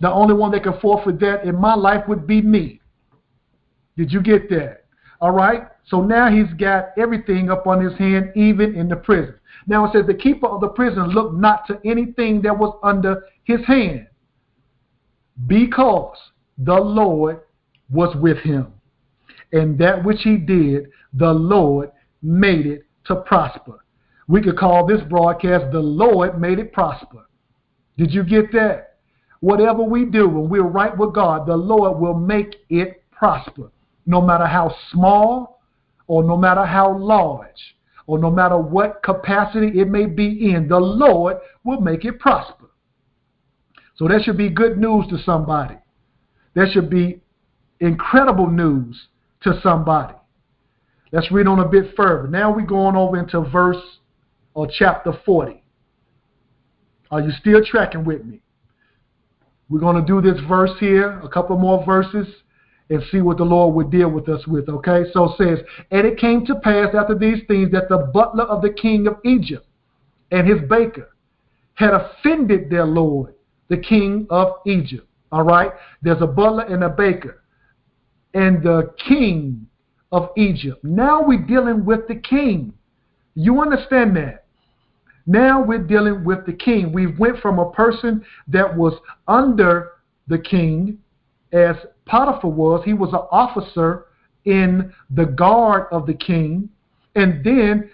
The 0.00 0.10
only 0.10 0.34
one 0.34 0.52
that 0.52 0.62
can 0.62 0.78
forfeit 0.80 1.18
that 1.20 1.44
in 1.44 1.56
my 1.56 1.74
life 1.74 2.06
would 2.06 2.26
be 2.26 2.40
me. 2.40 2.80
Did 3.96 4.12
you 4.12 4.22
get 4.22 4.48
that? 4.50 4.84
All 5.20 5.32
right? 5.32 5.62
So 5.86 6.02
now 6.02 6.30
he's 6.30 6.52
got 6.58 6.90
everything 6.96 7.50
up 7.50 7.66
on 7.66 7.82
his 7.82 7.98
hand, 7.98 8.30
even 8.36 8.76
in 8.76 8.88
the 8.88 8.96
prison. 8.96 9.34
Now 9.66 9.86
it 9.86 9.92
says, 9.92 10.06
The 10.06 10.14
keeper 10.14 10.46
of 10.46 10.60
the 10.60 10.68
prison 10.68 11.08
looked 11.08 11.34
not 11.34 11.66
to 11.66 11.80
anything 11.84 12.42
that 12.42 12.56
was 12.56 12.78
under 12.82 13.24
his 13.44 13.64
hand, 13.66 14.06
because 15.46 16.16
the 16.58 16.74
Lord 16.74 17.40
was 17.90 18.14
with 18.16 18.38
him. 18.38 18.72
And 19.52 19.78
that 19.78 20.04
which 20.04 20.22
he 20.22 20.36
did, 20.36 20.88
the 21.12 21.32
Lord 21.32 21.90
made 22.22 22.66
it 22.66 22.84
to 23.06 23.16
prosper. 23.16 23.84
We 24.26 24.42
could 24.42 24.58
call 24.58 24.86
this 24.86 25.00
broadcast, 25.08 25.72
The 25.72 25.80
Lord 25.80 26.38
Made 26.38 26.58
It 26.58 26.72
Prosper. 26.72 27.26
Did 27.96 28.12
you 28.12 28.22
get 28.22 28.52
that? 28.52 28.96
Whatever 29.40 29.82
we 29.82 30.04
do, 30.04 30.28
when 30.28 30.50
we're 30.50 30.62
right 30.62 30.96
with 30.96 31.14
God, 31.14 31.46
the 31.46 31.56
Lord 31.56 31.98
will 31.98 32.14
make 32.14 32.56
it 32.68 33.02
prosper. 33.10 33.70
No 34.04 34.20
matter 34.20 34.46
how 34.46 34.74
small 34.92 35.60
or 36.06 36.22
no 36.24 36.36
matter 36.36 36.64
how 36.64 36.96
large 36.96 37.76
or 38.06 38.18
no 38.18 38.30
matter 38.30 38.58
what 38.58 39.02
capacity 39.02 39.80
it 39.80 39.88
may 39.88 40.06
be 40.06 40.52
in, 40.52 40.68
the 40.68 40.78
Lord 40.78 41.38
will 41.64 41.80
make 41.80 42.04
it 42.04 42.18
prosper. 42.18 42.66
So 43.96 44.08
that 44.08 44.22
should 44.22 44.38
be 44.38 44.48
good 44.48 44.78
news 44.78 45.06
to 45.08 45.18
somebody. 45.18 45.76
That 46.54 46.70
should 46.72 46.88
be 46.90 47.20
incredible 47.80 48.48
news 48.48 49.08
to 49.42 49.60
somebody. 49.62 50.14
Let's 51.12 51.30
read 51.32 51.46
on 51.46 51.60
a 51.60 51.68
bit 51.68 51.94
further. 51.96 52.28
Now 52.28 52.54
we're 52.54 52.66
going 52.66 52.96
over 52.96 53.18
into 53.18 53.40
verse 53.40 53.82
or 54.54 54.68
chapter 54.70 55.12
40. 55.24 55.62
Are 57.10 57.20
you 57.20 57.30
still 57.40 57.64
tracking 57.64 58.04
with 58.04 58.24
me? 58.24 58.40
We're 59.70 59.80
going 59.80 59.96
to 59.96 60.06
do 60.06 60.20
this 60.20 60.40
verse 60.46 60.70
here, 60.80 61.20
a 61.20 61.28
couple 61.28 61.56
more 61.58 61.84
verses, 61.84 62.26
and 62.90 63.02
see 63.10 63.20
what 63.20 63.36
the 63.36 63.44
Lord 63.44 63.74
would 63.74 63.90
deal 63.90 64.10
with 64.10 64.28
us 64.28 64.46
with. 64.46 64.68
Okay? 64.68 65.04
So 65.12 65.24
it 65.24 65.36
says, 65.38 65.66
And 65.90 66.06
it 66.06 66.18
came 66.18 66.44
to 66.46 66.56
pass 66.56 66.94
after 66.94 67.14
these 67.14 67.42
things 67.46 67.70
that 67.72 67.88
the 67.88 68.10
butler 68.12 68.44
of 68.44 68.62
the 68.62 68.72
king 68.72 69.06
of 69.06 69.18
Egypt 69.24 69.66
and 70.30 70.46
his 70.46 70.60
baker 70.68 71.10
had 71.74 71.90
offended 71.94 72.70
their 72.70 72.86
Lord, 72.86 73.34
the 73.68 73.76
king 73.76 74.26
of 74.30 74.54
Egypt. 74.66 75.06
All 75.32 75.42
right? 75.42 75.70
There's 76.02 76.22
a 76.22 76.26
butler 76.26 76.64
and 76.64 76.82
a 76.84 76.88
baker 76.88 77.42
and 78.34 78.62
the 78.62 78.92
king 79.06 79.66
of 80.12 80.30
Egypt. 80.36 80.82
Now 80.84 81.22
we're 81.22 81.38
dealing 81.38 81.84
with 81.84 82.08
the 82.08 82.16
king. 82.16 82.72
You 83.34 83.60
understand 83.60 84.16
that? 84.16 84.44
Now 85.26 85.62
we're 85.62 85.78
dealing 85.78 86.24
with 86.24 86.46
the 86.46 86.52
king. 86.52 86.92
We 86.92 87.06
went 87.06 87.38
from 87.40 87.58
a 87.58 87.70
person 87.70 88.24
that 88.48 88.74
was 88.74 88.94
under 89.26 89.92
the 90.26 90.38
king, 90.38 90.98
as 91.52 91.76
Potiphar 92.06 92.50
was. 92.50 92.82
He 92.84 92.94
was 92.94 93.10
an 93.12 93.26
officer 93.30 94.06
in 94.44 94.92
the 95.10 95.26
guard 95.26 95.86
of 95.92 96.06
the 96.06 96.14
king. 96.14 96.70
And 97.14 97.44
then 97.44 97.90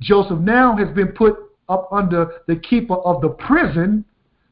Joseph 0.00 0.38
now 0.40 0.76
has 0.76 0.94
been 0.94 1.08
put 1.08 1.36
up 1.68 1.88
under 1.90 2.42
the 2.46 2.56
keeper 2.56 2.94
of 2.94 3.22
the 3.22 3.30
prison 3.30 4.04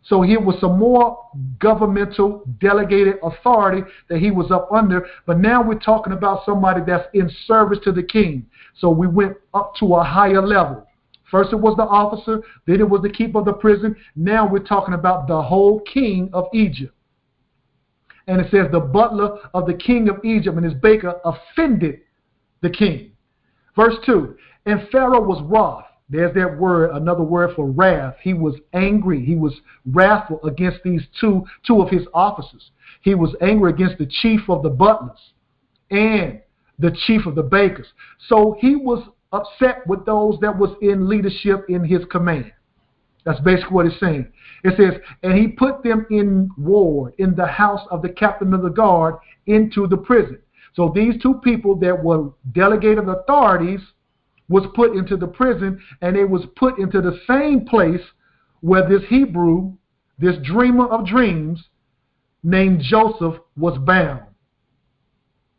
so 0.04 0.20
here 0.20 0.40
was 0.40 0.56
some 0.60 0.78
more 0.78 1.18
governmental 1.58 2.44
delegated 2.60 3.16
authority 3.22 3.82
that 4.10 4.18
he 4.18 4.30
was 4.30 4.50
up 4.50 4.70
under. 4.70 5.06
But 5.26 5.38
now 5.38 5.62
we're 5.62 5.78
talking 5.78 6.12
about 6.12 6.44
somebody 6.44 6.82
that's 6.86 7.08
in 7.14 7.30
service 7.46 7.78
to 7.84 7.92
the 7.92 8.02
king. 8.02 8.46
So 8.78 8.90
we 8.90 9.06
went 9.06 9.36
up 9.54 9.74
to 9.80 9.94
a 9.94 10.04
higher 10.04 10.46
level. 10.46 10.86
First 11.30 11.52
it 11.52 11.56
was 11.56 11.76
the 11.76 11.84
officer, 11.84 12.42
then 12.66 12.80
it 12.80 12.88
was 12.88 13.00
the 13.00 13.08
keeper 13.08 13.38
of 13.38 13.46
the 13.46 13.54
prison. 13.54 13.96
Now 14.14 14.46
we're 14.46 14.58
talking 14.58 14.94
about 14.94 15.26
the 15.26 15.40
whole 15.40 15.80
king 15.80 16.28
of 16.34 16.48
Egypt. 16.52 16.94
And 18.26 18.40
it 18.40 18.50
says 18.50 18.66
the 18.70 18.80
butler 18.80 19.38
of 19.54 19.66
the 19.66 19.74
king 19.74 20.10
of 20.10 20.22
Egypt 20.22 20.56
and 20.56 20.64
his 20.64 20.74
baker 20.74 21.18
offended 21.24 22.00
the 22.60 22.70
king. 22.70 23.12
Verse 23.74 23.96
2 24.04 24.36
And 24.66 24.86
Pharaoh 24.92 25.22
was 25.22 25.42
wroth 25.42 25.84
there's 26.08 26.34
that 26.34 26.58
word, 26.58 26.90
another 26.90 27.22
word 27.22 27.54
for 27.56 27.70
wrath. 27.70 28.16
He 28.22 28.34
was 28.34 28.56
angry. 28.72 29.24
He 29.24 29.36
was 29.36 29.54
wrathful 29.86 30.44
against 30.44 30.82
these 30.84 31.02
two, 31.18 31.44
two 31.66 31.80
of 31.80 31.88
his 31.88 32.06
officers. 32.12 32.70
He 33.02 33.14
was 33.14 33.34
angry 33.40 33.72
against 33.72 33.98
the 33.98 34.06
chief 34.06 34.48
of 34.48 34.62
the 34.62 34.70
butlers 34.70 35.32
and 35.90 36.40
the 36.78 36.94
chief 37.06 37.26
of 37.26 37.34
the 37.34 37.42
bakers. 37.42 37.86
So 38.28 38.56
he 38.60 38.76
was 38.76 39.08
upset 39.32 39.86
with 39.86 40.04
those 40.04 40.38
that 40.40 40.56
was 40.56 40.76
in 40.82 41.08
leadership 41.08 41.64
in 41.68 41.84
his 41.84 42.04
command. 42.10 42.52
That's 43.24 43.40
basically 43.40 43.74
what 43.74 43.86
it's 43.86 43.98
saying. 43.98 44.30
It 44.62 44.76
says, 44.76 45.00
and 45.22 45.38
he 45.38 45.48
put 45.48 45.82
them 45.82 46.06
in 46.10 46.50
ward 46.58 47.14
in 47.18 47.34
the 47.34 47.46
house 47.46 47.80
of 47.90 48.02
the 48.02 48.10
captain 48.10 48.52
of 48.52 48.62
the 48.62 48.68
guard 48.68 49.16
into 49.46 49.86
the 49.86 49.96
prison. 49.96 50.38
So 50.74 50.92
these 50.94 51.20
two 51.22 51.40
people 51.42 51.76
that 51.76 52.04
were 52.04 52.30
delegated 52.52 53.08
authorities 53.08 53.80
was 54.54 54.70
put 54.72 54.94
into 54.94 55.16
the 55.16 55.26
prison 55.26 55.82
and 56.00 56.16
it 56.16 56.30
was 56.30 56.42
put 56.54 56.78
into 56.78 57.00
the 57.00 57.18
same 57.26 57.66
place 57.66 58.00
where 58.60 58.88
this 58.88 59.02
Hebrew, 59.08 59.72
this 60.16 60.36
dreamer 60.44 60.86
of 60.86 61.08
dreams 61.08 61.60
named 62.44 62.80
Joseph 62.80 63.34
was 63.56 63.76
bound. 63.78 64.22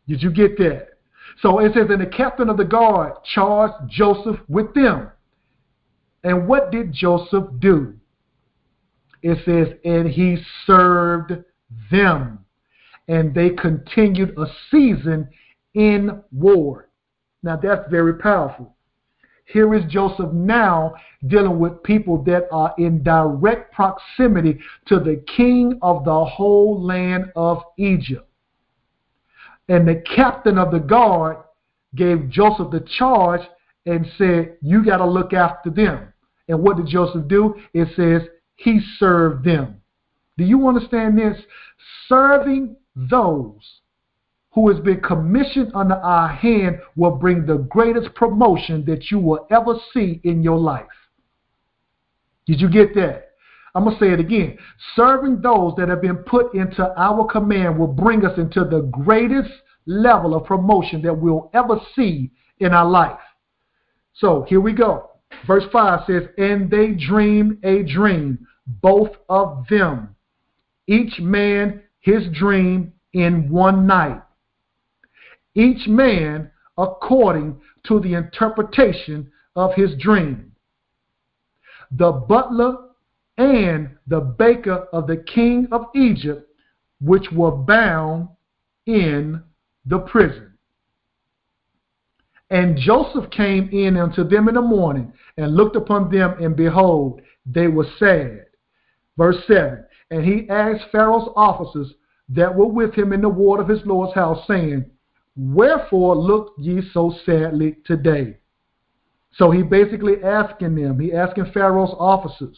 Did 0.08 0.22
you 0.22 0.30
get 0.30 0.56
that? 0.56 0.94
So 1.42 1.58
it 1.58 1.74
says, 1.74 1.90
and 1.90 2.00
the 2.00 2.06
captain 2.06 2.48
of 2.48 2.56
the 2.56 2.64
guard 2.64 3.12
charged 3.34 3.74
Joseph 3.90 4.40
with 4.48 4.72
them. 4.72 5.10
And 6.24 6.48
what 6.48 6.72
did 6.72 6.94
Joseph 6.94 7.44
do? 7.58 7.96
It 9.20 9.44
says, 9.44 9.76
and 9.84 10.08
he 10.08 10.38
served 10.66 11.34
them. 11.90 12.46
And 13.08 13.34
they 13.34 13.50
continued 13.50 14.38
a 14.38 14.46
season 14.70 15.28
in 15.74 16.22
war. 16.32 16.88
Now 17.42 17.56
that's 17.56 17.90
very 17.90 18.14
powerful. 18.14 18.75
Here 19.46 19.74
is 19.74 19.84
Joseph 19.90 20.32
now 20.32 20.94
dealing 21.28 21.60
with 21.60 21.82
people 21.84 22.22
that 22.24 22.48
are 22.50 22.74
in 22.78 23.02
direct 23.02 23.72
proximity 23.72 24.58
to 24.86 24.98
the 24.98 25.24
king 25.36 25.78
of 25.82 26.04
the 26.04 26.24
whole 26.24 26.82
land 26.82 27.30
of 27.36 27.62
Egypt. 27.78 28.28
And 29.68 29.86
the 29.86 30.02
captain 30.14 30.58
of 30.58 30.72
the 30.72 30.80
guard 30.80 31.38
gave 31.94 32.28
Joseph 32.28 32.70
the 32.70 32.86
charge 32.98 33.42
and 33.86 34.06
said, 34.18 34.56
You 34.62 34.84
got 34.84 34.98
to 34.98 35.06
look 35.06 35.32
after 35.32 35.70
them. 35.70 36.12
And 36.48 36.60
what 36.60 36.76
did 36.76 36.88
Joseph 36.88 37.28
do? 37.28 37.54
It 37.72 37.88
says, 37.94 38.28
He 38.56 38.80
served 38.98 39.44
them. 39.44 39.80
Do 40.36 40.44
you 40.44 40.66
understand 40.66 41.18
this? 41.18 41.40
Serving 42.08 42.76
those 42.94 43.80
who 44.56 44.70
has 44.72 44.80
been 44.80 44.98
commissioned 45.02 45.70
under 45.74 45.96
our 45.96 46.28
hand 46.28 46.78
will 46.96 47.10
bring 47.10 47.44
the 47.44 47.58
greatest 47.58 48.12
promotion 48.14 48.82
that 48.86 49.10
you 49.10 49.18
will 49.18 49.46
ever 49.50 49.74
see 49.92 50.18
in 50.24 50.42
your 50.42 50.58
life. 50.58 50.86
Did 52.46 52.62
you 52.62 52.70
get 52.70 52.94
that? 52.94 53.32
I'm 53.74 53.84
going 53.84 53.98
to 53.98 54.02
say 54.02 54.12
it 54.12 54.18
again. 54.18 54.56
Serving 54.94 55.42
those 55.42 55.74
that 55.76 55.90
have 55.90 56.00
been 56.00 56.16
put 56.16 56.54
into 56.54 56.82
our 56.98 57.26
command 57.26 57.78
will 57.78 57.86
bring 57.86 58.24
us 58.24 58.38
into 58.38 58.60
the 58.64 58.80
greatest 58.90 59.50
level 59.84 60.34
of 60.34 60.46
promotion 60.46 61.02
that 61.02 61.12
we'll 61.12 61.50
ever 61.52 61.78
see 61.94 62.30
in 62.58 62.72
our 62.72 62.88
life. 62.88 63.20
So 64.14 64.46
here 64.48 64.62
we 64.62 64.72
go. 64.72 65.10
Verse 65.46 65.64
5 65.70 66.06
says, 66.06 66.22
And 66.38 66.70
they 66.70 66.92
dreamed 66.92 67.62
a 67.62 67.82
dream, 67.82 68.38
both 68.66 69.10
of 69.28 69.66
them, 69.68 70.16
each 70.86 71.20
man 71.20 71.82
his 72.00 72.22
dream 72.32 72.94
in 73.12 73.50
one 73.50 73.86
night 73.86 74.22
each 75.56 75.88
man 75.88 76.50
according 76.78 77.60
to 77.88 78.00
the 78.00 78.14
interpretation 78.14 79.30
of 79.56 79.74
his 79.74 79.96
dream. 79.98 80.52
The 81.90 82.12
butler 82.12 82.76
and 83.38 83.90
the 84.06 84.20
baker 84.20 84.86
of 84.92 85.06
the 85.06 85.16
king 85.16 85.68
of 85.72 85.86
Egypt, 85.94 86.48
which 87.00 87.30
were 87.32 87.52
bound 87.52 88.28
in 88.86 89.42
the 89.86 89.98
prison. 89.98 90.52
And 92.50 92.76
Joseph 92.78 93.30
came 93.30 93.68
in 93.72 93.96
unto 93.96 94.22
them 94.22 94.48
in 94.48 94.54
the 94.54 94.62
morning 94.62 95.12
and 95.36 95.56
looked 95.56 95.76
upon 95.76 96.10
them, 96.10 96.36
and 96.40 96.54
behold, 96.54 97.20
they 97.44 97.66
were 97.66 97.86
sad. 97.98 98.46
Verse 99.16 99.36
7 99.46 99.84
And 100.10 100.24
he 100.24 100.48
asked 100.48 100.90
Pharaoh's 100.92 101.28
officers 101.34 101.92
that 102.28 102.54
were 102.54 102.66
with 102.66 102.94
him 102.94 103.12
in 103.12 103.20
the 103.20 103.28
ward 103.28 103.60
of 103.60 103.68
his 103.68 103.84
Lord's 103.84 104.14
house, 104.14 104.46
saying, 104.46 104.84
Wherefore 105.36 106.16
look 106.16 106.54
ye 106.58 106.80
so 106.92 107.14
sadly 107.24 107.76
today? 107.84 108.38
So 109.34 109.50
he 109.50 109.62
basically 109.62 110.22
asking 110.24 110.74
them, 110.74 110.98
he 110.98 111.12
asking 111.12 111.52
Pharaoh's 111.52 111.94
officers. 111.98 112.56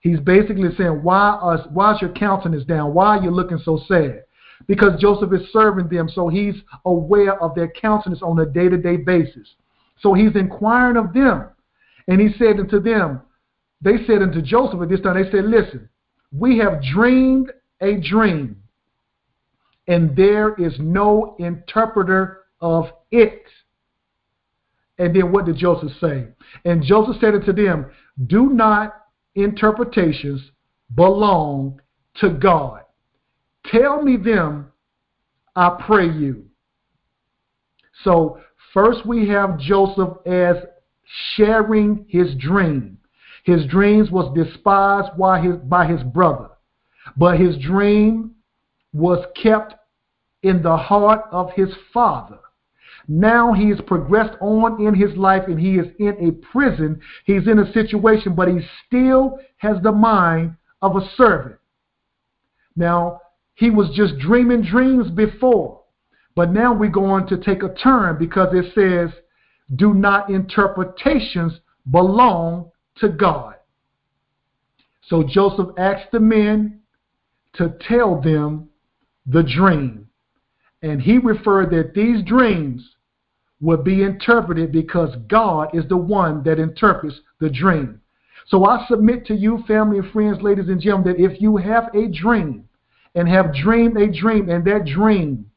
He's 0.00 0.20
basically 0.20 0.68
saying, 0.78 1.02
why, 1.02 1.30
us, 1.42 1.66
why 1.72 1.94
is 1.94 2.00
your 2.00 2.12
countenance 2.12 2.64
down? 2.64 2.94
Why 2.94 3.18
are 3.18 3.22
you 3.22 3.30
looking 3.30 3.58
so 3.58 3.82
sad? 3.88 4.22
Because 4.66 5.00
Joseph 5.00 5.32
is 5.32 5.52
serving 5.52 5.88
them, 5.88 6.08
so 6.08 6.28
he's 6.28 6.54
aware 6.84 7.42
of 7.42 7.54
their 7.54 7.68
countenance 7.68 8.22
on 8.22 8.38
a 8.38 8.46
day-to-day 8.46 8.98
basis. 8.98 9.48
So 10.00 10.14
he's 10.14 10.36
inquiring 10.36 10.96
of 10.96 11.12
them. 11.12 11.48
And 12.08 12.20
he 12.20 12.28
said 12.38 12.60
unto 12.60 12.80
them, 12.80 13.22
they 13.82 14.04
said 14.06 14.22
unto 14.22 14.40
Joseph 14.40 14.80
at 14.82 14.88
this 14.88 15.00
time, 15.00 15.22
they 15.22 15.30
said, 15.30 15.46
listen, 15.46 15.88
we 16.32 16.58
have 16.58 16.82
dreamed 16.82 17.52
a 17.80 17.96
dream 17.96 18.59
and 19.90 20.14
there 20.14 20.54
is 20.54 20.72
no 20.78 21.34
interpreter 21.40 22.44
of 22.60 22.86
it. 23.10 23.42
And 24.98 25.14
then 25.14 25.32
what 25.32 25.46
did 25.46 25.56
Joseph 25.56 25.90
say? 26.00 26.28
And 26.64 26.84
Joseph 26.84 27.16
said 27.20 27.34
unto 27.34 27.52
them, 27.52 27.90
Do 28.28 28.50
not 28.50 28.94
interpretations 29.34 30.52
belong 30.94 31.80
to 32.20 32.30
God. 32.30 32.82
Tell 33.66 34.00
me 34.00 34.16
them, 34.16 34.70
I 35.56 35.76
pray 35.84 36.08
you. 36.08 36.44
So 38.04 38.38
first 38.72 39.04
we 39.04 39.28
have 39.28 39.58
Joseph 39.58 40.18
as 40.24 40.56
sharing 41.34 42.06
his 42.08 42.36
dream. 42.36 42.96
His 43.42 43.66
dreams 43.66 44.08
was 44.12 44.32
despised 44.36 45.18
by 45.18 45.40
his, 45.40 45.56
by 45.56 45.86
his 45.86 46.02
brother, 46.04 46.50
but 47.16 47.40
his 47.40 47.58
dream 47.58 48.36
was 48.92 49.24
kept 49.40 49.74
in 50.42 50.62
the 50.62 50.76
heart 50.76 51.22
of 51.30 51.50
his 51.52 51.68
father. 51.92 52.38
Now 53.08 53.52
he 53.52 53.70
has 53.70 53.80
progressed 53.86 54.36
on 54.40 54.86
in 54.86 54.94
his 54.94 55.16
life 55.16 55.44
and 55.46 55.58
he 55.58 55.76
is 55.78 55.88
in 55.98 56.16
a 56.20 56.32
prison. 56.52 57.00
He's 57.24 57.48
in 57.48 57.58
a 57.58 57.72
situation, 57.72 58.34
but 58.34 58.48
he 58.48 58.60
still 58.86 59.38
has 59.58 59.76
the 59.82 59.92
mind 59.92 60.56
of 60.82 60.96
a 60.96 61.08
servant. 61.16 61.56
Now, 62.76 63.20
he 63.54 63.68
was 63.68 63.90
just 63.94 64.18
dreaming 64.18 64.62
dreams 64.62 65.10
before, 65.10 65.82
but 66.34 66.50
now 66.52 66.72
we're 66.72 66.88
going 66.88 67.26
to 67.26 67.36
take 67.36 67.62
a 67.62 67.74
turn 67.74 68.16
because 68.18 68.54
it 68.54 68.72
says, 68.74 69.10
do 69.76 69.92
not 69.92 70.30
interpretations 70.30 71.52
belong 71.90 72.70
to 72.98 73.08
God. 73.08 73.56
So 75.08 75.24
Joseph 75.24 75.70
asked 75.76 76.12
the 76.12 76.20
men 76.20 76.80
to 77.54 77.74
tell 77.88 78.20
them 78.20 78.68
the 79.26 79.42
dream. 79.42 80.08
And 80.82 81.00
he 81.00 81.18
referred 81.18 81.70
that 81.70 81.94
these 81.94 82.24
dreams 82.24 82.96
would 83.60 83.84
be 83.84 84.02
interpreted 84.02 84.72
because 84.72 85.14
God 85.28 85.74
is 85.74 85.86
the 85.88 85.96
one 85.96 86.42
that 86.44 86.58
interprets 86.58 87.20
the 87.40 87.50
dream. 87.50 88.00
So 88.46 88.64
I 88.66 88.86
submit 88.88 89.26
to 89.26 89.34
you, 89.34 89.62
family 89.68 89.98
and 89.98 90.10
friends, 90.10 90.42
ladies 90.42 90.68
and 90.68 90.80
gentlemen, 90.80 91.14
that 91.14 91.22
if 91.22 91.40
you 91.40 91.56
have 91.58 91.94
a 91.94 92.08
dream 92.08 92.68
and 93.14 93.28
have 93.28 93.54
dreamed 93.54 93.96
a 93.96 94.10
dream 94.10 94.48
and 94.48 94.64
that 94.64 94.86
dream 94.86 95.50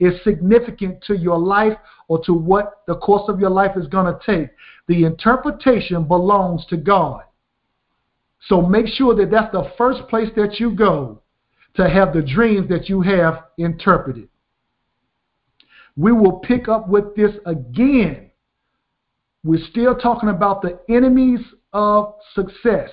is 0.00 0.14
significant 0.24 1.02
to 1.04 1.16
your 1.16 1.38
life 1.38 1.76
or 2.08 2.22
to 2.24 2.32
what 2.32 2.82
the 2.86 2.96
course 2.96 3.28
of 3.28 3.40
your 3.40 3.50
life 3.50 3.76
is 3.76 3.86
going 3.86 4.06
to 4.06 4.18
take, 4.24 4.50
the 4.88 5.04
interpretation 5.04 6.04
belongs 6.04 6.64
to 6.66 6.76
God. 6.76 7.22
So 8.48 8.62
make 8.62 8.86
sure 8.86 9.14
that 9.14 9.30
that's 9.30 9.52
the 9.52 9.70
first 9.76 10.08
place 10.08 10.28
that 10.36 10.60
you 10.60 10.74
go 10.74 11.20
to 11.74 11.88
have 11.88 12.12
the 12.12 12.22
dreams 12.22 12.68
that 12.68 12.88
you 12.88 13.02
have 13.02 13.44
interpreted. 13.58 14.28
We 15.96 16.12
will 16.12 16.40
pick 16.40 16.68
up 16.68 16.88
with 16.88 17.16
this 17.16 17.32
again. 17.46 18.30
We're 19.44 19.64
still 19.70 19.94
talking 19.94 20.28
about 20.28 20.60
the 20.60 20.78
enemies 20.88 21.40
of 21.72 22.14
success, 22.34 22.90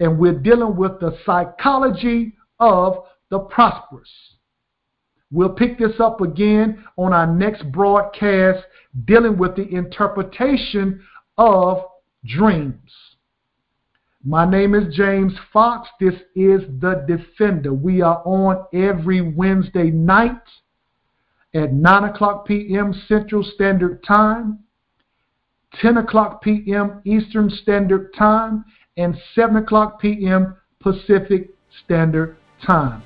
and 0.00 0.18
we're 0.18 0.38
dealing 0.38 0.76
with 0.76 1.00
the 1.00 1.16
psychology 1.26 2.34
of 2.58 3.04
the 3.30 3.40
prosperous. 3.40 4.08
We'll 5.30 5.50
pick 5.50 5.78
this 5.78 5.98
up 5.98 6.20
again 6.20 6.84
on 6.96 7.12
our 7.12 7.26
next 7.26 7.70
broadcast, 7.72 8.64
dealing 9.06 9.38
with 9.38 9.56
the 9.56 9.66
interpretation 9.68 11.02
of 11.38 11.78
dreams. 12.24 12.92
My 14.24 14.48
name 14.48 14.74
is 14.74 14.94
James 14.94 15.32
Fox. 15.52 15.88
This 15.98 16.14
is 16.36 16.60
The 16.80 17.04
Defender. 17.08 17.72
We 17.74 18.02
are 18.02 18.22
on 18.24 18.66
every 18.72 19.20
Wednesday 19.20 19.90
night 19.90 20.38
at 21.54 21.72
9 21.72 22.04
o'clock 22.04 22.46
p.m. 22.46 22.94
Central 23.08 23.42
Standard 23.42 24.02
Time, 24.04 24.60
10 25.80 25.98
o'clock 25.98 26.42
p.m. 26.42 27.00
Eastern 27.04 27.50
Standard 27.50 28.14
Time, 28.14 28.64
and 28.96 29.16
7 29.34 29.56
o'clock 29.56 30.00
p.m. 30.00 30.56
Pacific 30.80 31.50
Standard 31.84 32.36
Time. 32.64 33.02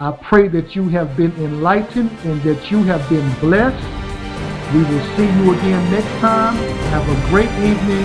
I 0.00 0.12
pray 0.12 0.46
that 0.48 0.76
you 0.76 0.88
have 0.90 1.16
been 1.16 1.32
enlightened 1.42 2.10
and 2.24 2.40
that 2.42 2.70
you 2.70 2.84
have 2.84 3.08
been 3.08 3.28
blessed. 3.40 3.82
We 4.72 4.82
will 4.82 5.16
see 5.16 5.24
you 5.24 5.52
again 5.58 5.90
next 5.90 6.20
time. 6.20 6.54
Have 6.94 7.08
a 7.08 7.30
great 7.30 7.50
evening. 7.66 8.04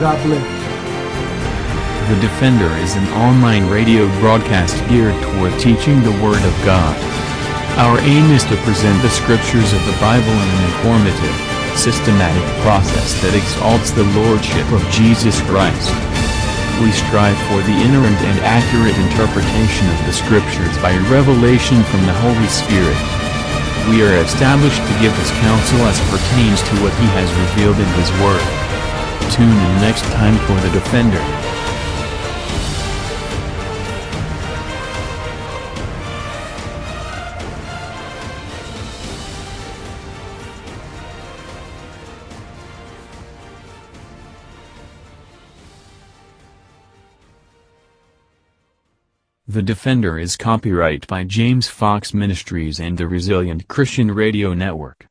God 0.00 0.20
bless. 0.24 0.60
The 2.10 2.20
Defender 2.20 2.70
is 2.82 2.96
an 2.96 3.06
online 3.10 3.68
radio 3.70 4.08
broadcast 4.18 4.76
geared 4.88 5.14
toward 5.22 5.52
teaching 5.60 6.02
the 6.02 6.10
Word 6.22 6.42
of 6.42 6.64
God. 6.64 7.29
Our 7.78 8.00
aim 8.00 8.30
is 8.34 8.42
to 8.50 8.56
present 8.66 8.98
the 9.02 9.12
scriptures 9.12 9.72
of 9.72 9.84
the 9.86 9.96
Bible 10.02 10.32
in 10.32 10.48
an 10.50 10.62
informative, 10.74 11.36
systematic 11.78 12.42
process 12.66 13.14
that 13.22 13.36
exalts 13.36 13.94
the 13.94 14.08
Lordship 14.18 14.66
of 14.74 14.82
Jesus 14.90 15.38
Christ. 15.46 15.92
We 16.82 16.90
strive 16.90 17.36
for 17.52 17.60
the 17.62 17.76
inerrant 17.84 18.18
and 18.26 18.40
accurate 18.42 18.96
interpretation 18.96 19.86
of 19.92 20.00
the 20.08 20.16
scriptures 20.16 20.72
by 20.80 20.96
revelation 21.12 21.84
from 21.92 22.02
the 22.08 22.16
Holy 22.24 22.50
Spirit. 22.50 22.98
We 23.92 24.02
are 24.04 24.18
established 24.18 24.80
to 24.80 25.00
give 25.00 25.14
his 25.16 25.32
counsel 25.44 25.80
as 25.86 26.00
pertains 26.08 26.60
to 26.66 26.74
what 26.82 26.92
he 27.00 27.08
has 27.16 27.28
revealed 27.48 27.78
in 27.78 27.90
his 28.00 28.10
word. 28.20 28.44
Tune 29.32 29.52
in 29.52 29.72
next 29.80 30.04
time 30.16 30.36
for 30.44 30.56
The 30.64 30.72
Defender. 30.74 31.22
The 49.50 49.62
Defender 49.62 50.16
is 50.16 50.36
copyright 50.36 51.08
by 51.08 51.24
James 51.24 51.66
Fox 51.66 52.14
Ministries 52.14 52.78
and 52.78 52.96
the 52.96 53.08
Resilient 53.08 53.66
Christian 53.66 54.12
Radio 54.12 54.54
Network. 54.54 55.08